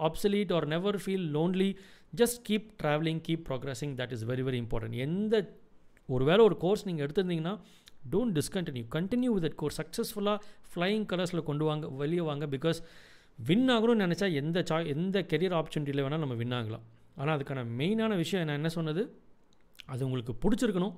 obsolete 0.08 0.52
or 0.52 0.66
never 0.66 0.98
feel 1.04 1.26
lonely 1.36 1.70
just 2.12 2.40
keep 2.48 2.68
travelling 2.82 3.20
keep 3.28 3.44
progressing 3.48 3.94
that 4.00 4.12
is 4.12 4.24
very 4.30 4.42
very 4.42 4.58
important 4.64 4.96
எந்த 5.06 5.34
ஒரு 6.08 6.24
வேளை 6.24 6.42
ஒரு 6.44 6.56
கோர்ஸ் 6.56 6.86
நீங்கள் 6.86 7.04
எடுத்திருந்தீங்கன்னா 7.06 7.54
don't 8.10 8.38
discontinue 8.38 8.84
continue 8.90 9.30
with 9.34 9.44
that 9.44 9.54
course 9.54 9.80
சக்ஸஸ்ஃபுல்லாக 9.80 10.38
ஃப்ளையிங் 10.70 11.06
கலர்ஸில் 11.12 11.42
கொண்டு 11.42 11.64
வாங்க 11.64 11.88
வெளியே 11.88 12.20
வாங்க 12.20 12.46
பிகாஸ் 12.46 12.80
வின் 13.46 13.68
ஆகணும்னு 13.70 14.04
நினச்சா 14.06 14.32
எந்த 14.32 14.62
சா 14.68 14.78
எந்த 14.78 15.20
கெரியர் 15.20 15.56
ஆப்பர்ச்சுனிட்டியில் 15.58 16.04
வேணால் 16.04 16.24
நம்ம 16.24 16.34
வின் 16.34 16.52
ஆகலாம். 16.52 16.82
ஆனால் 17.14 17.38
அதுக்கான 17.38 17.64
மெயினான 17.78 18.16
விஷயம் 18.16 18.46
நான் 18.46 18.54
என்ன 18.54 18.68
சொன்னது? 18.68 19.20
அது 19.86 20.04
உங்களுக்கு 20.08 20.34
பிடிச்சிருக்கணும் 20.42 20.94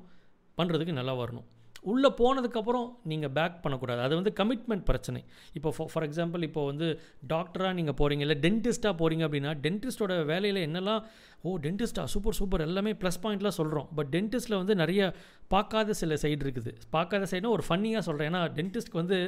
பண்ணுறதுக்கு 0.59 0.93
நல்லா 0.93 1.15
வரணும். 1.17 1.47
உள்ளே 1.91 2.11
போனதுக்கப்புறம் 2.21 2.87
நீங்கள் 3.11 3.33
பேக் 3.39 3.57
பண்ணக்கூடாது. 3.65 4.01
அது 4.07 4.15
வந்து 4.19 4.33
கமிட்மெண்ட் 4.41 4.85
பிரச்சனை. 4.91 5.21
இப்போ 5.59 5.71
ஃபார் 5.95 6.07
எக்ஸாம்பிள் 6.09 6.47
இப்போ 6.49 6.63
வந்து 6.71 6.87
டாக்டராக 7.33 7.73
நீங்கள் 7.79 7.97
போகிறீங்க 8.01 8.25
இல்லை 8.27 8.39
டென்டிஸ்ட்டாக 8.47 8.95
போகிறீங்க 9.01 9.25
அப்படின்னா 9.29 9.53
டென்டிஸ்ட்டோட 9.67 10.15
வேலையில் 10.33 10.61
என்னெல்லாம் 10.69 11.03
ஓ 11.49 11.57
டென்டிஸ்ட்டா 11.67 12.05
சூப்பர் 12.15 12.39
சூப்பர் 12.41 12.67
எல்லாமே 12.69 12.95
ப்ளஸ் 13.03 13.21
பாயிண்ட்லாம் 13.25 13.59
சொல்கிறோம். 13.61 13.89
பட் 13.99 14.11
டென்டிஸ்ட்டில் 14.17 14.61
வந்து 14.63 14.77
நிறைய 14.83 15.11
பார்க்காத 15.55 15.99
சில 16.03 16.19
சைடு 16.25 16.43
இருக்குது. 16.47 16.73
பார்க்காத 16.97 17.29
சைடுனா 17.33 17.55
ஒரு 17.59 17.67
ஃபன்னியாக 17.69 18.05
சொல்கிறேன். 18.09 18.31
ஏன்னா 18.33 18.43
டென்டிஸ்ட்க்கு 18.59 19.03
வந்து 19.03 19.19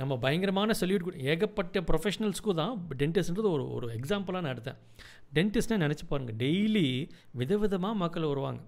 நம்ம 0.00 0.14
பயங்கரமான 0.24 0.74
சொல்யூட் 0.80 1.16
ஏகப்பட்ட 1.32 1.80
ப்ரொஃபஷனல்ஸ்க்கும் 1.88 2.60
தான். 2.60 2.74
டென்டிஸ்ட்ன்றது 3.00 3.50
ஒரு 3.56 3.64
ஒரு 3.76 3.86
எக்ஸாம்பிளாக 3.96 4.44
நான் 4.44 4.54
எடுத்தேன். 4.56 4.78
டென்டிஸ்ட்னே 5.38 5.78
நினச்சி 5.86 6.04
பாருங்கள் 6.12 6.38
டெய்லி 6.42 6.86
விதவிதமாக 7.40 8.00
மக்கள் 8.04 8.30
வருவாங்க. 8.32 8.60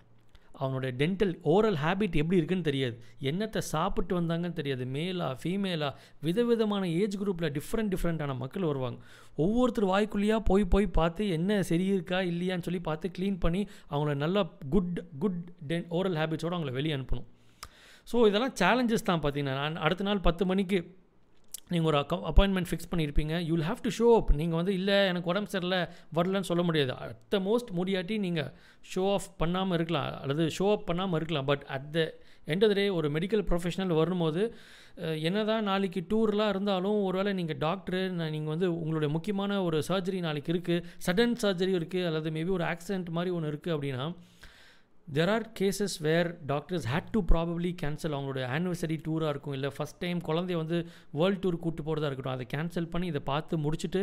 அவனுடைய 0.53 0.91
டென்டல் 1.01 1.33
ஓரல் 1.53 1.79
ஹேபிட் 1.83 2.19
எப்படி 2.21 2.38
இருக்குன்னு 2.41 2.69
தெரியாது. 2.69 2.97
என்னத்தை 3.31 3.61
சாப்பிட்டு 3.73 4.21
வந்தாங்கன்னு 4.21 4.59
தெரியாது. 4.59 4.85
மேலா 4.97 5.29
ஃபீமேலா 5.43 5.91
விதவிதமான 6.27 6.88
ஏஜ் 7.01 7.17
குரூப்பில் 7.23 7.53
டிஃப்ரெண்ட் 7.59 7.93
டிஃப்ரெண்ட்டான 7.95 8.37
மக்கள் 8.37 8.69
வருவாங்க. 8.71 8.99
ஒவ்வொருத்தர் 9.45 9.91
வாய்க்குள்ளேயாக 9.93 10.43
போய் 10.51 10.65
போய் 10.75 10.87
பார்த்து 10.99 11.29
என்ன 11.38 11.61
சரி 11.71 11.87
இருக்கா 11.95 12.21
இல்லையான்னு 12.33 12.67
சொல்லி 12.69 12.81
பார்த்து 12.88 13.12
க்ளீன் 13.19 13.38
பண்ணி 13.45 13.62
அவங்கள 13.91 14.15
நல்லா 14.25 14.43
குட் 14.75 15.01
குட் 15.25 15.41
டென் 15.71 15.87
ஓரல் 15.99 16.19
ஹேபிட்ஸோடு 16.23 16.57
அவங்கள 16.57 16.75
வெளியே 16.79 16.97
அனுப்பணும். 16.99 17.29
ஸோ 18.12 18.27
இதெல்லாம் 18.29 18.55
சேலஞ்சஸ் 18.61 19.09
தான் 19.11 19.21
பார்த்தீங்கன்னா 19.25 19.57
நான் 19.62 19.83
அடுத்த 19.87 20.05
நாள் 20.05 20.27
பத்து 20.29 20.47
மணிக்கு 20.47 20.79
நீங்கள் 21.75 21.91
ஒரு 21.93 21.99
அக்க 22.03 22.19
அப்பாயின்மெண்ட் 22.31 22.69
ஃபிக்ஸ் 22.71 22.91
பண்ணியிருப்பீங்க 22.93 23.35
you 23.47 23.53
will 23.57 23.69
have 23.71 23.83
to 23.87 23.93
show 23.99 24.09
up 24.19 24.31
நீங்கள் 24.41 24.61
வந்து 24.61 24.75
இல்லை 24.81 24.99
எனக்கு 25.11 25.31
உடம்பு 25.33 25.53
சரியில்லை 25.55 25.81
வரலன்னு 26.19 26.49
சொல்ல 26.51 26.63
முடியாது. 26.69 26.93
அட் 27.05 27.23
த 27.35 27.41
மோஸ்ட் 27.49 27.71
முடியாட்டி 27.79 28.17
நீங்கள் 28.27 28.51
ஷோ 28.93 29.05
ஆஃப் 29.17 29.31
பண்ணாமல் 29.43 29.77
இருக்கலாம். 29.79 30.09
அல்லது 30.25 30.45
ஷோ 30.59 30.67
அப் 30.77 30.87
பண்ணாமல் 30.91 31.19
இருக்கலாம். 31.21 31.49
But 31.53 31.65
at 31.77 31.91
the 31.97 32.07
end 32.53 32.65
of 32.67 32.77
day 32.79 32.85
ஒரு 32.99 33.09
மெடிக்கல் 33.17 33.45
ப்ரொஃபஷனல் 33.51 33.93
வரும்போது 34.01 34.43
என்ன 35.29 35.39
தான் 35.51 35.67
நாளைக்கு 35.71 36.01
டூர்லாம் 36.11 36.51
இருந்தாலும் 36.55 36.99
ஒருவேளை 37.09 37.31
நீங்கள் 37.41 37.61
டாக்டரு 37.67 38.01
நீங்கள் 38.35 38.53
வந்து 38.55 38.69
உங்களுடைய 38.81 39.11
முக்கியமான 39.17 39.61
ஒரு 39.69 39.79
சர்ஜரி 39.91 40.21
நாளைக்கு 40.27 40.53
இருக்குது 40.55 40.85
சடன் 41.07 41.37
சர்ஜரி 41.45 41.73
இருக்குது 41.81 42.07
அல்லது 42.09 42.31
மேபி 42.37 42.53
ஒரு 42.59 42.67
ஆக்சிடென்ட் 42.73 43.11
மாதிரி 43.19 43.33
ஒன்று 43.37 43.53
இருக்குது 43.53 43.75
அப்படின்னா 43.77 44.07
there 45.09 45.31
are 45.35 45.45
cases 45.59 45.97
where 46.07 46.29
doctors 46.51 46.87
had 46.93 47.11
to 47.15 47.21
probably 47.31 47.71
cancel 47.83 48.15
அவங்களோட 48.17 48.43
ஆனிவர்சரி 48.57 48.97
டூராக 49.07 49.33
இருக்கும். 49.35 49.55
இல்லை 49.57 49.71
ஃபஸ்ட் 49.77 49.99
டைம் 50.05 50.21
குழந்தைய 50.29 50.59
வந்து 50.62 50.79
வேர்ல்டு 51.19 51.41
டூர் 51.43 51.62
கூப்பிட்டு 51.65 51.87
போகிறதா 51.88 52.09
இருக்கட்டும் 52.11 52.37
அதை 52.37 52.47
கேன்சல் 52.55 52.91
பண்ணி 52.93 53.07
இதை 53.12 53.23
பார்த்து 53.31 53.62
முடிச்சுட்டு 53.65 54.03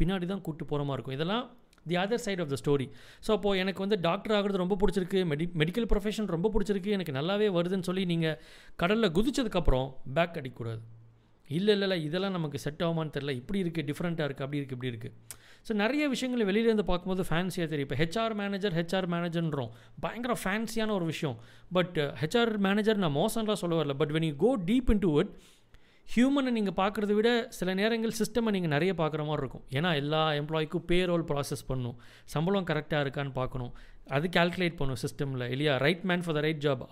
பின்னாடி 0.00 0.26
தான் 0.32 0.42
கூப்பிட்டு 0.46 0.70
போகிற 0.70 0.84
மாதிரி 0.88 0.98
இருக்கும். 0.98 1.16
இதெல்லாம் 1.18 1.44
the 1.90 1.96
other 2.02 2.22
side 2.26 2.42
of 2.42 2.52
the 2.52 2.56
story 2.62 2.86
so 3.26 3.30
அப்போது 3.36 3.58
எனக்கு 3.62 3.80
வந்து 3.84 3.96
டாக்டர் 4.06 4.34
ஆகிறது 4.36 4.62
ரொம்ப 4.62 4.76
பிடிச்சிருக்கு 4.82 5.20
மெடி 5.32 5.46
மெடிக்கல் 5.62 5.88
ப்ரொஃபஷன் 5.90 6.28
ரொம்ப 6.34 6.50
பிடிச்சிருக்கு 6.54 6.94
எனக்கு 6.96 7.14
நல்லாவே 7.18 7.48
வருதுன்னு 7.56 7.88
சொல்லி 7.88 8.04
நீங்கள் 8.12 8.38
கடலில் 8.82 9.14
குதிச்சதுக்கப்புறம் 9.18 9.88
பேக் 10.18 10.38
அடிக்கக்கூடாது 10.40 10.82
இல்லை 11.50 11.72
இல்லை 11.76 11.86
இல்லை 11.88 11.98
இதெல்லாம் 12.08 12.36
நமக்கு 12.38 12.58
செட் 12.64 12.82
ஆகுமான்னு 12.84 13.14
தெரில 13.16 13.32
இப்படி 13.40 13.58
இருக்குது 13.64 13.86
டிஃப்ரெண்ட்டாக 13.90 14.28
இருக்குது 14.28 14.46
அப்படி 14.46 14.60
இருக்குது 14.60 14.78
இப்படி 14.78 14.92
இருக்குது 14.92 15.42
ஸோ 15.68 15.72
நிறைய 15.82 16.04
விஷயங்கள் 16.14 16.48
வெளியிலேருந்து 16.50 16.86
பார்க்கும்போது 16.90 17.24
ஃபேன்சியாக 17.30 17.68
தெரியும். 17.72 17.88
இப்போ 17.88 17.98
ஹெச்ஆர் 18.02 18.34
மேனேஜர் 18.42 18.74
ஹெச்ஆர் 18.78 19.08
மேனேஜர்ன்றோம் 19.14 19.70
பயங்கர 20.04 20.36
ஃபேன்சியான 20.44 20.94
ஒரு 20.98 21.06
விஷயம். 21.12 21.36
பட் 21.76 21.98
ஹெச்ஆர் 22.22 22.52
மேனேஜர் 22.66 23.02
நான் 23.04 23.16
மோசம்லாம் 23.22 23.60
சொல்ல 23.64 23.80
வரல. 23.80 23.96
But 24.02 24.14
when 24.16 24.28
you 24.30 24.36
go 24.46 24.52
deep 24.70 24.90
in 24.94 25.02
to 25.06 25.12
it 25.22 25.32
ஹியூமனை 26.14 26.50
நீங்கள் 26.58 26.76
பார்க்குறத 26.80 27.12
விட 27.18 27.30
சில 27.58 27.68
நேரங்கள் 27.78 28.12
சிஸ்டமை 28.18 28.50
நீங்கள் 28.56 28.72
நிறைய 28.74 28.92
பார்க்குற 29.00 29.22
மாதிரி 29.28 29.42
இருக்கும். 29.44 29.64
ஏன்னா 29.78 29.90
எல்லா 30.00 30.22
எம்ப்ளாய்க்கும் 30.40 30.84
பே 30.90 30.98
ரோல் 31.10 31.24
ப்ராசஸ் 31.30 31.64
பண்ணும். 31.70 31.96
சம்பளம் 32.34 32.66
கரெக்டாக 32.70 33.04
இருக்கான்னு 33.04 33.32
பார்க்கணும். 33.40 33.72
அது 34.16 34.28
கால்குலேட் 34.36 34.76
பண்ணும் 34.80 35.00
சிஸ்டமில் 35.04 35.44
இல்லையா? 35.54 35.74
Right 35.86 36.04
man 36.10 36.24
for 36.26 36.36
the 36.38 36.42
right 36.46 36.62
job 36.66 36.84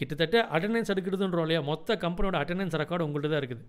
கிட்டத்தட்ட 0.00 0.40
அட்டண்டன்ஸ் 0.56 0.90
எடுக்கிறதுன்றோம் 0.92 1.46
இல்லையா? 1.46 1.60
மொத்த 1.68 1.98
கம்பெனியோட 2.06 2.36
அட்டண்டன்ஸ் 2.42 2.76
ரெக்கார்டு 2.82 3.06
உங்கள்கிட்ட 3.06 3.30
தான் 3.34 3.42
இருக்குது. 3.42 3.64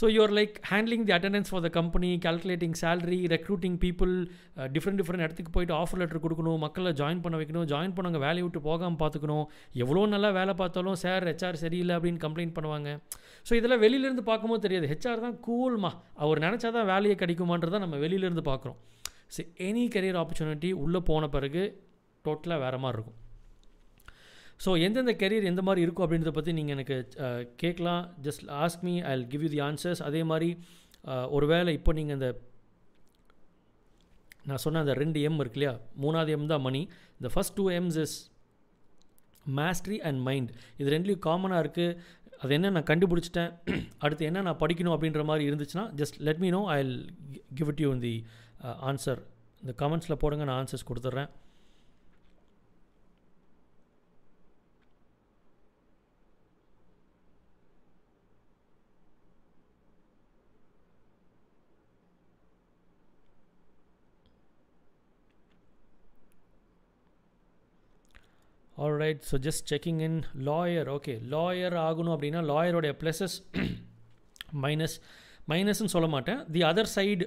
So 0.00 0.06
you're 0.16 0.34
like 0.38 0.56
handling 0.70 1.04
the 1.08 1.14
attendance 1.16 1.50
for 1.52 1.64
the 1.66 1.70
company 1.78 2.10
calculating 2.26 2.76
salary 2.82 3.20
recruiting 3.34 3.78
people 3.84 4.12
different 4.76 5.00
different 5.02 5.24
இடத்துக்கு 5.26 5.54
போயிட்டு 5.56 5.74
ஆஃபர் 5.80 6.00
லெட்டர் 6.02 6.22
கொடுக்கணும் 6.24 6.60
மக்களை 6.66 6.92
ஜாயின் 7.00 7.22
பண்ண 7.26 7.36
வைக்கணும் 7.40 7.66
ஜாயின் 7.72 7.94
பண்ணவங்க 7.96 8.20
வேலையை 8.26 8.44
விட்டு 8.46 8.62
போகாமல் 8.68 9.00
பார்த்துக்கணும் 9.02 9.46
எவ்வளோ 9.84 10.04
நல்லா 10.14 10.30
வேலை 10.38 10.54
பார்த்தாலும் 10.62 10.98
சார் 11.04 11.26
ஹெச்ஆர் 11.30 11.62
சரியில்லை 11.64 11.96
அப்படின்னு 11.98 12.22
கம்ப்ளைண்ட் 12.26 12.56
பண்ணுவாங்க. 12.58 12.88
ஸோ 13.46 13.54
இதெல்லாம் 13.58 13.82
வெளியிலேருந்து 13.84 14.24
பார்க்கும்போது 14.30 14.64
தெரியாது. 14.66 14.88
ஹெச்ஆர் 14.92 15.24
தான் 15.26 15.38
கூல்மா 15.48 15.92
அவர் 16.24 16.44
நினச்சா 16.46 16.70
தான் 16.78 16.90
வேலையை 16.94 17.16
கிடைக்குமான்றதை 17.22 17.80
நம்ம 17.84 17.98
வெளியிலேருந்து 18.04 18.44
பார்க்குறோம். 18.50 18.78
ஸோ 19.36 19.40
எனி 19.68 19.86
கரியர் 19.94 20.20
ஆப்பர்ச்சுனிட்டி 20.22 20.72
உள்ளே 20.84 21.02
போன 21.10 21.28
பிறகு 21.36 21.62
டோட்டலாக 22.24 22.62
வேறு 22.64 22.78
மாதிரி 22.84 22.96
இருக்கும். 22.98 23.18
ஸோ 24.64 24.70
எந்தெந்த 24.86 25.12
கெரியர் 25.22 25.48
எந்த 25.50 25.62
மாதிரி 25.66 25.82
இருக்கும் 25.84 26.04
அப்படின்றத 26.04 26.32
பற்றி 26.36 26.52
நீங்கள் 26.58 26.74
எனக்கு 26.76 26.96
கேட்கலாம். 27.62 28.02
Just 28.26 28.44
ask 28.64 28.84
me 28.88 28.94
I 29.10 29.12
give 29.32 29.44
you 29.46 29.50
the 29.56 29.62
answers 29.68 30.02
அதே 30.08 30.22
மாதிரி 30.30 30.50
ஒரு 31.36 31.46
வேளை 31.52 31.72
இப்போ 31.78 31.92
நீங்கள் 31.98 32.16
இந்த 32.18 32.28
நான் 34.48 34.62
சொன்ன 34.64 34.80
அந்த 34.84 34.94
ரெண்டு 35.02 35.18
எம் 35.28 35.40
இருக்கு 35.42 35.58
இல்லையா? 35.58 35.72
மூணாவது 36.02 36.32
எம் 36.36 36.50
தான் 36.52 36.64
மணி 36.66 36.82
இந்த 37.18 37.28
first 37.34 37.56
two 37.58 37.64
Ms 37.78 37.98
is 38.04 38.16
mastery 39.58 39.98
and 40.08 40.20
mind 40.28 40.50
இது 40.80 40.88
ரெண்டுலேயும் 40.94 41.24
காமனாக 41.28 41.62
இருக்குது 41.64 41.96
அது 42.42 42.52
என்ன 42.56 42.70
நான் 42.76 42.88
கண்டுபிடிச்சிட்டேன்? 42.90 43.50
அடுத்து 44.04 44.28
என்ன 44.30 44.42
நான் 44.48 44.60
படிக்கணும் 44.62 44.94
அப்படின்ற 44.96 45.22
மாதிரி 45.30 45.44
இருந்துச்சுன்னா 45.50 45.84
just 46.00 46.16
let 46.28 46.42
me 46.44 46.50
know 46.56 46.62
I 46.76 46.78
give 47.58 47.70
it 47.72 47.82
you 47.84 47.90
the 48.06 48.14
answer 48.90 49.20
இந்த 49.62 49.72
கமெண்ட்ஸில் 49.82 50.20
போடுங்க 50.22 50.44
நான் 50.48 50.58
ஆன்சர்ஸ் 50.62 50.88
கொடுத்துட்றேன். 50.90 51.30
Right 69.02 69.22
so 69.30 69.38
just 69.46 69.64
checking 69.72 70.00
in 70.08 70.18
lawyer 70.48 70.90
okay 70.96 71.14
lawyer 71.34 71.76
ஆகணும் 71.86 72.14
அப்படின்னா 72.16 72.42
லாயருடைய 72.52 72.92
ப்ளஸஸ் 73.02 73.36
மைனஸ் 74.64 74.96
மைனஸ்ன்னு 75.52 75.94
சொல்ல 75.96 76.08
மாட்டேன். 76.14 76.40
The 76.54 76.62
other 76.70 76.90
side 76.94 77.26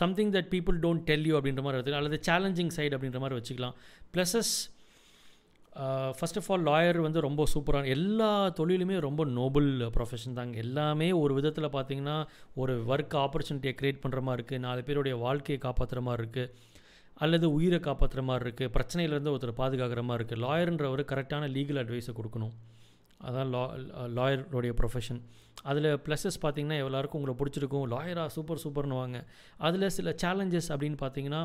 something 0.00 0.32
that 0.34 0.50
people 0.54 0.76
don't 0.82 1.04
tell 1.10 1.28
you 1.28 1.36
அப்படின்ற 1.38 1.62
மாதிரி 1.66 1.78
வச்சுக்கலாம். 1.78 2.02
அல்லது 2.04 2.18
சேலஞ்சிங் 2.28 2.74
சைடு 2.78 2.92
அப்படின்ற 2.96 3.20
மாதிரி 3.22 3.38
வச்சுக்கலாம். 3.38 3.76
Pluses 4.14 4.52
first 6.18 6.38
of 6.40 6.48
all 6.52 6.64
lawyer 6.68 6.98
வந்து 7.06 7.20
ரொம்ப 7.26 7.42
சூப்பரான 7.52 7.88
எல்லா 7.96 8.30
தொழிலுமே 8.60 8.96
ரொம்ப 9.06 9.22
நோபல் 9.38 9.68
ப்ரொஃபஷன் 9.96 10.36
தாங்க. 10.38 10.54
எல்லாமே 10.64 11.08
ஒரு 11.22 11.32
விதத்தில் 11.38 11.74
பார்த்தீங்கன்னா 11.76 12.16
ஒரு 12.62 12.74
ஒர்க் 12.92 13.14
ஆப்பர்ச்சுனிட்டியை 13.24 13.74
க்ரியேட் 13.80 14.00
பண்ணுற 14.04 14.20
மாதிரி 14.28 14.40
இருக்குது 14.40 14.64
நாலு 14.66 14.82
பேருடைய 14.88 15.16
வாழ்க்கையை 15.26 15.58
காப்பாற்றுற 15.66 16.02
மாதிரி 16.08 16.22
இருக்குது 16.24 16.50
அல்லது 17.24 17.46
உயிரை 17.56 17.78
காப்பாற்றுற 17.86 18.22
மாதிரி 18.30 18.44
இருக்குது 18.46 18.72
பிரச்சனையிலேருந்து 18.76 19.32
ஒருத்தர் 19.34 19.60
பாதுகாக்கிற 19.62 20.02
மாதிரி 20.08 20.22
இருக்குது 20.22 20.42
லாயர்ன்றவர் 20.46 21.02
கரெக்டான 21.12 21.48
லீகல் 21.56 21.80
அட்வைஸை 21.82 22.12
கொடுக்கணும். 22.18 22.54
அதான் 23.28 23.48
லா 23.54 23.62
லாயருடைய 24.16 24.72
ப்ரொஃபஷன் 24.80 25.20
அதில் 25.70 25.88
ப்ளஸஸ் 26.06 26.38
பார்த்தீங்கன்னா 26.42 26.76
எல்லாருக்கும் 26.84 27.18
உங்களை 27.20 27.34
பிடிச்சிருக்கும். 27.40 27.86
லாயராக 27.94 28.30
சூப்பர் 28.36 28.60
சூப்பர்னு 28.64 28.98
வாங்க 29.00 29.18
அதில் 29.68 29.94
சில 29.96 30.14
சேலஞ்சஸ் 30.22 30.70
அப்படின்னு 30.74 30.98
பார்த்தீங்கன்னா 31.04 31.42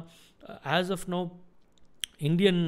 as 0.76 0.92
of 0.98 1.08
now 1.16 1.22
Indian 2.30 2.62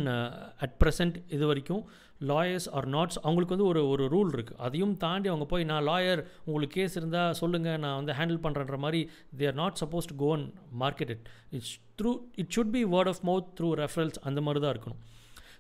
at 0.65 0.76
present 0.82 1.18
இது 1.36 1.46
வரைக்கும் 1.52 1.84
லாயர்ஸ் 2.30 2.68
ஆர் 2.78 2.88
நாட்ஸ் 2.96 3.20
அவங்களுக்கு 3.24 3.56
வந்து 3.56 3.68
ஒரு 3.72 3.82
ஒரு 3.94 4.04
ரூல் 4.13 4.30
இருக்குது 4.36 4.60
அதையும் 4.65 4.94
தாண்டி 5.04 5.28
அவங்க 5.32 5.46
போய் 5.54 5.65
நான் 5.72 5.86
லாயர் 5.89 6.22
உங்களுக்கு 6.46 6.76
கேஸ் 6.80 6.96
இருந்தால் 7.00 7.36
சொல்லுங்கள் 7.41 7.82
நான் 7.86 7.98
வந்து 8.00 8.13
ஹேண்டில் 8.20 8.44
பண்ணுறன்ற 8.46 8.78
மாதிரி 8.86 9.02
they 9.39 9.48
are 9.52 9.60
not 9.63 9.82
suppose 9.84 10.10
to 10.12 10.15
go 10.24 10.30
and 10.38 10.48
market 10.84 11.12
it 11.15 11.26
it's 11.58 11.74
through 12.02 12.13
it 12.44 12.54
should 12.58 12.74
be 12.78 12.84
word 12.96 13.12
of 13.13 13.22
mouth 13.32 13.52
through 13.60 13.70
referrals 13.84 14.22
அந்த 14.30 14.41
மாதிரி 14.48 14.62
தான் 14.65 14.74
இருக்கணும். 14.76 15.02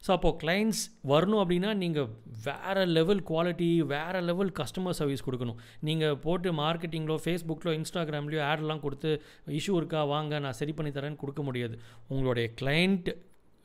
ஸோ 0.05 0.11
அப்போது 0.15 0.37
கிளைண்ட்ஸ் 0.41 0.81
வரணும் 1.11 1.41
அப்படின்னா 1.43 1.69
நீங்கள் 1.83 2.09
வேறு 2.47 2.81
லெவல் 2.97 3.21
குவாலிட்டி 3.29 3.69
வேறு 3.93 4.19
லெவல் 4.29 4.51
கஸ்டமர் 4.59 4.97
சர்வீஸ் 4.99 5.25
கொடுக்கணும். 5.27 5.59
நீங்கள் 5.87 6.17
போட்டு 6.25 6.49
மார்க்கெட்டிங்கிலோ 6.63 7.15
ஃபேஸ்புக்கிலோ 7.23 7.71
இன்ஸ்டாகிராம்லேயோ 7.79 8.43
ஆட்லாம் 8.49 8.83
கொடுத்து 8.83 9.11
இஷ்யூ 9.59 9.75
இருக்கா 9.81 10.01
வாங்க 10.15 10.39
நான் 10.45 10.59
சரி 10.61 10.75
பண்ணி 10.79 10.91
தரேன்னு 10.97 11.23
கொடுக்க 11.23 11.43
முடியாது. 11.49 11.77
உங்களுடைய 12.13 12.47
கிளைண்ட் 12.61 13.09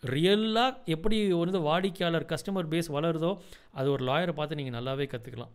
ரியலாக 0.02 0.74
எப்படி 0.84 1.32
வந்து 1.32 1.60
வாடிக்கையாளர் 1.60 2.26
கஸ்டமர் 2.28 2.70
பேஸ் 2.70 2.88
வளருதோ 2.92 3.38
அது 3.72 3.90
ஒரு 3.90 4.04
லாயரை 4.04 4.32
பார்த்து 4.32 4.54
நீங்கள் 4.54 4.80
நல்லாவே 4.80 5.06
கற்றுக்கலாம் 5.06 5.52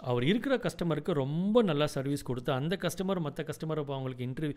அவர் 0.00 0.24
இருக்கிற 0.24 0.56
கஸ்டமருக்கு 0.56 1.12
ரொம்ப 1.12 1.62
நல்லா 1.62 1.86
சர்வீஸ் 1.86 2.22
கொடுத்து 2.22 2.52
அந்த 2.52 2.76
கஸ்டமர் 2.82 3.20
மற்ற 3.20 3.44
கஸ்டமரை 3.44 3.78
இப்போ 3.78 3.94
அவங்களுக்கு 3.94 4.26
இன்டர்வியூ 4.26 4.54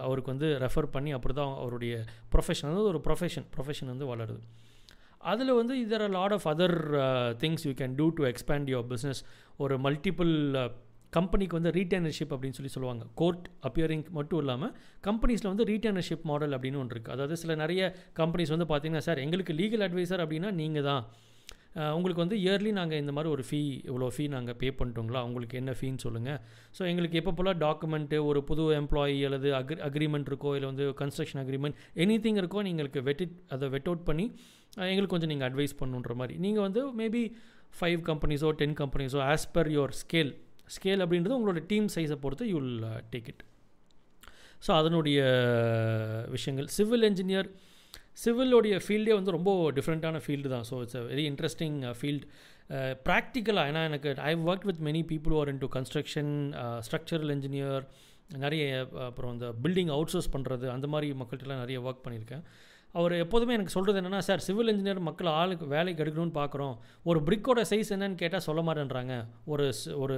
அவருக்கு 0.00 0.30
வந்து 0.30 0.58
ரெஃபர் 0.58 0.86
பண்ணி 0.86 1.10
அப்படி 1.12 1.34
தான் 1.34 1.54
அவருடைய 1.54 2.04
ப்ரொஃபஷன் 2.34 2.68
வந்து 2.68 2.82
ஒரு 2.82 3.00
ப்ரொஃபஷன் 3.06 3.46
ப்ரொஃபஷன் 3.56 3.84
வந்து 3.84 4.16
வளருது. 4.16 4.40
அதில் 5.18 5.52
வந்து 5.52 5.74
இதர் 5.86 6.02
are 6.02 6.10
lot 6.10 6.32
of 6.32 6.46
other 6.46 6.76
things 7.36 7.66
you 7.66 7.72
can 7.72 7.94
do 7.94 8.08
to 8.08 8.24
expand 8.24 8.68
your 8.72 8.88
business 8.88 9.20
ஒரு 9.56 9.78
மல்டிபிள் 9.78 10.32
கம்பெனிக்கு 11.16 11.58
வந்து 11.58 11.74
ரீட்டர்னர்ஷிப் 11.78 12.32
அப்படின்னு 12.34 12.58
சொல்லி 12.58 12.72
சொல்லுவாங்க. 12.76 13.04
கோர்ட் 13.20 13.46
அப்பியரிங் 13.68 14.06
மட்டும் 14.18 14.40
இல்லாமல் 14.44 14.72
கம்பெனிஸில் 15.08 15.52
வந்து 15.52 15.68
ரீட்டர்னர்ஷிப் 15.72 16.26
மாடல் 16.32 16.56
அப்படின்னு 16.56 16.80
ஒன்று 16.82 16.94
இருக்குது 16.96 17.14
அதாவது 17.16 17.36
சில 17.42 17.54
நிறைய 17.62 17.82
கம்பெனிஸ் 18.20 18.54
வந்து 18.56 18.68
பார்த்திங்கன்னா 18.72 19.06
சார் 19.08 19.22
எங்களுக்கு 19.26 19.54
லீகல் 19.62 19.86
அட்வைசர் 19.88 20.24
அப்படின்னா 20.26 20.50
நீங்கள் 20.62 20.86
தான். 20.90 21.04
உங்களுக்கு 21.96 22.22
வந்து 22.22 22.36
இயர்லி 22.42 22.70
நாங்கள் 22.78 23.00
இந்த 23.02 23.12
மாதிரி 23.16 23.30
ஒரு 23.34 23.42
ஃபீ 23.48 23.58
இவ்வளோ 23.88 24.06
ஃபீ 24.14 24.24
நாங்கள் 24.34 24.56
பே 24.60 24.68
பண்ணிட்டோங்களா 24.78 25.20
உங்களுக்கு 25.28 25.56
என்ன 25.60 25.72
ஃபீன்னு 25.78 26.02
சொல்லுங்கள் 26.04 26.38
ஸோ 26.76 26.82
எங்களுக்கு 26.90 27.18
எப்போ 27.20 27.32
போல் 27.38 27.50
டாக்குமெண்ட்டு 27.64 28.18
ஒரு 28.28 28.40
புது 28.50 28.64
எம்ப்ளாயி 28.78 29.18
அல்லது 29.28 29.50
அக்ரி 29.58 29.78
அக்ரிமெண்ட் 29.88 30.28
இருக்கோ 30.30 30.52
இல்லை 30.58 30.68
வந்து 30.70 30.86
கன்ஸ்ட்ரக்ஷன் 31.00 31.40
அக்ரிமெண்ட் 31.42 31.76
எனி 32.04 32.16
திங் 32.26 32.40
இருக்கோ 32.42 32.62
நீங்களுக்கு 32.68 33.02
வெட்டிட் 33.08 33.36
அதை 33.56 33.68
வெட் 33.74 33.90
அவுட் 33.90 34.06
பண்ணி 34.08 34.26
எங்களுக்கு 34.90 35.14
கொஞ்சம் 35.14 35.32
நீங்கள் 35.32 35.48
அட்வைஸ் 35.50 35.76
பண்ணுன்ற 35.82 36.14
மாதிரி. 36.20 36.36
நீங்கள் 36.46 36.66
வந்து 36.66 36.82
மேபி 37.02 37.22
ஃபைவ் 37.80 38.00
கம்பெனிஸோ 38.10 38.50
ten 38.62 38.76
கம்பெனிஸோ 38.82 39.20
as 39.32 39.46
per 39.56 39.70
your 39.76 39.94
scale 40.02 40.32
scale 40.74 41.02
அப்படின்றது 41.04 41.36
உங்களோட 41.38 41.60
டீம் 41.72 41.86
சைஸை 41.94 42.16
பொறுத்து 42.24 42.46
you 42.50 42.58
will 42.58 42.84
take 43.12 43.28
it 43.32 43.42
so 44.66 44.70
அதனுடைய 44.80 45.18
விஷயங்கள். 46.34 46.68
சிவில் 46.76 47.06
என்ஜினியர் 47.08 47.48
சிவிலோடைய 48.22 48.74
ஃபீல்டே 48.84 49.14
வந்து 49.18 49.34
ரொம்ப 49.36 49.50
டிஃப்ரெண்ட்டான 49.78 50.20
ஃபீல்டு 50.24 50.52
தான். 50.52 50.66
So 50.70 50.76
it's 50.84 50.98
a 51.00 51.02
very 51.10 51.24
interesting 51.30 51.76
field 51.98 52.24
ப்ராக்டிக்கலாக 53.08 53.70
ஏன்னா 53.70 53.82
எனக்கு 53.90 54.14
I 54.30 54.32
work 54.50 54.66
with 54.68 54.80
many 54.88 55.02
people 55.10 55.34
are 55.40 55.50
in 55.52 55.60
to 55.64 55.68
construction 55.76 56.32
structural 56.86 57.32
engineer 57.36 57.84
நிறைய 58.44 58.62
அப்புறம் 59.08 59.32
இந்த 59.36 59.48
பில்டிங் 59.64 59.92
அவுட் 59.96 60.12
சோர்ஸ் 60.14 60.32
பண்ணுறது 60.36 60.66
அந்த 60.76 60.86
மாதிரி 60.94 61.08
மக்கள்கிட்டலாம் 61.20 61.62
நிறைய 61.64 61.78
ஒர்க் 61.88 62.02
பண்ணியிருக்கேன். 62.06 62.42
அவர் 62.98 63.14
எப்போதுமே 63.22 63.54
எனக்கு 63.56 63.74
சொல்கிறது 63.76 64.00
என்னென்னா 64.00 64.20
சார் 64.28 64.44
சிவில் 64.46 64.72
இன்ஜினியர் 64.72 65.06
மக்கள் 65.08 65.30
ஆளுக்கு 65.40 65.66
வேலைக்கு 65.74 66.02
எடுக்கணும்னு 66.04 66.38
பார்க்குறோம் 66.38 66.74
ஒரு 67.10 67.18
பிரிக்கோட 67.26 67.62
சைஸ் 67.70 67.92
என்னன்னு 67.96 68.20
கேட்டால் 68.22 68.46
சொல்ல 68.48 68.62
மாட்டேன்றாங்க. 68.68 69.14
ஒரு 69.52 69.66
ஒரு 70.04 70.16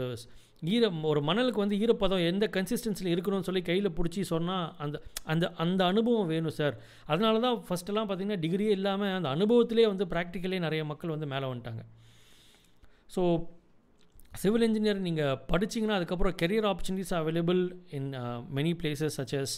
ஈர 0.74 0.84
ஒரு 1.10 1.20
மணலுக்கு 1.26 1.62
வந்து 1.62 1.76
ஈரப்பதம் 1.82 2.22
எந்த 2.30 2.44
கன்சிஸ்டன்சியில் 2.56 3.12
இருக்கணும்னு 3.14 3.48
சொல்லி 3.48 3.62
கையில் 3.68 3.96
பிடிச்சி 3.98 4.22
சொன்னால் 4.30 4.64
அந்த 4.84 4.96
அந்த 5.32 5.44
அந்த 5.64 5.82
அனுபவம் 5.92 6.30
வேணும் 6.32 6.56
சார். 6.60 6.76
அதனால 7.12 7.40
தான் 7.46 7.58
ஃபஸ்ட்டெல்லாம் 7.66 8.08
பார்த்திங்கன்னா 8.08 8.42
டிகிரியே 8.44 8.72
இல்லாமல் 8.78 9.14
அந்த 9.18 9.30
அனுபவத்திலே 9.36 9.86
வந்து 9.92 10.06
ப்ராக்டிக்கலே 10.14 10.58
நிறைய 10.66 10.84
மக்கள் 10.90 11.14
வந்து 11.14 11.28
மேலே 11.34 11.46
வந்துட்டாங்க. 11.50 11.84
ஸோ 13.16 13.22
சிவில் 14.40 14.66
இன்ஜினியர் 14.68 15.04
நீங்கள் 15.08 15.38
படிச்சிங்கன்னா 15.50 15.98
அதுக்கப்புறம் 15.98 16.34
career 16.42 16.66
opportunities 16.70 17.14
available 17.20 17.62
in 17.98 18.10
many 18.58 18.72
places 18.80 19.16
such as 19.20 19.54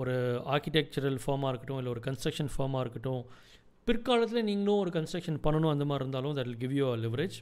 ஒரு 0.00 0.14
ஆர்கிடெக்சரல் 0.54 1.18
ஃபார்மாக 1.24 1.50
இருக்கட்டும் 1.52 1.80
இல்லை 1.80 1.92
ஒரு 1.94 2.02
கன்ஸ்ட்ரக்ஷன் 2.08 2.52
ஃபார்மாக 2.56 2.84
இருக்கட்டும் 2.84 3.24
பிற்காலத்தில் 3.86 4.46
நீங்களும் 4.50 4.82
ஒரு 4.84 4.92
கன்ஸ்ட்ரக்ஷன் 4.98 5.40
பண்ணணும் 5.46 5.72
அந்த 5.74 5.84
மாதிரி 5.90 6.04
இருந்தாலும் 6.04 6.36
that 6.38 6.48
will 6.50 6.62
give 6.64 6.76
you 6.78 6.86
a 6.92 6.96
leverage 7.06 7.36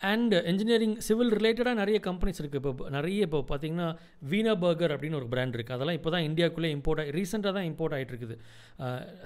and 0.00 0.34
engineering 0.50 0.94
civil 1.06 1.32
ரிலேட்டடாக 1.36 1.76
நிறைய 1.80 1.98
கம்பெனிஸ் 2.06 2.40
இருக்குது 2.40 2.60
இப்போ 2.72 2.90
நிறைய 2.96 3.26
இப்போ 3.26 3.38
பார்த்தீங்கன்னா 3.48 3.88
வீனா 4.32 4.52
பர்கர் 4.64 4.92
அப்படின்னு 4.94 5.18
ஒரு 5.20 5.28
பிராண்ட் 5.32 5.56
இருக்குது 5.56 5.76
அதெல்லாம் 5.76 5.98
இப்போ 5.98 6.10
தான் 6.14 6.26
இந்தியாவுக்குள்ளே 6.28 6.70
இம்போர்ட் 6.76 7.00
ஆகி 7.02 7.14
ரீசெண்டாக 7.16 7.52
தான் 7.56 7.66
இம்போர்ட் 7.70 7.94
ஆகிட்டு 7.96 8.12
இருக்குது. 8.14 8.36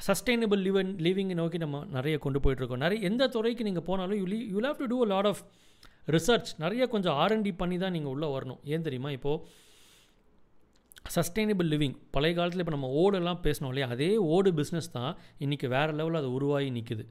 சஸ்டைனபிள் 0.07 0.62
லிவன் 0.68 0.92
லிவிங்கை 1.07 1.37
நோக்கி 1.42 1.59
நம்ம 1.64 1.83
நிறைய 1.96 2.18
கொண்டு 2.27 2.40
போயிட்டுருக்கோம் 2.44 2.83
நிறைய 2.85 3.09
எந்த 3.11 3.29
துறைக்கு 3.35 3.66
நீங்கள் 3.68 3.87
போனாலும் 3.90 4.18
you 4.20 4.27
you 4.55 4.62
have 4.68 4.81
to 4.83 4.88
do 4.94 5.01
a 5.07 5.09
lot 5.14 5.29
of 5.33 5.42
research 6.16 6.53
நிறைய 6.64 6.87
கொஞ்சம் 6.94 7.18
ஆர்என்டி 7.25 7.53
பண்ணி 7.61 7.77
தான் 7.85 7.94
நீங்கள் 7.96 8.12
உள்ளே 8.14 8.31
வரணும். 8.37 8.61
ஏன் 8.75 8.87
தெரியுமா? 8.87 9.11
இப்போது 9.18 9.42
சஸ்டைனபிள் 11.15 11.69
லிவிங் 11.73 11.95
பழைய 12.15 12.33
காலத்தில் 12.37 12.62
இப்போ 12.62 12.75
நம்ம 12.75 12.88
ஓடெல்லாம் 13.03 13.41
பேசணும் 13.47 13.71
இல்லையா? 13.71 13.87
அதே 13.95 14.11
ஓடு 14.35 14.51
பிஸ்னஸ் 14.59 14.91
தான் 14.97 15.17
இன்றைக்கி 15.45 15.67
வேறு 15.75 15.93
லெவலில் 15.99 16.21
அது 16.21 16.31
உருவாகி 16.33 16.69
நிற்குது 16.77 17.05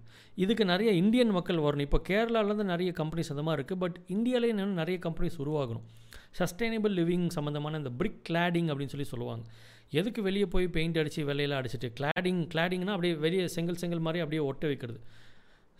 இதுக்கு 0.43 0.65
நிறைய 0.65 0.91
இந்தியன் 1.01 1.33
மக்கள் 1.37 1.63
வரணும். 1.65 1.87
இப்போ 1.87 1.99
கேரளாவிலேருந்து 2.09 2.65
நிறைய 2.73 2.91
கம்பெனிஸ் 2.99 3.31
அந்த 3.33 3.43
மாதிரி 3.47 3.59
இருக்குது 3.59 3.81
பட் 3.83 3.97
இந்தியாவிலே 4.15 4.51
இன்னும் 4.53 4.79
நிறைய 4.81 4.99
கம்பெனிஸ் 5.05 5.37
உருவாகணும். 5.43 5.85
சஸ்டைனபிள் 6.39 6.95
லிவிங் 6.99 7.27
சம்மந்தமான 7.37 7.77
இந்த 7.83 7.91
பிரிக் 8.01 8.21
கிளாடிங் 8.29 8.69
அப்படின்னு 8.71 8.93
சொல்லி 8.95 9.09
சொல்லுவாங்க. 9.13 9.43
எதுக்கு 9.99 10.21
வெளியே 10.29 10.47
போய் 10.53 10.67
பெயிண்ட் 10.75 10.99
அடித்து 10.99 11.27
வெள்ளையெல்லாம் 11.29 11.61
அடிச்சுட்டு? 11.61 11.89
கிளாடிங் 11.99 12.41
கிளாடிங்னா 12.53 12.93
அப்படியே 12.97 13.15
வெளியே 13.25 13.47
செங்கல் 13.57 13.81
செங்கல் 13.81 14.05
மாதிரி 14.07 14.23
அப்படியே 14.23 14.43
ஒட்ட 14.49 14.65
வைக்கிறது. 14.71 14.99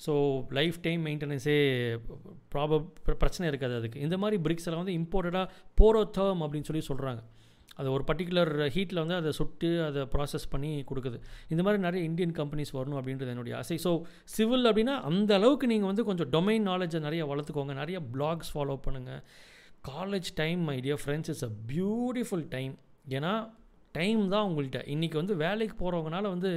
ஸோ 0.06 0.14
லைஃப் 0.58 0.78
டைம் 0.86 1.02
மெயின்டெனன்ஸே 1.08 1.60
ப்ராப 2.54 2.80
பிரச்சனை 3.22 3.46
இருக்காது 3.52 3.76
அதுக்கு. 3.80 4.00
இந்த 4.06 4.16
மாதிரி 4.24 4.38
பிரிக்ஸ் 4.46 4.68
எல்லாம் 4.70 4.84
வந்து 4.84 4.98
இம்போர்ட்டடாக 5.02 5.48
போரோ 5.82 6.02
தேர்ம் 6.18 6.44
அப்படின்னு 6.46 6.70
சொல்லி 6.70 6.84
சொல்கிறாங்க 6.88 7.22
அது 7.80 7.90
ஒரு 7.96 8.04
பர்டிகுலர் 8.10 8.52
ஹீட்டில் 8.76 9.02
வந்து 9.04 9.18
அதை 9.20 9.32
சுட்டு 9.38 9.70
அதை 9.86 10.02
ப்ராசஸ் 10.16 10.46
பண்ணி 10.54 10.72
கொடுக்குது. 10.90 11.18
இந்த 11.54 11.62
மாதிரி 11.66 11.82
நிறைய 11.86 12.02
இந்தியன் 12.10 12.36
கம்பெனிஸ் 12.40 12.74
வரணும் 12.78 13.00
அப்படின்றது 13.00 13.34
என்னுடைய 13.36 13.56
ஆசை. 13.60 13.78
ஸோ 13.86 13.92
சிவில் 14.36 14.70
அப்படின்னா 14.72 14.96
அந்த 15.10 15.32
அளவுக்கு 15.40 15.72
நீங்கள் 15.74 15.92
வந்து 15.92 16.06
கொஞ்சம் 16.10 16.30
டொமைன் 16.36 16.68
நாலேஜை 16.72 17.02
நிறைய 17.08 17.26
வளர்த்துக்கோங்க. 17.32 17.76
நிறைய 17.82 18.00
பிளாக்ஸ் 18.16 18.52
ஃபாலோ 18.56 18.78
பண்ணுங்கள் 18.88 19.24
college 19.92 20.30
time 20.42 20.62
my 20.70 20.78
dear 20.86 21.02
friends 21.04 21.32
it's 21.34 21.48
a 21.50 21.54
beautiful 21.74 22.46
time 22.56 22.74
ஏன்னா 23.18 23.34
டைம் 23.98 24.22
தான் 24.34 24.46
உங்கள்கிட்ட 24.48 24.82
இன்றைக்கி 24.94 25.18
வந்து 25.22 25.36
வேலைக்கு 25.46 25.76
போகிறவங்கனால 25.80 26.26
வந்து 26.36 26.52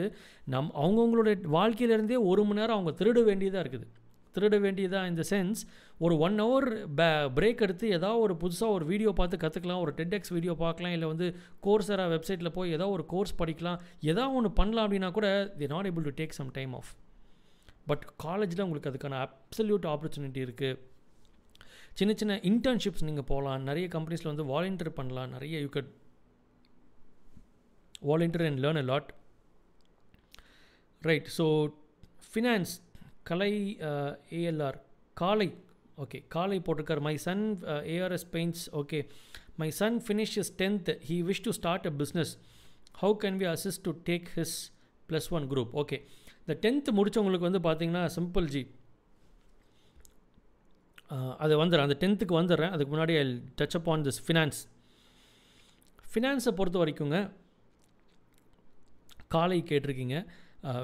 நம் 0.52 0.72
அவங்கவுங்களுடைய 0.82 1.36
வாழ்க்கையிலேருந்தே 1.56 2.18
ஒரு 2.30 2.42
மணி 2.48 2.60
நேரம் 2.60 2.76
அவங்க 2.78 2.92
திருட 3.00 3.20
வேண்டியதாக 3.28 3.62
இருக்குது. 3.64 3.86
திருட 4.34 4.56
வேண்டியதாக 4.60 5.10
இந்த 5.10 5.22
சென்ஸ் 5.30 5.60
ஒரு 6.00 6.14
ஒன் 6.18 6.36
ஹவர் 6.40 6.66
பே 6.94 7.08
பிரேக் 7.36 7.62
எடுத்து 7.62 7.86
ஏதாவது 7.90 8.20
ஒரு 8.20 8.34
புதுசாக 8.40 8.76
ஒரு 8.76 8.84
வீடியோ 8.84 9.10
பார்த்து 9.12 9.42
கற்றுக்கலாம் 9.44 9.82
ஒரு 9.84 9.92
டெட்எக்ஸ் 9.98 10.32
வீடியோ 10.32 10.54
பார்க்கலாம் 10.60 10.92
இல்லை 10.92 11.08
வந்து 11.08 11.26
கோர்ஸராக 11.66 12.12
வெப்சைட்டில் 12.14 12.54
போய் 12.54 12.72
ஏதோ 12.72 12.88
ஒரு 12.88 13.04
கோர்ஸ் 13.06 13.34
படிக்கலாம் 13.38 13.78
ஏதாவது 14.04 14.36
ஒன்று 14.36 14.52
பண்ணலாம் 14.52 14.86
அப்படின்னா 14.86 15.10
கூட 15.10 15.28
the 15.58 15.66
not 15.66 15.88
able 15.90 16.06
to 16.08 16.14
take 16.20 16.38
some 16.38 16.50
time 16.52 16.74
off 16.74 16.90
but 17.86 18.04
காலேஜில் 18.16 18.64
உங்களுக்கு 18.64 18.90
அதுக்கான 18.92 19.20
அப்சல்யூட் 19.24 19.86
ஆப்பர்ச்சுனிட்டி 19.90 20.42
இருக்குது 20.42 20.80
சின்ன 21.94 22.12
சின்ன 22.14 22.36
இன்டர்ன்ஷிப்ஸ் 22.44 23.04
நீங்கள் 23.04 23.28
போகலாம் 23.28 23.66
நிறைய 23.66 23.88
கம்பெனிஸில் 23.88 24.30
வந்து 24.30 24.46
வாலண்டியர் 24.46 24.96
பண்ணலாம் 24.96 25.30
நிறைய 25.30 25.58
you 25.60 25.68
could 25.68 25.90
volunteer 28.02 28.46
and 28.46 28.60
learn 28.64 28.80
a 28.82 28.86
lot 28.88 29.10
right 31.02 31.28
so 31.36 31.46
finance 32.26 32.72
Kalai 33.30 33.52
ALR 34.38 34.78
காலை. 35.20 35.48
ஓகே 36.02 36.18
காலை 36.34 36.58
போட்டிருக்கார். 36.66 37.02
My 37.08 37.16
son 37.26 37.44
ARS 37.94 38.26
paints 38.34 38.64
okay. 38.80 39.00
My 39.62 39.68
son 39.80 39.98
finish 40.06 40.36
is 40.42 40.52
tenth 40.62 40.90
he 41.08 41.16
wish 41.30 41.44
to 41.46 41.52
start 41.60 41.86
a 41.90 41.92
business 42.02 42.32
how 43.02 43.16
can 43.24 43.38
we 43.42 43.46
assist 43.54 43.84
to 43.88 43.92
take 44.08 44.28
his 44.36 44.56
plus 45.08 45.28
one 45.38 45.46
group 45.52 45.72
okay 45.82 45.98
இந்த 46.42 46.54
tenth 46.64 46.92
முடித்தவங்களுக்கு 46.98 47.48
வந்து 47.48 47.62
பார்த்தீங்கன்னா 47.68 48.04
simple 48.16 48.48
G 48.54 48.62
அது 51.44 51.54
வந்துடுறேன் 51.60 51.86
அந்த 51.88 51.96
டென்த்துக்கு 52.02 52.34
வந்துடுறேன் 52.40 52.72
அதுக்கு 52.74 52.92
முன்னாடி 52.94 53.14
I 53.22 53.24
touch 53.60 53.76
up 53.78 53.88
on 53.92 54.04
this 54.06 54.20
finance 54.26 54.60
ஃபினான்ஸை 56.12 56.52
பொறுத்த 56.58 56.78
வரைக்குங்க 56.82 57.18
காலை 59.34 59.58
கேட்டிருக்கீங்க. 59.70 60.16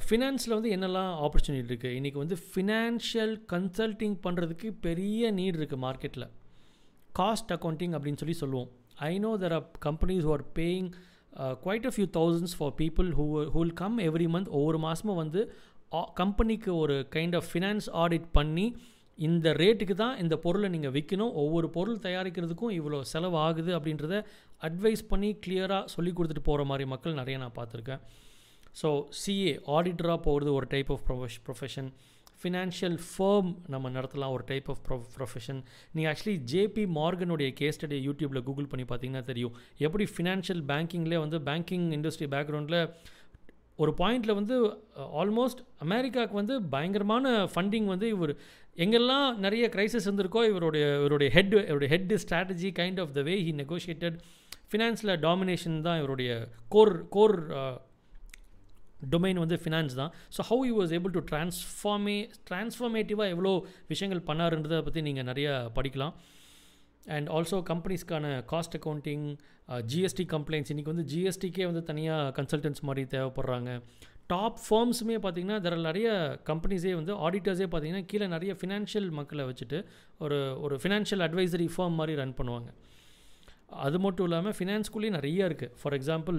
ஃபினான்ஸில் 0.07 0.55
வந்து 0.57 0.71
என்னெல்லாம் 0.77 1.13
ஆப்பர்ச்சுனிட்டி 1.27 1.71
இருக்குது 1.71 1.97
இன்றைக்கி 1.99 2.19
வந்து 2.23 2.37
ஃபினான்ஷியல் 2.49 3.33
கன்சல்ட்டிங் 3.53 4.17
பண்ணுறதுக்கு 4.27 4.69
பெரிய 4.87 5.31
நீட் 5.39 5.59
இருக்குது 5.61 5.83
மார்க்கெட்டில் 5.87 6.27
காஸ்ட் 7.19 7.53
அக்கௌண்டிங் 7.57 7.95
அப்படின்னு 7.97 8.21
சொல்லி 8.23 8.37
சொல்லுவோம். 8.43 8.69
I 9.11 9.13
know 9.25 9.31
there 9.43 9.55
are 9.59 9.67
companies 9.87 10.27
who 10.27 10.33
are 10.37 10.45
paying 10.59 10.89
quite 11.65 11.89
a 11.91 11.93
few 11.97 12.07
thousands 12.19 12.57
for 12.59 12.75
people 12.83 13.09
who 13.19 13.27
who 13.55 13.59
will 13.63 13.77
come 13.83 13.99
every 14.09 14.29
month 14.37 14.53
ஒவ்வொரு 14.59 14.81
மாதமும் 14.87 15.21
வந்து 15.23 15.43
கம்பெனிக்கு 16.23 16.71
ஒரு 16.83 16.97
கைண்ட் 17.17 17.37
ஆஃப் 17.41 17.49
ஃபினான்ஸ் 17.53 17.87
ஆடிட் 18.05 18.31
பண்ணி 18.39 18.67
இந்த 19.19 19.49
ரேட்டுக்கு 19.63 19.95
தான் 20.05 20.19
இந்த 20.23 20.35
பொருளை 20.45 20.69
நீங்கள் 20.75 20.93
விற்கணும் 20.97 21.33
ஒவ்வொரு 21.43 21.69
பொருள் 21.77 22.05
தயாரிக்கிறதுக்கும் 22.05 22.75
இவ்வளோ 22.79 23.01
செலவு 23.13 23.37
ஆகுது 23.47 23.73
அப்படின்றத 23.79 24.19
அட்வைஸ் 24.69 25.03
பண்ணி 25.13 25.31
கிளியராக 25.47 25.93
சொல்லி 25.95 26.13
கொடுத்துட்டு 26.13 26.49
போகிற 26.51 26.65
மாதிரி 26.71 26.85
மக்கள் 26.93 27.19
நிறைய 27.21 27.39
நான் 27.43 27.59
பார்த்துருக்கேன். 27.59 28.03
ஸோ 28.77 29.05
சிஏ 29.25 29.59
ஆடிட்டராக 29.67 30.21
போகிறது 30.23 30.53
ஒரு 30.53 30.67
type 30.71 30.93
of 30.93 31.05
ப்ரொஃபஷ் 31.09 31.39
profession 31.47 31.91
financial 32.43 32.99
firm 33.07 33.57
நம்ம 33.69 33.91
நடத்தலாம் 33.91 34.31
ஒரு 34.31 34.45
டைப் 34.47 34.69
ஆஃப் 34.71 34.83
ப்ரொ 34.87 34.97
ப்ரொஃபஷன் 35.17 35.63
நீங்கள் 35.93 36.11
ஆக்சுவலி 36.13 36.37
ஜேபி 36.53 36.87
மார்கனுடைய 36.99 37.53
கேஸ் 37.53 37.77
ஸ்டடி 37.79 37.99
யூடியூப்பில் 38.09 38.43
கூகுள் 38.43 38.67
பண்ணி 38.67 38.85
பார்த்தீங்கன்னா 38.85 39.25
தெரியும். 39.25 39.55
எப்படி 39.79 40.05
ஃபினான்ஷியல் 40.17 40.63
பேங்கிங்லேயே 40.69 41.19
வந்து 41.19 41.39
பேங்கிங் 41.39 41.93
இண்டஸ்ட்ரி 41.93 42.27
பேக்ரவுண்டில் 42.27 42.79
ஒரு 43.75 43.95
பாயிண்டில் 43.99 44.35
வந்து 44.35 44.57
ஆல்மோஸ்ட் 45.21 45.61
அமெரிக்காவுக்கு 45.79 46.37
வந்து 46.37 46.63
பயங்கரமான 46.71 47.45
ஃபண்டிங் 47.45 47.85
வந்து 47.85 48.09
இவர் 48.09 48.33
எங்கெல்லாம் 48.77 49.39
நிறைய 49.39 49.69
க்ரைசிஸ் 49.69 50.07
இருந்திருக்கோ 50.09 50.43
இவருடைய 50.49 50.97
இவருடைய 50.99 51.31
ஹெட் 51.31 51.55
இவருடைய 51.55 51.89
head 51.89 52.15
strategy 52.17 52.73
kind 52.73 53.01
of 53.01 53.13
the 53.13 53.23
way 53.23 53.35
he 53.43 53.53
negotiated 53.53 54.19
ஃபினான்ஸில் 54.73 55.15
domination 55.19 55.81
தான் 55.81 55.99
இவருடைய 55.99 56.49
கோர் 56.69 57.09
கோர் 57.09 57.37
டொமைன் 59.15 59.41
வந்து 59.43 59.57
ஃபினான்ஸ் 59.63 59.95
தான். 60.01 60.13
So 60.37 60.41
how 60.51 60.65
you 60.71 60.75
was 60.81 60.93
able 60.99 61.15
to 61.17 61.23
ட்ரான்ஸ்ஃபார்மே 61.31 62.19
ட்ரான்ஸ்ஃபார்மேட்டிவாக 62.51 63.35
எவ்வளோ 63.35 63.53
விஷயங்கள் 63.93 64.23
பண்ணாருன்றதை 64.29 64.83
பற்றி 64.89 65.03
நீங்கள் 65.09 65.29
நிறையா 65.31 65.55
படிக்கலாம். 65.79 66.15
அண்ட் 67.17 67.29
ஆல்சோ 67.37 67.59
கம்பெனிஸ்க்கான 67.73 68.27
காஸ்ட் 68.53 68.77
அக்கௌண்டிங் 68.79 69.27
ஜிஎஸ்டி 69.91 70.25
கம்ப்ளைண்ட்ஸ் 70.35 70.71
இன்றைக்கி 70.73 70.91
வந்து 70.93 71.07
ஜிஎஸ்டிக்கே 71.13 71.67
வந்து 71.71 71.83
தனியாக 71.91 72.33
கன்சல்டன்ஸ் 72.39 72.81
மாதிரி 72.89 73.03
தேவைப்படுறாங்க. 73.15 73.71
டாப் 74.33 74.59
ஃபார்ம்ஸுமே 74.65 75.17
பார்த்திங்கன்னா 75.23 75.57
தர 75.65 75.77
நிறைய 75.87 76.09
கம்பெனிஸே 76.51 76.93
வந்து 76.99 77.13
ஆடிட்டர்ஸே 77.27 77.67
பார்த்திங்கன்னா 77.71 78.09
கீழே 78.11 78.27
நிறைய 78.35 78.53
ஃபினான்ஷியல் 78.61 79.09
மக்களை 79.19 79.45
வச்சுட்டு 79.49 79.79
ஒரு 80.25 80.39
ஒரு 80.65 80.77
ஃபினான்ஷியல் 80.83 81.25
அட்வைசரி 81.27 81.67
ஃபார்ம் 81.77 81.97
மாதிரி 82.01 82.15
ரன் 82.21 82.37
பண்ணுவாங்க. 82.41 82.71
அது 83.87 83.99
மட்டும் 84.05 84.27
இல்லாமல் 84.29 84.55
ஃபினான்ஸ்குள்ளேயே 84.59 85.13
நிறைய 85.19 85.49
இருக்குது 85.49 85.75
ஃபார் 85.81 85.97
எக்ஸாம்பிள் 85.99 86.39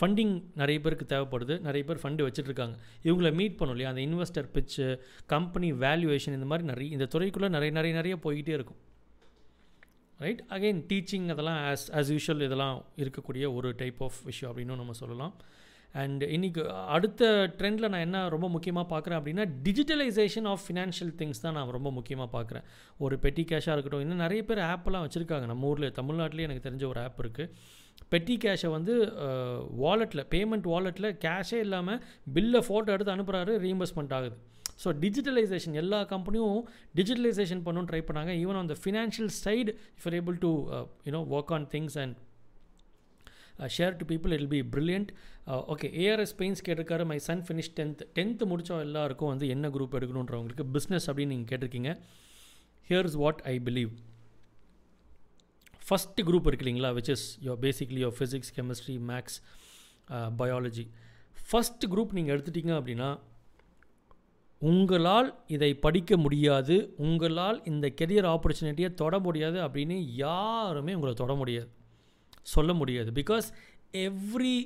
ஃபண்டிங் 0.00 0.34
நிறைய 0.56 0.80
பேருக்கு 0.80 1.06
தேவைப்படுது. 1.14 1.60
நிறைய 1.60 1.82
பேர் 1.88 2.02
ஃபண்டு 2.02 2.26
வச்சுட்ருக்காங்க 2.26 2.74
இவங்கள 3.04 3.30
மீட் 3.40 3.56
பண்ணும் 3.56 3.76
இல்லையா? 3.76 3.90
அந்த 3.94 4.02
இன்வெஸ்டர் 4.08 4.48
பிச்சு 4.52 4.86
கம்பெனி 5.26 5.72
வேல்யூவேஷன் 5.72 6.38
இந்த 6.38 6.48
மாதிரி 6.52 6.68
நிறைய 6.72 6.96
இந்த 6.96 7.08
துறைக்குள்ளே 7.14 7.50
நிறைய 7.56 7.72
நிறைய 7.78 7.94
நிறைய 8.00 8.16
போய்கிட்டே 8.24 8.54
இருக்கும். 8.58 8.80
ரைட் 10.18 10.42
அகெயின் 10.48 10.82
டீச்சிங் 10.90 11.28
அதெல்லாம் 11.34 11.58
ஆஸ் 11.70 11.86
ஆஸ் 11.98 12.10
யூஷுவல் 12.14 12.44
இதெல்லாம் 12.48 12.76
இருக்கக்கூடிய 12.96 13.54
ஒரு 13.54 13.74
டைப் 13.76 14.02
ஆஃப் 14.02 14.20
விஷயம் 14.24 14.50
அப்படின்னு 14.52 14.80
நம்ம 14.82 14.92
சொல்லலாம். 14.92 15.34
அண்ட் 16.02 16.22
இன்றைக்கி 16.24 16.62
அடுத்த 16.96 17.22
ட்ரெண்டில் 17.58 17.88
நான் 17.92 18.04
என்ன 18.06 18.28
ரொம்ப 18.28 18.48
முக்கியமாக 18.48 18.86
பார்க்குறேன் 18.92 19.18
அப்படின்னா 19.20 19.44
டிஜிட்டலைசேஷன் 19.66 20.46
ஆஃப் 20.52 20.62
ஃபினான்ஷியல் 20.66 21.12
திங்ஸ் 21.20 21.42
தான் 21.42 21.52
நான் 21.52 21.74
ரொம்ப 21.76 21.90
முக்கியமாக 21.90 22.30
பார்க்குறேன் 22.36 22.64
ஒரு 22.98 23.18
பெட்டி 23.18 23.42
கேஷாக 23.42 23.74
இருக்கட்டும் 23.76 24.00
இன்னும் 24.00 24.24
நிறைய 24.24 24.42
பேர் 24.44 24.58
ஆப்பெல்லாம் 24.58 25.04
வச்சுருக்காங்க. 25.06 25.46
நம்ம 25.52 25.66
ஊரில் 25.66 25.96
தமிழ்நாட்டிலே 26.00 26.46
எனக்கு 26.48 26.66
தெரிஞ்ச 26.68 26.86
ஒரு 26.86 27.00
ஆப் 27.00 27.20
இருக்குது 27.24 27.50
பெட்டி 28.12 28.36
கேஷை 28.44 28.70
வந்து 28.76 28.94
வாலெட்டில் 29.84 30.24
பேமெண்ட் 30.34 30.66
வாலெட்டில் 30.72 31.10
கேஷே 31.24 31.60
இல்லாமல் 31.66 32.00
பில்லை 32.36 32.62
ஃபோட்டோ 32.68 32.90
எடுத்து 32.96 33.14
அனுப்புகிறாரு 33.16 33.54
ரீஇம்பர்ஸ்மெண்ட் 33.66 34.14
ஆகுது. 34.18 34.36
ஸோ 34.82 34.90
டிஜிட்டலைசேஷன் 35.04 35.76
எல்லா 35.82 35.98
கம்பெனியும் 36.12 36.60
டிஜிட்டலைசேஷன் 36.98 37.62
பண்ணணும்னு 37.66 37.90
ட்ரை 37.90 38.02
பண்ணாங்க. 38.08 38.32
Even 38.42 38.58
on 38.60 38.70
the 38.72 38.76
financial 38.84 39.32
side 39.44 39.70
if 39.96 40.06
are 40.10 40.16
able 40.20 40.38
to 40.44 40.50
you know 41.08 41.22
work 41.36 41.52
on 41.56 41.66
things 41.74 41.98
and 42.04 42.16
share 43.76 43.96
to 44.00 44.04
people 44.12 44.32
I'll 44.38 44.50
be 44.54 44.60
brilliant 44.74 45.10
okay 45.72 45.88
ARS 46.04 46.34
paints 46.40 46.62
கேட்டிருக்காரு. 46.66 47.04
My 47.10 47.18
son 47.26 47.42
finish 47.48 47.72
tenth 47.78 48.02
tenth 48.16 48.44
முடித்தோம் 48.52 48.82
எல்லாருக்கும் 48.86 49.30
வந்து 49.32 49.46
என்ன 49.54 49.68
group 49.76 49.96
எடுக்கணுன்றவங்களுக்கு 49.98 50.66
business 50.76 51.06
அப்படின்னு 51.10 51.32
நீங்கள் 51.34 51.50
கேட்டிருக்கீங்க. 51.52 51.92
Here's 52.90 53.16
what 53.22 53.42
I 53.52 53.54
believe 53.68 53.92
first 55.88 56.26
group 56.28 56.46
இருக்கு 56.48 56.66
இல்லைங்களா 56.66 56.92
which 56.98 57.12
is 57.14 57.26
your 57.46 57.60
basically 57.66 58.00
your 58.04 58.16
physics 58.18 58.52
chemistry 58.56 58.96
maths 59.10 59.38
biology 60.40 60.86
first 61.50 61.84
group 61.92 62.16
நீங்கள் 62.18 62.34
எடுத்துட்டீங்க 62.34 62.72
அப்படின்னா 62.78 63.10
உங்களால் 64.62 65.28
இதை 65.54 65.70
படிக்க 65.84 66.16
முடியாது 66.16 66.74
உங்களால் 67.06 67.58
இந்த 67.70 67.86
கெரியர் 68.00 68.28
ஆப்பர்ச்சுனிட்டியை 68.34 68.90
தொட 69.00 69.18
முடியாது 69.18 69.58
அப்படின்னு 69.66 69.96
யாருமே 70.24 70.94
உங்களை 70.94 71.14
தொட 71.22 71.34
முடியாது 71.34 71.68
சொல்ல 72.52 72.72
முடியாது. 72.72 73.10
Because 73.20 73.46
every 74.06 74.56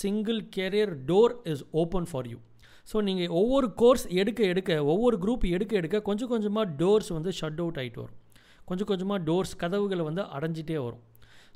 single 0.00 0.40
career 0.56 0.94
door 1.10 1.34
is 1.52 1.64
open 1.82 2.08
for 2.10 2.28
you 2.32 2.38
so 2.92 3.02
நீங்கள் 3.08 3.34
ஒவ்வொரு 3.40 3.68
கோர்ஸ் 3.82 4.06
எடுக்க 4.20 4.42
எடுக்க 4.52 4.72
ஒவ்வொரு 4.92 5.16
குரூப் 5.24 5.44
எடுக்க 5.56 5.74
எடுக்க 5.80 6.00
கொஞ்சம் 6.08 6.28
கொஞ்சமாக 6.28 6.72
டோர்ஸ் 6.82 7.10
வந்து 7.16 7.30
ஷட் 7.40 7.60
அவுட் 7.64 7.80
ஆகிட்டு 7.82 8.00
வரும். 8.04 8.18
கொஞ்சம் 8.68 8.88
கொஞ்சமாக 8.90 9.18
டோர்ஸ் 9.28 9.54
கதவுகளை 9.62 10.04
வந்து 10.08 10.22
அடைஞ்சிட்டே 10.36 10.76
வரும். 10.86 11.02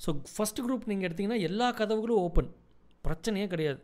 ஸோ 0.04 0.10
ஃபஸ்ட் 0.32 0.62
குரூப் 0.64 0.88
நீங்கள் 0.90 1.08
எடுத்திங்கன்னா 1.08 1.40
எல்லா 1.48 1.68
கதவுகளும் 1.80 2.22
ஓப்பன் 2.26 2.50
பிரச்சனையே 3.06 3.46
கிடையாது. 3.52 3.80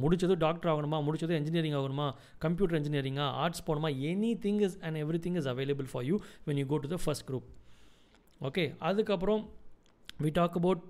முடிச்சது 0.00 0.34
டாக்டர் 0.44 0.70
ஆகணுமா? 0.72 0.98
முடிச்சது 1.06 1.32
என்ஜினியரிங் 1.40 1.76
ஆகணுமா? 1.78 2.06
கம்ப்யூட்டர் 2.44 2.78
இன்ஜினியரிங்காக 2.78 3.30
ஆர்ட்ஸ் 3.42 3.62
போகணுமா? 3.68 3.90
Anything 4.44 4.60
is 4.66 4.76
and 4.86 4.98
everything 5.26 5.38
is 5.40 5.48
available 5.52 5.88
for 5.92 6.04
you 6.08 6.16
when 6.48 6.60
you 6.62 6.66
go 6.72 6.78
to 6.84 6.90
the 6.94 6.98
first 7.04 7.26
group 7.28 7.46
okay 8.48 8.64
அதுக்கப்புறம் 8.88 9.42
we 10.24 10.30
talk 10.40 10.58
about 10.60 10.84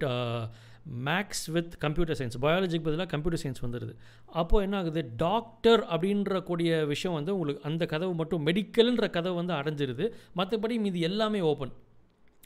maths 1.08 1.44
with 1.54 1.72
computer 1.84 2.18
science 2.18 2.38
பயாலஜிக்கு 2.44 2.86
பதிலாக 2.88 3.08
கம்ப்யூட்டர் 3.14 3.42
சயின்ஸ் 3.42 3.62
வந்துடுது 3.64 3.94
அப்போது 4.40 4.64
என்ன 4.66 4.76
ஆகுது? 4.80 5.02
டாக்டர் 5.24 5.82
அப்படின்ற 5.94 6.40
கூடிய 6.50 6.70
விஷயம் 6.92 7.16
வந்து 7.18 7.34
உங்களுக்கு 7.36 7.64
அந்த 7.70 7.86
கதவு 7.92 8.14
மட்டும் 8.20 8.44
மெடிக்கல்ன்ற 8.48 9.06
கதவு 9.16 9.36
வந்து 9.40 9.54
அடைஞ்சிருது. 9.60 10.06
மற்றபடி 10.40 10.76
மீது 10.86 11.00
எல்லாமே 11.10 11.40
ஓப்பன் 11.50 11.74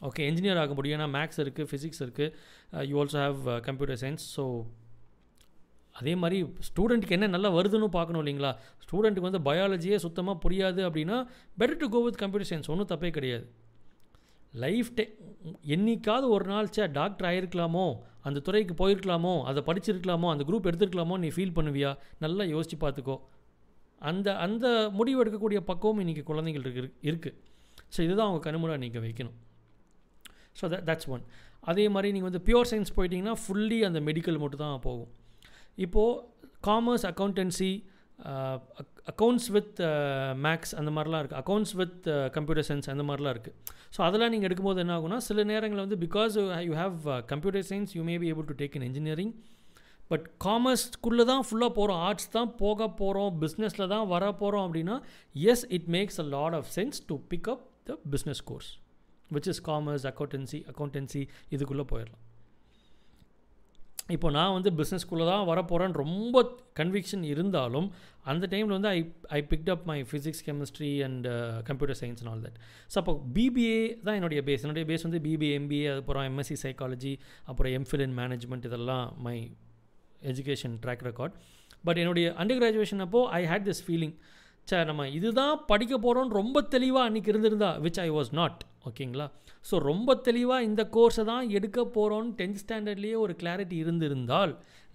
ஓகே 0.09 0.23
இன்ஜினியர் 0.31 0.61
ஆக 0.65 0.75
முடியும். 0.79 0.97
ஏன்னா 0.99 1.11
மேக்ஸ் 1.17 1.41
இருக்குது 1.43 1.69
ஃபிசிக்ஸ் 1.71 2.03
இருக்குது 2.05 2.87
you 2.91 2.97
also 3.03 3.21
have 3.25 3.41
computer 3.69 4.01
science 4.05 4.25
so 4.37 4.45
அதே 5.97 6.13
மாதிரி 6.21 6.39
ஸ்டூடெண்ட்டுக்கு 6.69 7.17
என்ன 7.17 7.27
நல்லா 7.35 7.51
வருதுன்னு 7.57 7.89
பார்க்கணும் 7.97 8.23
இல்லைங்களா? 8.23 8.53
ஸ்டூடெண்ட்டுக்கு 8.85 9.29
வந்து 9.31 9.47
பயாலஜியே 9.49 9.97
சுத்தமாக 10.05 10.37
புரியாது 10.45 10.81
அப்படின்னா 10.89 11.19
better 11.61 11.81
to 11.83 11.89
go 11.95 12.01
with 12.07 12.23
computer 12.23 12.51
science 12.51 12.71
ஒன்றும் 12.75 12.91
தப்பே 12.93 13.11
கிடையாது. 13.17 13.47
லைஃப் 14.55 14.91
டே 14.97 15.05
என்னைக்காவது 15.75 16.27
ஒரு 16.37 16.47
நாள் 16.53 16.73
சே 16.77 16.87
டாக்டர் 16.99 17.29
ஆகிருக்கலாமோ 17.29 17.85
அந்த 18.29 18.39
துறைக்கு 18.47 18.75
போயிருக்கலாமோ 18.81 19.35
அதை 19.51 19.61
படிச்சிருக்கலாமோ 19.69 20.29
அந்த 20.33 20.43
குரூப் 20.49 20.69
எடுத்துருக்கலாமோ 20.71 21.17
நீ 21.25 21.29
ஃபீல் 21.37 21.55
பண்ணுவியா? 21.59 21.91
நல்லா 22.25 22.45
யோசித்து 22.55 22.77
பார்த்துக்கோ. 22.85 23.17
அந்த 24.11 24.29
அந்த 24.45 24.67
முடிவு 24.99 25.19
எடுக்கக்கூடிய 25.25 25.61
பக்குவம் 25.71 26.01
இன்றைக்கி 26.05 26.23
குழந்தைகள் 26.31 26.65
இருக்கு 26.67 26.93
இருக்குது 27.11 27.39
ஸோ 27.95 27.99
இதுதான் 28.07 28.29
அவங்க 28.29 28.43
கண்முறை 28.47 28.77
நீங்கள் 28.85 29.05
வைக்கணும். 29.07 29.37
ஸோ 30.59 30.65
தட் 30.73 30.87
தட்ஸ் 30.89 31.09
ஒன் 31.15 31.25
அதே 31.71 31.85
மாதிரி 31.95 32.09
நீங்கள் 32.15 32.31
வந்து 32.31 32.43
பியூர் 32.49 32.69
சயின்ஸ் 32.71 32.95
போயிட்டீங்கன்னா 32.97 33.35
ஃபுல்லி 33.43 33.79
அந்த 33.89 33.99
மெடிக்கல் 34.09 34.39
மட்டும் 34.43 34.63
தான் 34.65 34.85
போகும். 34.87 35.11
இப்போது 35.85 36.21
commerce 36.69 37.05
accountancy 37.11 37.71
accounts 39.13 39.49
with 39.57 39.79
maths 40.47 40.75
அந்த 40.81 40.91
மாதிரிலாம் 40.97 41.23
இருக்குது 41.23 41.41
அக்கௌண்ட்ஸ் 41.43 41.75
வித் 41.81 42.03
கம்ப்யூட்டர் 42.37 42.67
சயின்ஸ் 42.69 42.91
அந்த 42.95 43.05
மாதிரிலாம் 43.09 43.35
இருக்குது 43.37 43.57
ஸோ 43.97 44.01
அதெல்லாம் 44.09 44.33
நீங்கள் 44.35 44.49
எடுக்கும்போது 44.49 44.83
என்ன 44.85 44.95
ஆகுனா 44.99 45.19
சில 45.29 45.45
நேரங்களில் 45.45 45.85
வந்து 45.87 45.99
because 46.07 46.37
you 46.69 46.75
have 46.83 46.99
computer 47.33 47.67
science 47.71 47.95
you 47.99 48.05
may 48.11 48.17
be 48.19 48.31
able 48.33 48.49
to 48.51 48.57
take 48.63 48.77
in 48.77 48.87
engineering 48.91 49.33
but 50.11 50.27
காமர்ஸ்க்குள்ளே 50.47 51.25
தான் 51.25 51.45
ஃபுல்லாக 51.49 51.73
போகிறோம் 51.79 52.01
ஆர்ட்ஸ் 52.09 52.31
தான் 52.31 52.51
போக 52.63 52.89
போகிறோம் 53.01 53.33
பிஸ்னஸில் 53.43 53.91
தான் 53.95 54.07
வர 54.07 54.25
போகிறோம் 54.43 54.65
அப்படின்னா 54.67 54.97
yes 55.53 55.65
it 55.79 55.89
makes 55.97 56.21
a 56.21 56.27
lot 56.37 56.57
of 56.61 56.69
sense 56.79 57.01
to 57.07 57.17
pick 57.33 57.49
up 57.49 57.63
the 57.85 57.97
business 58.15 58.43
course 58.51 58.71
which 59.31 59.49
is 59.53 59.63
commerce 59.71 60.05
accountancy 60.11 60.61
accountancy 60.73 61.23
இதுக்குள்ளே 61.51 61.87
போயிடலாம். 61.93 62.23
இப்போ 64.09 64.29
நான் 64.31 64.55
வந்து 64.55 64.71
பிஸ்னஸ்குள்ளே 64.79 65.25
தான் 65.25 65.45
வரப்போகிறேன்னு 65.49 66.01
ரொம்ப 66.01 66.39
கன்விக்ஷன் 66.81 67.23
இருந்தாலும் 67.25 67.87
அந்த 68.25 68.45
டைமில் 68.47 68.75
வந்து 68.77 68.89
I 68.89 68.99
I 69.31 69.41
picked 69.51 69.71
up 69.71 69.85
my 69.87 69.97
physics 70.03 70.43
chemistry 70.47 70.91
and 71.03 71.27
computer 71.65 71.99
science 72.01 72.21
and 72.23 72.31
all 72.33 72.43
that 72.43 72.59
so 72.91 72.97
அப்போ 72.97 73.15
பிபிஏ 73.37 73.77
தான் 74.05 74.19
என்னுடைய 74.21 74.43
பேஸ் 74.49 74.65
என்னுடைய 74.67 74.87
பேஸ் 74.91 75.07
வந்து 75.09 75.21
பிபிஏ 75.21 75.53
எம்பிஏ 75.61 75.87
அதுக்கப்புறம் 75.87 76.27
எம்எஸ்சி 76.31 76.57
சைக்காலஜி 76.63 77.15
அப்புறம் 77.45 77.73
எம்ஃபில் 77.73 78.05
இன் 78.07 78.17
மேனேஜ்மெண்ட் 78.19 78.67
இதெல்லாம் 78.67 79.07
my 79.21 79.37
education 80.23 80.77
track 80.83 81.07
record 81.07 81.37
but 81.85 81.99
என்னுடைய 81.99 82.27
அண்டர் 82.39 82.61
கிராஜுவேஷன் 82.61 83.05
அப்போது 83.07 83.31
I 83.33 83.43
had 83.47 83.67
this 83.71 83.85
feeling 83.87 84.15
sir 84.69 84.87
நம்ம 84.87 85.09
இதுதான் 85.11 85.57
படிக்க 85.67 85.95
போகிறோன்னு 85.99 86.37
ரொம்ப 86.37 86.59
தெளிவாக 86.69 87.09
அன்றைக்கி 87.09 87.33
இருந்திருந்தா 87.33 87.71
விச் 87.79 88.01
ஐ 88.01 88.11
வாஸ் 88.11 88.31
நாட் 88.35 88.61
ஓகேங்களா? 88.89 89.27
ஸோ 89.69 89.75
ரொம்ப 89.91 90.15
தெளிவாக 90.29 90.67
இந்த 90.69 90.83
கோர்ஸை 90.95 91.25
தான் 91.31 91.45
எடுக்க 91.57 91.81
போகிறோன்னு 91.97 92.33
டென்த் 92.39 92.61
ஸ்டாண்டர்ட்லேயே 92.63 93.17
ஒரு 93.25 93.35
கிளாரிட்டி 93.41 93.77
இருந்திருந்தால் 93.83 94.53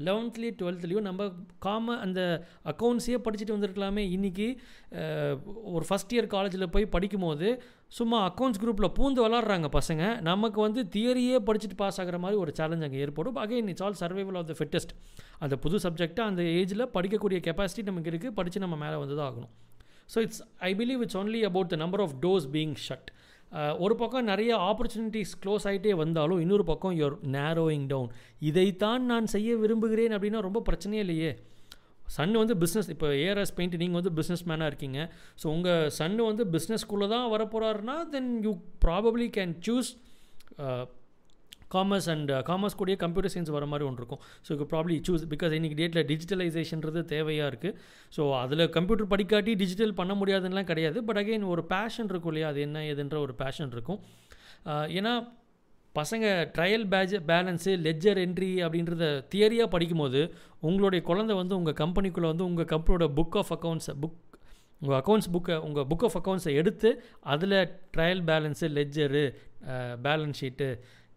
லெவன்த்லேயும் 0.07 0.57
டுவெல்த்லேயும் 0.59 1.05
நம்ம 1.07 1.27
காம 1.65 1.95
அந்த 2.05 2.19
அக்கௌண்ட்ஸையே 2.71 3.17
படிச்சுட்டு 3.25 3.55
வந்திருக்கலாமே. 3.55 4.03
இன்றைக்கி 4.15 4.47
ஒரு 5.75 5.85
ஃபஸ்ட் 5.89 6.13
இயர் 6.15 6.27
காலேஜில் 6.33 6.71
போய் 6.75 6.85
படிக்கும்போது 6.95 7.47
சும்மா 7.99 8.17
அக்கௌண்ட்ஸ் 8.29 8.61
குரூப்பில் 8.63 8.93
பூந்து 8.97 9.21
விளாட்றாங்க 9.25 9.69
பசங்க. 9.77 10.03
நமக்கு 10.29 10.59
வந்து 10.65 10.83
தியரியே 10.95 11.37
படிச்சுட்டு 11.47 11.79
பாஸ் 11.83 11.99
ஆகிற 12.03 12.19
மாதிரி 12.25 12.39
ஒரு 12.43 12.53
சேலஞ்ச் 12.59 12.85
அங்கே 12.87 12.99
ஏற்படும். 13.05 13.39
Again 13.45 13.71
it's 13.73 13.85
all 13.87 13.99
survival 14.03 14.39
of 14.41 14.49
the 14.51 14.55
fittest 14.59 14.93
அந்த 15.45 15.57
புது 15.65 15.79
சப்ஜெக்டாக 15.85 16.31
அந்த 16.33 16.43
ஏஜில் 16.59 16.85
படிக்கக்கூடிய 16.97 17.39
கெப்பாசிட்டி 17.47 17.89
நமக்கு 17.91 18.11
இருக்குது 18.13 18.35
படித்து 18.39 18.65
நம்ம 18.65 18.77
மேலே 18.83 18.99
வந்து 19.03 19.17
தான் 19.19 19.29
ஆகணும். 19.31 19.53
So 20.13 20.19
it's 20.25 20.43
I 20.69 20.73
believe 20.81 21.01
it's 21.05 21.19
only 21.21 21.41
about 21.51 21.71
the 21.73 21.79
number 21.85 22.03
of 22.05 22.15
doors 22.25 22.47
being 22.57 22.75
shut 22.87 23.09
ஒரு 23.83 23.95
பக்கம் 23.95 24.29
நிறைய 24.31 24.51
ஆப்பர்ச்சுனிட்டிஸ் 24.69 25.33
க்ளோஸ் 25.43 25.65
ஆகிட்டே 25.69 25.93
வந்தாலும் 25.95 26.39
இன்னொரு 26.43 26.63
பக்கம் 26.63 26.95
யுவர் 26.99 27.15
நேரோயிங் 27.35 27.85
டவுன் 27.87 28.09
இதைத்தான் 28.49 29.05
நான் 29.11 29.31
செய்ய 29.35 29.55
விரும்புகிறேன் 29.55 30.15
அப்படின்னா 30.17 30.41
ரொம்ப 30.47 30.61
பிரச்சனையே 30.69 31.03
இல்லையே. 31.05 31.31
சன் 32.15 32.35
வந்து 32.41 32.55
பிஸ்னஸ் 32.63 32.89
இப்போ 32.93 33.07
ஏஆர்எஸ் 33.23 33.55
பெயிண்ட் 33.55 33.79
நீங்கள் 33.81 33.99
வந்து 34.01 34.13
பிஸ்னஸ் 34.19 34.43
மேனாக 34.49 34.71
இருக்கீங்க. 34.71 34.99
ஸோ 35.41 35.45
உங்கள் 35.55 35.89
சன்னு 35.99 36.27
வந்து 36.31 36.45
பிஸ்னஸ்குள்ளே 36.55 37.07
தான் 37.15 37.31
வரப்போகிறாருன்னா 37.33 37.95
then 38.13 38.29
you 38.45 38.53
probably 38.85 39.27
can 39.37 39.55
choose 39.67 39.91
commerce 41.75 42.09
and 42.13 42.31
commerce 42.49 42.77
கூடிய 42.81 42.95
கம்ப்யூட்டர் 43.03 43.33
சயின்ஸ் 43.33 43.53
வர 43.55 43.65
மாதிரி 43.71 43.85
ஒன்று 43.89 44.01
இருக்கும். 44.01 44.21
So 44.47 44.57
you 44.59 44.67
probably 44.73 44.97
choose 45.07 45.25
because 45.33 45.55
இன்றைக்கி 45.57 45.77
டேட்டில் 45.81 46.05
டிஜிட்டலைசேஷன்றது 46.11 47.01
தேவையாக 47.13 47.49
இருக்குது 47.51 47.75
ஸோ 48.17 48.21
அதில் 48.43 48.65
கம்ப்யூட்டர் 48.77 49.11
படிக்காட்டி 49.15 49.55
டிஜிட்டல் 49.63 49.97
பண்ண 50.01 50.15
முடியாதுன்னெலாம் 50.21 50.69
கிடையாது. 50.71 50.97
பட் 51.09 51.19
அகைன் 51.23 51.49
ஒரு 51.55 51.63
பேஷன் 51.73 52.11
இருக்கும் 52.13 52.33
இல்லையா? 52.33 52.49
அது 52.53 52.61
என்ன 52.67 52.85
ஏதுன்ற 52.91 53.19
ஒரு 53.25 53.35
பேஷன் 53.43 53.73
இருக்கும். 53.77 53.99
ஏன்னா 54.99 55.15
பசங்க 55.95 56.25
trial 56.55 56.85
page 56.93 57.13
balance 57.29 57.71
ledger 57.85 58.19
entry 58.23 58.49
அப்படின்றத 58.65 59.05
தியரியாக 59.33 59.67
படிக்கும்போது 59.75 60.19
உங்களுடைய 60.67 61.01
குழந்தை 61.09 61.35
வந்து 61.39 61.53
உங்கள் 61.59 61.77
கம்பெனிக்குள்ளே 61.81 62.29
வந்து 62.31 62.45
உங்கள் 62.49 62.67
கம்பெனியோட 62.73 63.05
புக் 63.19 63.37
ஆஃப் 63.41 63.51
அக்கௌண்ட்ஸை 63.55 63.93
புக் 64.03 64.17
உங்கள் 64.81 64.97
அக்கௌண்ட்ஸ் 64.99 65.29
புக்கை 65.35 65.55
உங்கள் 65.67 65.87
புக் 65.91 66.05
ஆஃப் 66.07 66.17
அக்கௌண்ட்ஸை 66.19 66.53
எடுத்து 66.61 66.89
அதில் 67.33 67.57
trial 67.95 68.23
balance 68.29 68.67
ledger 68.77 69.23
balance 70.07 70.39
sheet 70.41 70.69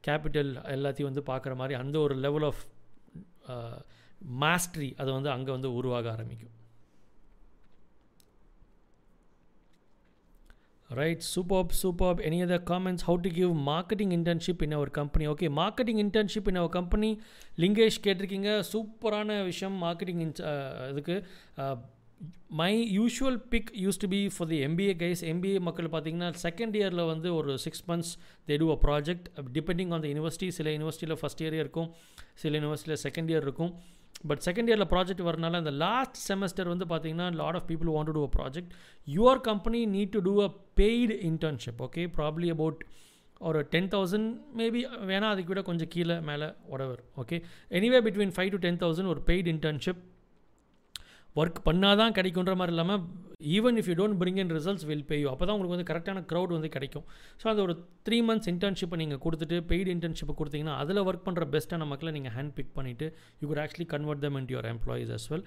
capital 0.06 0.52
எல்லாத்தையும் 0.76 1.10
வந்து 1.10 1.22
பார்க்குற 1.32 1.54
மாதிரி 1.62 1.74
அந்த 1.82 1.98
ஒரு 2.06 2.14
லெவல் 2.26 2.46
ஆஃப் 2.50 2.62
மாஸ்ட்ரி 4.44 4.88
அதை 5.02 5.10
வந்து 5.12 5.30
அங்கே 5.30 5.50
வந்து 5.56 5.68
உருவாக 5.80 6.10
ஆரம்பிக்கும். 6.10 6.54
Right 10.98 11.24
super 11.34 11.74
super 11.80 12.20
any 12.28 12.38
other 12.44 12.64
comments 12.70 13.04
how 13.08 13.18
to 13.24 13.30
give 13.36 13.52
marketing 13.68 14.12
internship 14.16 14.62
in 14.66 14.74
our 14.78 14.90
company 14.90 15.26
okay 15.32 15.48
marketing 15.58 16.00
internship 16.04 16.48
in 16.50 16.58
our 16.62 16.76
company 16.78 17.10
Lingesh 17.58 18.00
கேட்டிருக்கீங்க. 18.06 18.50
சூப்பரான 18.72 19.44
விஷயம் 19.44 19.76
மார்க்கெட்டிங் 19.82 20.22
இன் 20.26 20.34
uh, 20.50 20.88
இதுக்கு 20.90 21.16
uh, 21.56 21.76
my 22.58 22.72
usual 22.96 23.38
pick 23.48 23.70
use 23.82 24.00
to 24.02 24.08
be 24.08 24.20
for 24.34 24.48
the 24.48 24.58
MBA 24.64 24.94
guys 25.02 25.22
MBA 25.24 25.60
மக்கள் 25.60 25.88
பார்த்தீங்கன்னா 25.92 26.28
second 26.42 26.76
இயரில் 26.80 27.04
வந்து 27.04 27.28
ஒரு 27.34 27.52
six 27.58 27.84
months 27.88 28.10
they 28.48 28.56
do 28.56 28.68
a 28.72 28.78
project 28.86 29.26
depending 29.52 29.92
on 29.92 30.02
the 30.04 30.08
university 30.12 30.48
சில 30.58 30.70
யூனிவர்சிட்டியில் 30.70 31.18
ஃபஸ்ட் 31.20 31.42
இயரே 31.44 31.58
இருக்கும் 31.64 31.88
சில 32.34 32.52
யூனிவர்சிட்டியில் 32.58 33.02
செகண்ட் 33.06 33.30
இயர் 33.32 33.46
இருக்கும். 33.48 33.72
பட் 34.30 34.42
செகண்ட் 34.46 34.70
இயரில் 34.70 34.90
ப்ராஜெக்ட் 34.92 35.24
வரனால 35.28 35.60
அந்த 35.62 35.72
லாஸ்ட் 35.84 36.18
செமஸ்டர் 36.26 36.70
வந்து 36.72 36.86
பார்த்தீங்கன்னா 36.90 37.28
lot 37.40 37.58
of 37.60 37.68
people 37.70 37.90
want 37.94 38.10
to 38.10 38.16
do 38.18 38.24
a 38.28 38.32
project 38.36 38.72
your 39.06 39.40
company 39.40 39.80
need 39.94 40.14
to 40.16 40.20
do 40.20 40.34
a 40.42 40.48
paid 40.80 41.16
internship 41.30 41.80
okay 41.82 42.04
probably 42.18 42.48
about 42.50 42.80
ஒரு 43.40 43.60
டென் 43.74 43.90
தௌசண்ட் 43.94 44.28
மேபி 44.56 44.80
வேணால் 45.06 45.32
அதுக்கு 45.34 45.52
விட 45.52 45.62
கொஞ்சம் 45.62 45.88
கீழே 45.88 46.16
மேலே 46.20 46.48
ஒடவர் 46.68 47.00
okay 47.16 47.36
anyway 47.70 48.00
between 48.06 48.34
five 48.36 48.50
to 48.50 48.60
ten 48.66 48.80
thousand 48.82 49.10
ஒரு 49.14 49.22
பெய்டு 49.28 49.50
இன்டர்ன்ஷிப் 49.54 50.02
ஒர்க் 51.36 51.58
பண்ணால் 51.66 51.98
தான் 52.00 52.14
கிடைக்குன்ற 52.16 52.54
மாதிரி 52.60 52.72
இல்லாமல் 52.74 53.02
even 53.56 53.76
if 53.80 53.88
you 53.90 53.94
don't 54.00 54.18
bring 54.20 54.40
in 54.42 54.52
results 54.56 54.86
will 54.88 55.04
pay 55.10 55.16
you 55.20 55.28
அப்போ 55.32 55.44
தான் 55.44 55.54
உங்களுக்கு 55.56 55.76
வந்து 55.76 55.88
கரெக்டான 55.90 56.22
க்ரௌட் 56.30 56.52
வந்து 56.56 56.70
கிடைக்கும். 56.76 57.04
ஸோ 57.40 57.46
அந்த 57.52 57.62
ஒரு 57.66 57.74
த்ரீ 58.06 58.18
மந்த்ஸ் 58.28 58.50
இன்டர்ன்ஷிப்பை 58.52 58.96
நீங்கள் 59.02 59.22
கொடுத்துட்டு 59.24 59.58
பெய்டு 59.70 59.90
இன்டர்ன்ஷிப்பை 59.96 60.34
கொடுத்தீங்கன்னா 60.40 60.76
அதில் 60.82 61.04
ஒர்க் 61.08 61.26
பண்ணுற 61.28 61.46
பெஸ்ட்டான 61.54 61.88
மக்களை 61.92 62.12
நீங்கள் 62.18 62.34
ஹேண்ட் 62.36 62.54
பிக் 62.58 62.74
பண்ணிவிட்டு 62.78 63.08
you 63.42 63.48
could 63.50 63.62
actually 63.64 63.88
convert 63.94 64.24
them 64.26 64.38
into 64.40 64.54
your 64.54 64.70
employees 64.74 65.12
as 65.18 65.28
well 65.34 65.46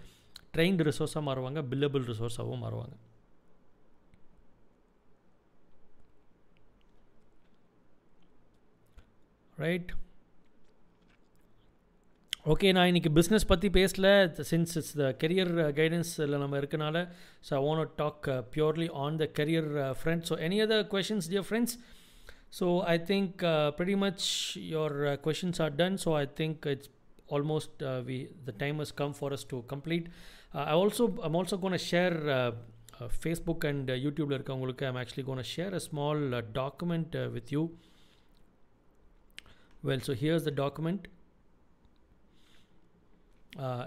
trained 0.56 0.86
ரிசோர்ஸாக 0.90 1.24
மாறுவாங்க 1.30 1.62
பில்லபிள் 1.74 2.06
ரிசோர்ஸாகவும் 2.14 2.64
மாறுவாங்க. 2.66 2.96
ரைட் 9.58 9.92
ஓகே 12.52 12.70
நான் 12.76 12.90
இன்றைக்கி 12.92 13.10
பிஸ்னஸ் 13.18 13.46
பற்றி 13.52 13.68
பேசல 13.76 14.08
சின்ஸ் 14.50 14.74
இட்ஸ் 14.80 14.96
த 15.02 15.10
கெரியர் 15.22 15.52
கைடன்ஸில் 15.78 16.34
நம்ம 16.42 16.58
இருக்கனால 16.62 16.98
so 17.48 17.52
I 17.58 17.60
want 17.66 17.94
talk 18.02 18.26
purely 18.56 18.88
on 19.04 19.20
the 19.22 19.26
career 19.38 19.70
friends 20.00 20.30
so 20.32 20.38
any 20.48 20.58
other 20.66 20.84
questions 20.94 21.30
dear 21.34 21.46
friends 21.50 21.76
so 22.60 22.68
I 22.94 22.98
think 23.12 23.44
pretty 23.78 23.96
much 24.04 24.24
your 24.74 24.92
uh, 25.06 25.16
questions 25.28 25.56
are 25.68 25.72
done 25.84 25.96
so 26.06 26.10
i 26.24 26.26
think 26.40 26.68
it's 26.74 26.90
almost 27.36 27.72
uh, 27.92 28.02
we 28.10 28.18
the 28.50 28.56
time 28.64 28.78
has 28.84 28.92
come 29.02 29.14
for 29.22 29.30
us 29.38 29.44
to 29.54 29.60
complete 29.74 30.06
uh, 30.56 30.66
i 30.72 30.76
also 30.84 31.06
i'm 31.26 31.38
also 31.42 31.58
going 31.64 31.78
to 31.80 31.84
share 31.92 32.16
uh, 32.30 32.52
uh, 33.00 33.10
facebook 33.26 33.64
and 33.72 33.84
uh, 33.90 34.00
youtube 34.06 34.30
ல 34.34 34.40
இருக்கவங்களுக்கு 34.40 34.86
i'm 34.90 35.02
actually 35.04 35.28
going 35.32 35.44
to 35.46 35.50
share 35.56 35.74
a 35.82 35.84
small 35.90 36.20
uh, 36.34 36.44
document 36.62 37.10
uh, 37.16 37.28
with 37.38 37.50
you 37.56 37.64
well 39.90 40.04
so 40.10 40.16
here's 40.24 40.46
the 40.52 40.58
document 40.66 41.04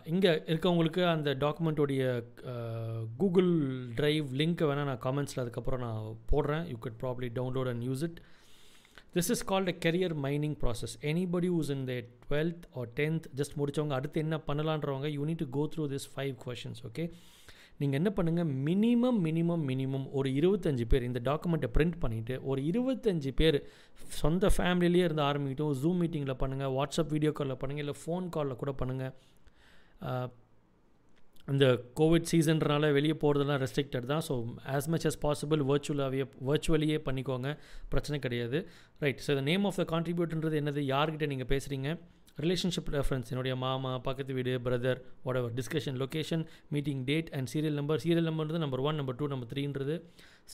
இங்கே 0.04 0.32
இருக்கவங்களுக்கு 0.46 1.02
அந்த 1.06 1.30
டாக்குமெண்ட்டோடைய 1.34 2.02
Google 3.16 3.50
drive 3.96 4.26
லிங்க்கை 4.32 4.66
வேணால் 4.68 4.88
நான் 4.90 5.04
காமெண்ட்ஸில் 5.06 5.42
அதுக்கப்புறம் 5.42 5.80
நான் 5.80 6.02
போடுறேன். 6.32 6.64
You 6.72 6.76
could 6.78 6.98
probably 7.02 7.28
download 7.38 7.70
and 7.72 7.84
use 7.88 8.02
it 8.02 8.18
this 9.14 9.30
is 9.30 9.44
called 9.44 9.68
a 9.68 9.76
career 9.84 10.14
mining 10.26 10.56
process 10.62 10.94
anybody 11.12 11.48
use 11.52 11.70
in 11.70 11.84
the 11.84 11.94
twelfth 12.24 12.64
or 12.76 12.88
tenth 13.00 13.26
just 13.34 13.56
முடித்தவங்க 13.56 13.94
அடுத்து 13.94 14.20
என்ன 14.20 14.38
பண்ணலான்றவங்க 14.46 15.10
you 15.16 15.24
need 15.24 15.42
to 15.44 15.48
go 15.50 15.64
through 15.74 15.86
this 15.86 16.08
five 16.14 16.34
questions 16.44 16.82
okay 16.86 17.06
நீங்கள் 17.80 17.98
என்ன 18.00 18.10
பண்ணுங்கள் 18.16 18.50
minimum 18.66 19.18
minimum 19.24 19.64
minimum 19.70 20.06
ஒரு 20.12 20.28
இருபத்தஞ்சி 20.32 20.84
பேர் 20.84 21.02
இந்த 21.02 21.20
டாக்குமெண்ட்டை 21.24 21.70
பிரிண்ட் 21.74 21.98
பண்ணிவிட்டு 22.04 22.36
ஒரு 22.42 22.60
இருபத்தஞ்சி 22.64 23.32
பேர் 23.32 23.58
சொந்த 24.14 24.50
ஃபேமிலியிலே 24.56 25.04
இருந்து 25.04 25.22
ஆரம்பிக்கிட்டோம் 25.22 25.74
ஜூம் 25.82 25.98
மீட்டிங்கில் 26.02 26.40
பண்ணுங்கள் 26.40 26.72
வாட்ஸ்அப் 26.72 27.12
வீடியோ 27.12 27.32
காலில் 27.32 27.60
பண்ணுங்கள் 27.60 27.84
இல்லை 27.86 27.96
ஃபோன் 28.02 28.28
காலில் 28.28 28.60
கூட 28.62 28.74
பண்ணுங்கள் 28.80 29.12
இந்த 31.52 31.66
கோவிட் 31.98 32.28
சீசன்றனால 32.30 32.86
வெளியே 32.96 33.14
போகிறதெல்லாம் 33.22 33.60
ரெஸ்ட்ரிக்டட் 33.62 34.06
தான். 34.12 34.22
So 34.28 34.34
as 34.76 34.88
much 34.92 35.06
as 35.10 35.18
possible 35.24 35.60
வர்ச்சுவலாகவே 35.70 36.24
வர்ச்சுவலியே 36.48 36.96
பண்ணிக்கோங்க. 37.08 37.50
பிரச்சனை 37.92 38.18
கிடையாது. 38.24 38.58
Right 39.04 39.20
so 39.26 39.34
the 39.38 39.42
name 39.50 39.66
of 39.68 39.78
the 39.80 39.84
கான்ட்ரிபியூட்ன்றது 39.92 40.56
என்னது? 40.62 40.82
யார்கிட்ட 40.94 41.26
நீங்கள் 41.32 41.50
பேசுகிறீங்க 41.52 41.90
ரிலேஷன்ஷிப் 42.44 42.90
ரெஃபரன்ஸ் 42.96 43.28
என்னுடைய 43.32 43.54
மாமா 43.62 43.90
பக்கத்து 44.06 44.32
வீடு 44.38 44.54
brother 44.64 44.98
ஒடவர் 45.28 45.52
discussion 45.58 45.98
location 46.02 46.42
meeting 46.74 47.04
date 47.10 47.30
and 47.36 47.48
serial 47.52 47.78
number 47.80 48.02
serial 48.02 48.28
நம்பர்ன்றது 48.30 48.60
number 48.64 48.82
one 48.88 48.98
number 49.00 49.16
two 49.20 49.28
number 49.32 49.50
த்ரீன்றது 49.52 49.94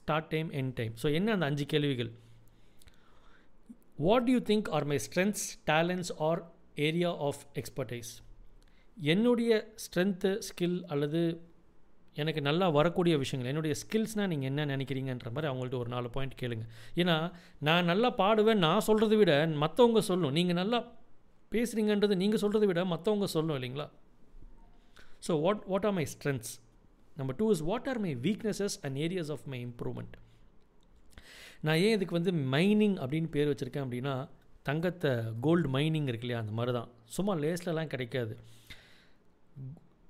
start 0.01 0.29
time 0.35 0.51
end 0.61 0.71
time 0.81 0.93
so 1.03 1.09
என்ன 1.19 1.33
அந்த 1.37 1.47
அஞ்சு 1.51 1.67
கேள்விகள்? 1.73 2.11
What 4.07 4.29
you 4.35 4.41
think 4.51 4.69
are 4.79 4.87
my 4.93 4.99
strengths 5.07 5.47
talents 5.73 6.13
or 6.29 6.43
area 6.89 7.11
of 7.31 7.43
expertise 7.63 8.13
என்னுடைய 9.13 9.53
strength 9.85 10.31
skill 10.49 10.79
அல்லது 10.95 11.21
எனக்கு 12.17 12.41
நல்லா 12.49 12.67
வரக்கூடிய 12.71 13.15
விஷயங்கள் 13.23 13.51
என்னுடைய 13.51 13.75
ஸ்கில்ஸ்னால் 13.83 14.31
நீங்கள் 14.33 14.51
என்ன 14.51 14.65
நினைக்கிறீங்கன்ற 14.73 15.29
மாதிரி 15.35 15.49
அவங்கள்ட்ட 15.51 15.77
ஒரு 15.83 15.91
நாலு 15.95 16.09
பாயிண்ட் 16.11 16.35
கேளுங்க. 16.41 16.65
ஏன்னா 17.01 17.17
நான் 17.69 17.89
நல்லா 17.91 18.09
பாடுவேன் 18.23 18.61
நான் 18.67 18.87
சொல்கிறத 18.89 19.17
விட 19.21 19.35
மற்றவங்க 19.63 20.03
சொல்லணும் 20.11 20.37
நீங்கள் 20.39 20.59
நல்லா 20.61 20.81
பேசுகிறீங்கன்றது 21.53 22.17
நீங்கள் 22.23 22.43
சொல்கிறத 22.45 22.67
விட 22.71 22.85
மற்றவங்க 22.95 23.29
சொல்லணும் 23.37 23.59
இல்லைங்களா? 23.59 23.87
So 25.27 25.41
what 25.47 25.65
what 25.73 25.87
are 25.89 25.97
my 25.99 26.07
strengths 26.15 26.53
number 27.17 27.37
two 27.41 27.51
is 27.55 27.65
what 27.71 27.89
are 27.93 28.01
my 28.07 28.13
weaknesses 28.29 28.77
and 28.85 28.97
areas 28.97 29.33
of 29.37 29.47
my 29.55 29.61
improvement 29.69 30.15
நான் 31.67 31.81
ஏன் 31.87 31.95
இதுக்கு 31.97 32.15
வந்து 32.19 32.33
மைனிங் 32.55 32.97
அப்படின்னு 33.03 33.29
பேர் 33.35 33.51
வச்சுருக்கேன் 33.51 33.85
அப்படின்னா 33.87 34.15
தங்கத்தை 34.63 35.13
கோல்டு 35.41 35.69
மைனிங் 35.69 36.09
இருக்கு 36.11 36.27
இல்லையா 36.27 36.41
அந்த 36.45 36.53
மாதிரி 36.59 36.73
தான் 36.79 36.89
சும்மா 37.17 37.33
லேஸ்லலாம் 37.45 37.93
கிடைக்காது. 37.93 38.35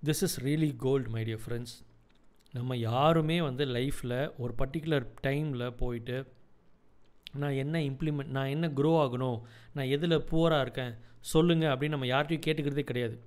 This 0.05 0.23
is 0.23 0.45
really 0.45 0.77
gold 0.77 1.09
my 1.09 1.23
dear 1.25 1.43
friends 1.47 1.75
நம்ம 2.53 2.77
யாருமே 2.77 3.41
வந்து 3.41 3.65
லைஃப்பில் 3.65 4.33
ஒரு 4.39 4.55
பர்டிகுலர் 4.59 5.07
டைமில் 5.23 5.71
போயிட்டு 5.71 6.27
நான் 7.33 7.53
என்ன 7.53 7.79
இம்ப்ளிமெண்ட் 7.79 8.33
நான் 8.37 8.47
என்ன 8.47 8.69
க்ரோ 8.69 8.93
ஆகணும் 9.05 9.41
நான் 9.75 9.87
எதில் 9.87 10.25
புவராக 10.31 10.61
இருக்கேன் 10.61 10.95
சொல்லுங்கள் 11.21 11.69
அப்படின்னு 11.69 11.89
நம்ம 11.89 12.07
யார்ட்டையும் 12.07 12.45
கேட்டுக்கிறதே 12.47 12.81
கிடையாது. 12.81 13.19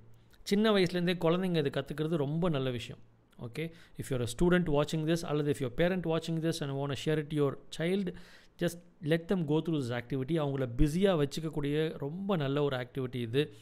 சின்ன 0.42 0.70
வயசுலேருந்தே 0.70 1.16
குழந்தைங்க 1.24 1.56
இது 1.56 1.70
கற்றுக்கிறது 1.76 2.16
ரொம்ப 2.16 2.48
நல்ல 2.48 2.70
விஷயம். 2.70 2.98
Okay 3.38 3.64
if 3.98 4.10
you're 4.10 4.20
a 4.20 4.28
student 4.34 4.68
வாட்சிங் 4.76 5.06
திஸ் 5.10 5.24
அல்லது 5.24 5.52
இஃப் 5.52 5.62
யூர் 5.62 5.74
பேரண்ட் 5.80 6.06
வாட்சிங் 6.06 6.40
this 6.44 6.60
and 6.60 6.72
own 6.72 6.90
share 7.04 7.16
it 7.16 7.32
your 7.32 7.56
child 7.78 8.14
just 8.58 8.82
let 9.00 9.26
them 9.26 9.44
go 9.44 9.62
through 9.66 9.76
this 9.82 9.94
activity 10.00 10.36
அவங்கள 10.44 10.68
பிஸியாக 10.76 11.24
வச்சுக்கக்கூடிய 11.24 11.98
ரொம்ப 11.98 12.36
நல்ல 12.36 12.62
ஒரு 12.62 12.76
ஆக்டிவிட்டி 12.76 13.14
இது. 13.14 13.52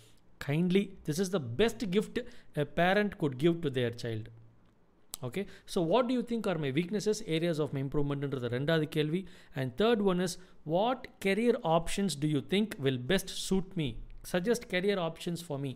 Kindly 0.46 0.84
this 1.08 1.20
is 1.24 1.32
the 1.36 1.40
best 1.60 1.84
gift 1.96 2.20
a 2.62 2.66
parent 2.80 3.14
could 3.22 3.36
give 3.44 3.56
to 3.66 3.70
their 3.80 3.96
child 4.04 4.30
okay 5.28 5.42
so 5.74 5.80
what 5.90 6.08
do 6.08 6.14
you 6.18 6.22
think 6.30 6.46
are 6.52 6.58
my 6.64 6.70
weaknesses 6.78 7.20
areas 7.36 7.60
of 7.64 7.72
my 7.76 7.80
இம்ப்ரூவ்மெண்ட்ன்றது 7.84 8.48
ரெண்டாவது 8.56 8.86
கேள்வி. 8.96 9.20
And 9.60 9.72
third 9.82 10.02
one 10.12 10.20
is 10.26 10.36
what 10.74 11.04
career 11.26 11.58
options 11.76 12.16
do 12.22 12.28
you 12.34 12.42
think 12.54 12.74
will 12.86 13.02
best 13.12 13.32
suit 13.46 13.72
me 13.80 13.88
suggest 14.32 14.66
career 14.74 15.02
options 15.08 15.44
for 15.46 15.62
me 15.64 15.72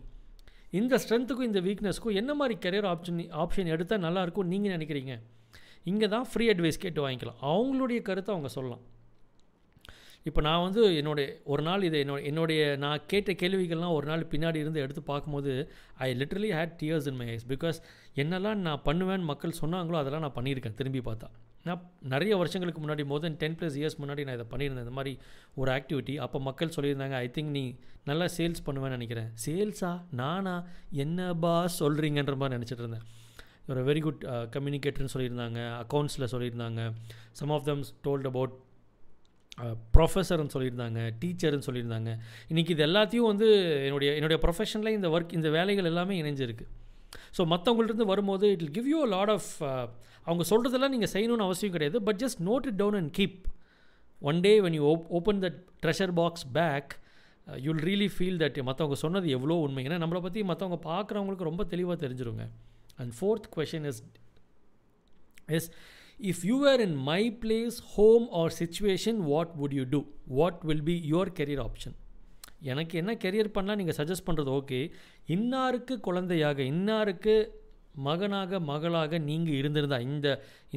இந்த 0.79 0.95
ஸ்ட்ரென்த்துக்கும் 1.03 1.49
இந்த 1.49 1.61
வீக்னஸ்க்கும் 1.67 2.17
என்ன 2.21 2.31
மாதிரி 2.39 2.55
career 2.65 2.87
option 2.91 3.21
option 3.43 3.71
எடுத்தால் 3.75 4.03
நல்லாயிருக்கும் 4.05 4.49
நீங்கள் 4.53 4.73
நினைக்கிறீங்க? 4.75 5.13
இங்கே 5.91 6.07
தான் 6.13 6.25
ஃப்ரீ 6.31 6.45
அட்வைஸ் 6.53 6.81
கேட்டு 6.83 7.01
வாங்கிக்கலாம். 7.05 7.39
அவங்களுடைய 7.51 7.99
கருத்தை 8.09 8.31
அவங்க 8.35 8.49
சொல்லலாம். 8.55 8.83
இப்போ 10.29 10.41
நான் 10.47 10.63
வந்து 10.65 10.81
என்னுடைய 10.99 11.27
ஒரு 11.51 11.61
நாள் 11.67 11.85
இதை 11.89 11.99
என்னோட 12.03 12.21
என்னுடைய 12.29 12.61
நான் 12.83 13.05
கேட்ட 13.11 13.31
கேள்விகள்லாம் 13.41 13.95
ஒரு 13.97 14.07
நாள் 14.09 14.23
பின்னாடி 14.31 14.57
இருந்து 14.63 14.81
எடுத்து 14.85 15.01
பார்க்கும்போது 15.11 15.51
I 16.05 16.07
literally 16.21 16.49
had 16.57 16.75
tears 16.81 17.07
in 17.11 17.19
my 17.21 17.27
eyes 17.35 17.45
because 17.53 17.77
என்னெல்லாம் 18.23 18.59
நான் 18.67 18.83
பண்ணுவேன்னு 18.89 19.29
மக்கள் 19.31 19.59
சொன்னாங்களோ 19.61 19.99
அதெல்லாம் 20.01 20.25
நான் 20.25 20.37
பண்ணியிருக்கேன் 20.39 20.77
திரும்பி 20.81 21.01
பார்த்தா. 21.07 21.29
நான் 21.67 21.81
நிறைய 22.13 22.33
வருஷங்களுக்கு 22.41 22.81
முன்னாடி 22.83 23.03
more 23.11 23.23
than 23.23 23.39
ten 23.41 23.57
plus 23.59 23.77
years 23.79 23.97
முன்னாடி 24.01 24.21
நான் 24.27 24.37
இதை 24.37 24.45
பண்ணியிருந்தேன். 24.51 24.85
இந்த 24.87 24.95
மாதிரி 24.99 25.13
ஒரு 25.61 25.69
ஆக்டிவிட்டி 25.77 26.15
அப்போ 26.25 26.37
மக்கள் 26.49 26.73
சொல்லியிருந்தாங்க 26.75 27.15
ஐ 27.25 27.27
திங்க் 27.37 27.51
நீ 27.57 27.63
நல்லா 28.09 28.27
சேல்ஸ் 28.37 28.65
பண்ணுவேன்னு 28.67 28.97
நினைக்கிறேன். 28.97 29.29
சேல்ஸா 29.45 29.91
நானா? 30.21 30.55
என்ன 31.05 31.29
பாஸ் 31.45 31.75
சொல்கிறீங்கன்ற 31.83 32.35
மாதிரி 32.41 32.57
நினச்சிட்டு 32.57 32.85
இருந்தேன். 32.85 33.05
ஒரு 33.71 33.81
வெரி 33.89 34.01
குட் 34.05 34.23
கம்யூனிகேட்டர்னு 34.55 35.13
சொல்லியிருந்தாங்க 35.15 35.59
அக்கௌண்ட்ஸில் 35.83 36.31
சொல்லியிருந்தாங்க. 36.35 36.83
Some 37.39 37.53
of 37.57 37.67
them 37.69 37.91
told 38.07 38.29
about 38.31 38.55
ப்ரொஃபஸர்னு 39.95 40.53
சொல்லியிருந்தாங்க 40.55 40.99
டீச்சர்னு 41.21 41.65
சொல்லியிருந்தாங்க. 41.67 42.11
இன்றைக்கி 42.51 42.71
இது 42.75 42.83
எல்லாத்தையும் 42.89 43.29
வந்து 43.31 43.47
என்னுடைய 43.87 44.09
என்னுடைய 44.19 44.39
ப்ரொஃபஷனில் 44.45 44.95
இந்த 44.97 45.07
ஒர்க் 45.15 45.35
இந்த 45.39 45.49
வேலைகள் 45.57 45.89
எல்லாமே 45.91 46.15
இணைஞ்சிருக்கு. 46.21 46.65
ஸோ 47.37 47.41
மற்றவங்கள்ட்ட 47.53 48.05
வரும்போது 48.13 48.45
it 48.53 48.63
will 48.63 48.75
give 48.77 48.89
you 48.93 49.01
lot 49.15 49.33
of 49.35 49.49
அவங்க 50.27 50.43
சொல்கிறதெல்லாம் 50.51 50.93
நீங்கள் 50.95 51.11
செய்யணும்னு 51.15 51.47
அவசியம் 51.47 51.75
கிடையாது. 51.75 51.97
But 52.07 52.19
just 52.23 52.41
note 52.49 52.67
it 52.71 52.79
down 52.81 52.97
and 53.01 53.11
keep 53.19 53.39
one 54.29 54.39
day 54.47 54.53
when 54.65 54.77
you 54.79 54.85
open 55.19 55.41
that 55.45 55.59
treasure 55.83 56.13
box 56.21 56.47
back 56.57 56.91
you'll 57.65 57.83
really 57.89 58.09
feel 58.15 58.39
that 58.41 58.57
மற்றவங்க 58.69 58.97
சொன்னது 59.03 59.27
எவ்வளோ 59.37 59.55
உண்மை. 59.65 59.83
ஏன்னா 59.87 59.99
நம்மளை 60.05 60.21
பற்றி 60.25 60.41
மற்றவங்க 60.51 60.79
பார்க்குறவங்களுக்கு 60.89 61.49
ரொம்ப 61.49 61.63
தெளிவாக 61.73 61.97
தெரிஞ்சிருங்க. 62.05 62.45
And 63.01 63.13
fourth 63.19 63.47
question 63.55 63.87
is 63.91 64.01
is 65.57 65.69
if 66.19 66.43
you 66.43 66.57
were 66.57 66.79
in 66.85 66.95
my 66.95 67.29
place 67.43 67.79
home 67.95 68.27
or 68.31 68.49
situation 68.49 69.23
what 69.25 69.55
would 69.57 69.71
you 69.71 69.85
do? 69.85 70.05
What 70.27 70.65
will 70.65 70.81
be 70.81 70.95
your 71.13 71.27
career 71.39 71.59
option? 71.67 71.93
எனக்கு 72.61 72.95
என்ன 72.97 73.11
கெரியர் 73.23 73.55
பண்ணலாம் 73.55 73.79
நீங்கள் 73.81 73.97
சஜஸ்ட் 73.99 74.25
பண்ணுறது 74.27 74.51
ஓகே 74.57 74.79
இன்னாருக்கு 75.35 75.99
குழந்தையாக 76.07 76.59
இன்னாருக்கு 76.71 77.35
மகனாக 78.07 78.59
மகளாக 78.59 79.19
நீங்கள் 79.27 79.57
இருந்திருந்தா 79.59 79.99
இந்த 79.99 80.27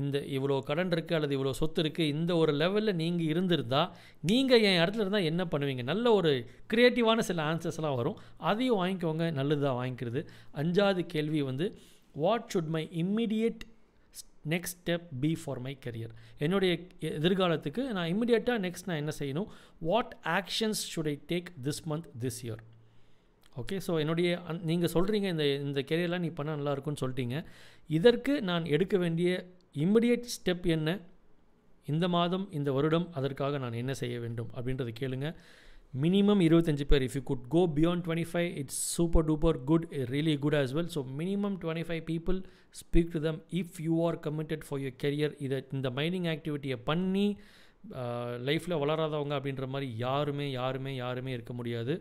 இந்த 0.01 0.18
இவ்வளோ 0.36 0.59
கடன் 0.68 0.93
இருக்குது 0.95 1.16
அல்லது 1.18 1.36
இவ்வளோ 1.38 1.55
சொத்து 1.61 1.82
இருக்குது 1.82 2.12
இந்த 2.14 2.36
ஒரு 2.36 2.53
லெவலில் 2.53 2.99
நீங்கள் 3.03 3.30
இருந்திருந்தா 3.32 3.82
நீங்கள் 4.30 4.64
என் 4.68 4.80
இடத்துல 4.82 5.05
இருந்தால் 5.05 5.28
என்ன 5.30 5.45
பண்ணுவீங்க? 5.45 5.82
நல்ல 5.82 6.12
ஒரு 6.12 6.32
க்ரியேட்டிவான 6.74 7.18
சில 7.30 7.43
ஆன்சர்ஸ்லாம் 7.51 7.99
வரும். 8.01 8.18
அதையும் 8.36 8.80
வாங்கிக்கோங்க. 8.82 9.32
நல்லது 9.32 9.62
தான் 9.66 9.80
வாங்கிக்கிறது. 9.82 10.22
அஞ்சாவது 10.62 11.05
கேள்வி 11.16 11.43
வந்து 11.43 11.68
what 12.12 12.49
should 12.55 12.72
my 12.76 12.88
immediate 13.05 13.62
next 14.53 14.78
step 14.80 15.07
be 15.22 15.30
for 15.43 15.61
my 15.66 15.74
career 15.84 16.12
என்னுடைய 16.38 16.72
எதிர்காலத்துக்கு 17.18 17.82
நான் 17.99 18.11
இமிடியேட்டாக 18.14 18.59
நெக்ஸ்ட் 18.66 18.88
நான் 18.90 19.01
என்ன 19.03 19.14
செய்யணும்? 19.20 19.49
What 19.90 20.12
actions 20.38 20.82
should 20.93 21.11
I 21.14 21.16
take 21.32 21.51
this 21.68 21.82
month 21.93 22.09
this 22.24 22.40
year 22.47 22.62
okay 23.61 23.78
so 23.86 23.95
என்னுடைய 24.03 24.28
அந் 24.49 24.61
நீங்கள் 24.70 24.93
சொல்கிறீங்க 24.97 25.26
இந்த 25.34 25.47
இந்த 25.68 25.80
கெரியர்லாம் 25.88 26.24
நீ 26.26 26.30
பண்ணால் 26.36 26.59
நல்லா 26.59 26.74
இருக்கும்னு 26.74 27.03
சொல்லிட்டீங்க. 27.03 27.38
இதற்கு 27.90 28.34
நான் 28.51 28.64
எடுக்க 28.74 28.97
வேண்டிய 29.05 29.30
இமிடியேட் 29.84 30.30
ஸ்டெப் 30.36 30.66
என்ன? 30.76 30.99
இந்த 31.86 32.07
மாதம் 32.16 32.47
இந்த 32.59 32.72
வருடம் 32.72 33.07
அதற்காக 33.18 33.59
நான் 33.59 33.80
என்ன 33.82 33.93
செய்ய 34.01 34.16
வேண்டும்? 34.20 34.51
அப்படின்றத 34.57 34.93
கேளுங்கள் 35.01 35.36
மினிமம் 35.95 36.43
இருபத்தஞ்சி 36.47 36.84
பேர். 36.90 37.03
If 37.07 37.16
you 37.18 37.22
could 37.30 37.43
go 37.55 37.62
beyond 37.78 38.03
twenty 38.07 38.26
five 38.32 38.51
it's 38.61 38.78
super 38.97 39.24
duper 39.30 39.59
good 39.70 39.86
really 40.14 40.34
good 40.45 40.57
as 40.61 40.72
well 40.78 40.93
so 40.95 41.01
minimum 41.18 41.57
twenty 41.62 41.86
five 41.88 42.03
people 42.12 42.38
speak 42.80 43.11
to 43.14 43.20
them 43.26 43.40
if 43.61 43.76
you 43.86 43.97
are 44.07 44.16
committed 44.26 44.64
for 44.68 44.80
your 44.82 44.97
career 45.05 45.34
இதை 45.47 45.59
இந்த 45.78 45.90
mining 45.99 46.28
ஆக்டிவிட்டியை 46.34 46.78
பண்ணி 46.90 47.26
லைஃப்பில் 48.49 48.80
வளராதவங்க 48.82 49.34
அப்படின்ற 49.38 49.66
மாதிரி 49.74 49.88
யாருமே 49.97 50.47
யாருமே 50.51 50.95
யாருமே 50.95 51.32
இருக்க 51.32 51.53
முடியாது. 51.61 51.95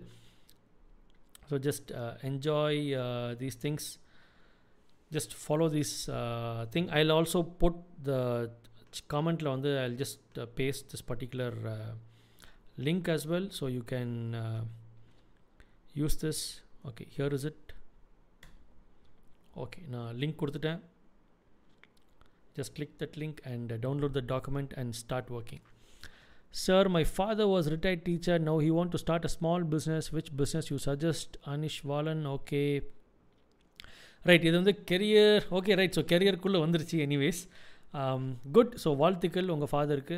So 1.49 1.57
just 1.67 1.89
enjoy 2.29 2.79
these 3.41 3.59
things 3.65 3.87
just 5.11 5.33
follow 5.41 5.67
this 5.77 5.95
thing 6.75 6.87
I 6.99 7.01
also 7.17 7.41
put 7.63 7.81
the 8.09 8.13
காமெண்ட்டில் 9.15 9.51
வந்து 9.55 9.71
I 9.79 9.87
just 10.03 10.39
paste 10.59 10.87
this 10.93 11.05
particular 11.11 11.57
link 12.78 13.08
as 13.08 13.26
well 13.26 13.46
so 13.50 13.66
you 13.66 13.82
can 13.82 14.34
uh, 14.34 14.62
use 15.94 16.16
this 16.16 16.40
okay 16.84 17.06
here 17.10 17.28
is 17.28 17.44
it 17.44 17.72
okay 19.56 19.84
now 19.88 20.04
link 20.22 20.34
கொடுத்துட்டேன் 20.40 20.80
just 22.56 22.72
click 22.76 22.92
that 23.00 23.14
link 23.22 23.38
and 23.44 23.66
uh, 23.70 23.78
download 23.86 24.12
the 24.12 24.24
document 24.34 24.70
and 24.80 24.94
start 25.04 25.26
working 25.36 25.62
sir 26.54 26.82
my 26.88 27.04
father 27.18 27.46
was 27.54 27.64
retired 27.74 28.02
teacher 28.04 28.36
now 28.48 28.58
he 28.58 28.70
want 28.70 28.90
to 28.96 29.00
start 29.04 29.24
a 29.30 29.32
small 29.38 29.62
business 29.74 30.04
which 30.16 30.30
business 30.42 30.66
you 30.72 30.78
suggest 30.88 31.38
anish 31.54 31.80
valan 31.92 32.20
okay 32.36 32.68
right 34.28 34.46
இது 34.48 34.54
வந்து 34.60 34.74
career 34.90 35.44
okay 35.56 35.74
right 35.80 35.96
so 35.96 36.02
கெரியருக்குள்ளே 36.12 36.60
வந்துருச்சு 36.62 36.96
anyways 37.06 37.40
good 38.56 38.72
so 38.82 38.90
வாழ்த்துக்கள் 39.02 39.52
உங்கள் 39.54 39.70
ஃபாதருக்கு 39.72 40.16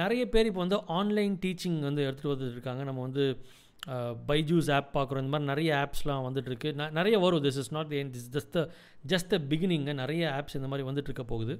நிறைய 0.00 0.22
பேர் 0.34 0.48
இப்போ 0.50 0.62
வந்து 0.64 0.78
ஆன்லைன் 0.98 1.34
டீச்சிங் 1.44 1.78
வந்து 1.88 2.02
எடுத்துகிட்டு 2.08 2.34
வந்துட்டு 2.34 2.58
இருக்காங்க. 2.58 2.82
நம்ம 2.88 3.00
வந்து 3.08 3.24
பைஜூஸ் 4.28 4.68
ஆப் 4.76 4.88
பார்க்குறோம். 4.96 5.22
இந்த 5.24 5.32
மாதிரி 5.34 5.50
நிறைய 5.50 5.70
ஆப்ஸ்லாம் 5.82 6.24
வந்துட்டுருக்கு. 6.28 6.70
நிறைய 6.98 7.16
வரும். 7.24 7.42
This 7.46 7.58
is 7.62 7.72
not 7.76 7.92
an 7.98 8.12
this 8.14 8.30
just 8.36 8.52
the 8.56 8.62
just 9.12 9.30
the 9.34 9.38
பிகினிங்க 9.52 9.92
நிறைய 10.02 10.22
ஆப்ஸ் 10.38 10.56
இந்த 10.60 10.70
மாதிரி 10.72 10.86
வந்துட்டுருக்க 10.88 11.24
போகுது. 11.32 11.56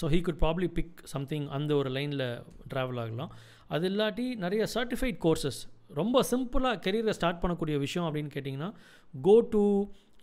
So 0.00 0.04
he 0.14 0.20
could 0.28 0.40
probably 0.44 0.68
pick 0.78 0.96
something 1.14 1.46
அந்த 1.58 1.72
ஒரு 1.80 1.90
லைனில் 1.96 2.26
ட்ராவல் 2.72 3.00
ஆகலாம். 3.04 3.32
அது 3.74 3.84
இல்லாட்டி 3.90 4.26
நிறைய 4.44 4.62
சர்டிஃபைட் 4.74 5.20
கோர்சஸ் 5.24 5.60
ரொம்ப 6.00 6.20
சிம்பிளாக 6.30 6.80
கெரியரை 6.86 7.12
ஸ்டார்ட் 7.18 7.40
பண்ணக்கூடிய 7.42 7.76
விஷயம் 7.84 8.06
அப்படின்னு 8.08 8.32
கேட்டிங்கன்னா 8.36 8.70
go 9.14 9.36
to 9.54 9.62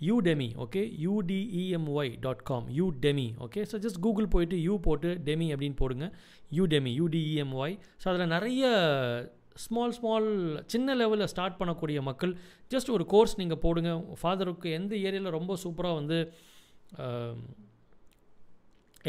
Udemy 0.10 0.48
okay 0.64 0.82
U D E M Y 1.06 2.12
dot 2.26 2.44
com 2.50 2.68
Udemy 2.80 3.28
okay 3.46 3.62
so 3.72 3.78
just 3.86 4.00
Google 4.06 4.32
போயிட்டு 4.36 4.58
யூ 4.68 4.76
போட்டு 4.88 5.10
டெமி 5.28 5.48
அப்படின்னு 5.54 5.78
போடுங்க. 5.82 6.08
யூடெமி 6.60 6.92
யூடிஇஎம்ஒய் 7.02 7.76
ஸோ 8.02 8.08
அதில் 8.12 8.34
நிறைய 8.36 8.64
ஸ்மால் 9.66 9.94
ஸ்மால் 9.98 10.28
சின்ன 10.74 10.96
லெவலில் 10.96 11.32
ஸ்டார்ட் 11.34 11.58
பண்ணக்கூடிய 11.60 12.02
மக்கள் 12.10 12.34
ஜஸ்ட் 12.74 12.92
ஒரு 12.96 13.06
கோர்ஸ் 13.06 13.40
நீங்கள் 13.42 13.62
போடுங்க. 13.66 13.92
ஃபாதருக்கு 14.22 14.68
எந்த 14.80 14.94
ஏரியாவில் 15.08 15.36
ரொம்ப 15.38 15.56
சூப்பராக 15.64 16.00
வந்து 16.00 16.20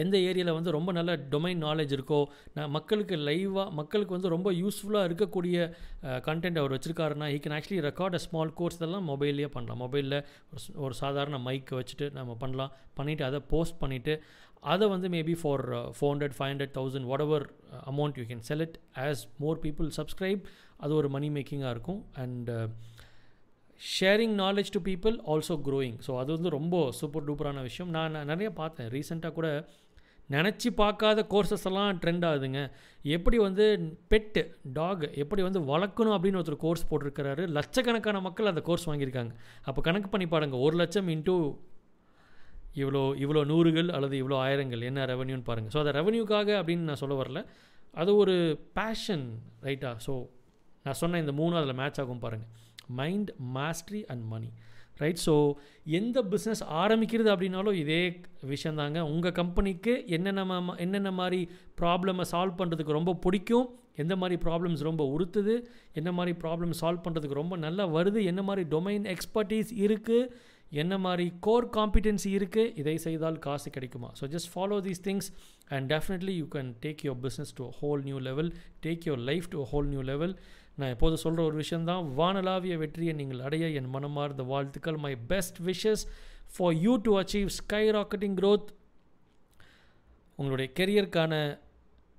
எந்த 0.02 0.16
ஏரியாவில் 0.28 0.56
வந்து 0.58 0.74
ரொம்ப 0.76 0.92
நல்ல 0.98 1.16
டொமைன் 1.34 1.62
நாலேஜ் 1.66 1.94
இருக்கோ 1.96 2.20
நான் 2.56 2.72
மக்களுக்கு 2.76 3.16
லைவாக 3.28 3.66
மக்களுக்கு 3.80 4.16
வந்து 4.16 4.34
ரொம்ப 4.34 4.52
யூஸ்ஃபுல்லாக 4.52 5.08
இருக்கக்கூடிய 5.08 5.56
கண்டென்ட் 6.28 6.60
அவர் 6.62 6.74
வச்சுருக்காருன்னா 6.76 7.28
he 7.32 7.40
can 7.46 7.56
actually 7.58 7.82
record 7.88 8.18
a 8.18 8.22
small 8.26 8.54
course 8.60 8.78
இதெல்லாம் 8.80 9.08
மொபைல்லேயே 9.12 9.50
பண்ணலாம். 9.56 9.82
மொபைலில் 9.84 10.18
ஒரு 10.84 10.96
சாதாரண 11.02 11.38
மைக்கை 11.48 11.76
வச்சுட்டு 11.80 12.08
நம்ம 12.20 12.36
பண்ணலாம். 12.44 12.72
பண்ணிவிட்டு 12.98 13.26
அதை 13.30 13.40
போஸ்ட் 13.52 13.78
பண்ணிவிட்டு 13.84 14.16
அதை 14.72 14.86
வந்து 14.88 15.08
maybe 15.14 15.34
for 15.42 15.62
four 15.96 16.10
hundred 16.12 16.34
five 16.38 16.50
hundred 16.52 16.74
thousand 16.78 17.08
whatever 17.24 17.44
amount 17.92 18.18
you 18.20 18.24
can 18.28 18.44
sell 18.48 18.64
it 18.66 18.76
as 19.06 19.22
more 19.44 19.58
people 19.64 19.88
subscribe 19.98 20.42
அது 20.84 20.92
ஒரு 20.94 21.08
மணி 21.08 21.30
மேக்கிங்காக 21.36 21.74
இருக்கும். 21.76 22.00
And 22.22 22.50
sharing 23.90 24.34
knowledge 24.42 24.70
to 24.74 24.80
people 24.88 25.14
also 25.32 25.54
growing 25.68 25.96
so 26.06 26.12
அது 26.22 26.30
வந்து 26.36 26.50
ரொம்ப 26.56 26.76
சூப்பர் 26.98 27.24
டூப்பரான 27.28 27.62
விஷயம். 27.68 27.90
நான் 27.96 28.18
நிறைய 28.30 28.48
பார்த்தேன். 28.60 28.88
ரீசெண்டாக 28.94 29.32
கூட 29.38 29.48
நினச்சி 30.34 30.68
பார்க்காத 30.80 31.20
கோர்சஸ் 31.32 31.66
எல்லாம் 31.70 31.98
ட்ரெண்ட் 32.02 32.24
ஆகுதுங்க. 32.28 32.60
எப்படி 33.16 33.38
வந்து 33.46 33.64
பெட்டு 34.12 34.42
டாக் 34.78 35.02
எப்படி 35.22 35.42
வந்து 35.46 35.60
வளர்க்கணும் 35.72 36.14
அப்படின்னு 36.16 36.40
ஒருத்தர் 36.40 36.62
கோர்ஸ் 36.66 36.88
போட்டிருக்கிறாரு. 36.90 37.44
லட்சக்கணக்கான 37.56 38.20
மக்கள் 38.26 38.50
அந்த 38.52 38.62
கோர்ஸ் 38.68 38.86
வாங்கியிருக்காங்க. 38.90 39.34
அப்போ 39.68 39.82
கணக்கு 39.88 40.10
பண்ணி 40.14 40.28
பாருங்க. 40.34 40.58
ஒரு 40.66 40.76
லட்சம் 40.82 41.10
இன்ட்டு 41.14 41.36
இவ்வளோ 42.82 43.02
இவ்வளோ 43.24 43.40
நூறுகள் 43.52 43.88
அல்லது 43.96 44.16
இவ்வளோ 44.22 44.36
ஆயிரங்கள். 44.44 44.82
என்ன 44.90 45.06
ரெவன்யூன்னு 45.12 45.48
பாருங்கள் 45.50 45.74
ஸோ 45.74 45.80
அதை 45.84 45.92
ரெவன்யூக்காக 46.00 46.50
அப்படின்னு 46.60 46.88
நான் 46.90 47.02
சொல்ல 47.04 47.16
வரல. 47.22 47.40
அது 48.02 48.10
ஒரு 48.22 48.34
பேஷன் 48.78 49.26
ரைட்டா 49.68 49.90
ஸோ 50.06 50.12
நான் 50.84 51.00
சொன்ன 51.00 51.18
இந்த 51.24 51.32
மூணு 51.40 51.56
அதில் 51.58 51.80
மேட்ச் 51.80 52.00
ஆகும் 52.02 52.22
பாருங்கள் 52.26 52.50
mind 52.88 53.30
mastery 53.56 54.02
and 54.06 54.24
money 54.34 54.50
right 55.02 55.22
so 55.26 55.34
எந்த 55.98 56.18
பிஸ்னஸ் 56.32 56.62
ஆரம்பிக்கிறது 56.80 57.28
அப்படின்னாலும் 57.32 57.78
இதே 57.82 58.02
விஷயந்தாங்க. 58.52 58.98
உங்கள் 59.12 59.32
கம்பெனிக்கு 59.32 60.06
என்னென்ன 60.06 60.74
என்னென்ன 60.78 61.10
மாதிரி 61.10 61.48
ப்ராப்ளமை 61.80 62.24
சால்வ் 62.32 62.58
பண்ணுறதுக்கு 62.60 62.98
ரொம்ப 62.98 63.14
பிடிக்கும்? 63.14 63.68
எந்த 64.02 64.16
மாதிரி 64.16 64.36
ப்ராப்ளம்ஸ் 64.44 64.82
ரொம்ப 64.88 65.04
உறுத்துது? 65.14 65.54
என்ன 65.92 66.12
மாதிரி 66.12 66.36
ப்ராப்ளம் 66.44 66.78
சால்வ் 66.80 67.04
பண்ணுறதுக்கு 67.06 67.40
ரொம்ப 67.42 67.56
நல்லா 67.56 67.86
வருது? 67.96 68.20
என்ன 68.30 68.42
மாதிரி 68.42 68.64
டொமைன் 68.74 69.06
எக்ஸ்பர்டீஸ் 69.14 69.72
இருக்குது 69.86 70.50
என்ன 70.82 70.98
மாதிரி 70.98 71.32
கோர் 71.46 71.66
காம்பிடென்சி 71.76 72.28
இருக்குது 72.38 72.72
இதை 72.80 72.94
செய்தால் 72.98 73.38
காசு 73.38 73.70
கிடைக்குமா? 73.70 74.10
So 74.20 74.26
just 74.34 74.50
follow 74.52 74.78
these 74.86 75.02
things 75.08 75.28
and 75.74 75.86
definitely 75.92 76.34
you 76.42 76.46
can 76.54 76.70
take 76.84 77.02
your 77.06 77.20
business 77.26 77.52
to 77.58 77.66
whole 77.80 78.02
new 78.08 78.18
level 78.28 78.50
take 78.86 79.04
your 79.08 79.22
life 79.30 79.48
to 79.54 79.64
whole 79.72 79.88
new 79.94 80.02
level 80.12 80.34
நான் 80.76 80.88
எப்போது 80.88 81.16
சொல்கிற 81.16 81.44
ஒரு 81.44 81.56
விஷயந்தான் 81.56 82.04
வானலாவிய 82.16 82.76
வெற்றியை 82.78 83.14
நீங்கள் 83.14 83.40
அடைய 83.40 83.68
என் 83.68 83.90
மனமார்ந்த 83.90 84.42
வாழ்த்துக்கள். 84.42 84.96
My 84.96 85.16
best 85.16 85.58
wishes 85.62 86.04
for 86.56 86.74
you 86.74 86.96
to 86.96 87.20
achieve 87.20 87.46
sky 87.46 87.90
rocketing 87.90 88.36
growth 88.40 88.70
உங்களுடைய 90.36 90.72
கெரியருக்கான 90.80 91.34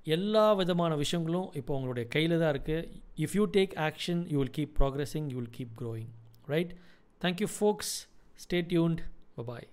எல்லா 0.05 0.53
விதமான 0.53 0.95
விஷயங்களும் 0.95 1.49
இப்போ 1.53 1.75
உங்களுடைய 1.75 2.07
கையில் 2.07 2.39
தான் 2.39 2.53
இருக்குது 2.55 2.87
if 3.17 3.35
you 3.35 3.45
take 3.57 3.73
action 3.79 4.21
you 4.29 4.37
will 4.37 4.55
keep 4.57 4.73
progressing 4.79 5.27
you 5.29 5.37
will 5.39 5.55
keep 5.57 5.75
growing 5.81 6.11
right 6.45 6.73
thank you 7.21 7.47
folks 7.59 7.93
stay 8.35 8.61
tuned 8.61 9.01
bye 9.45 9.67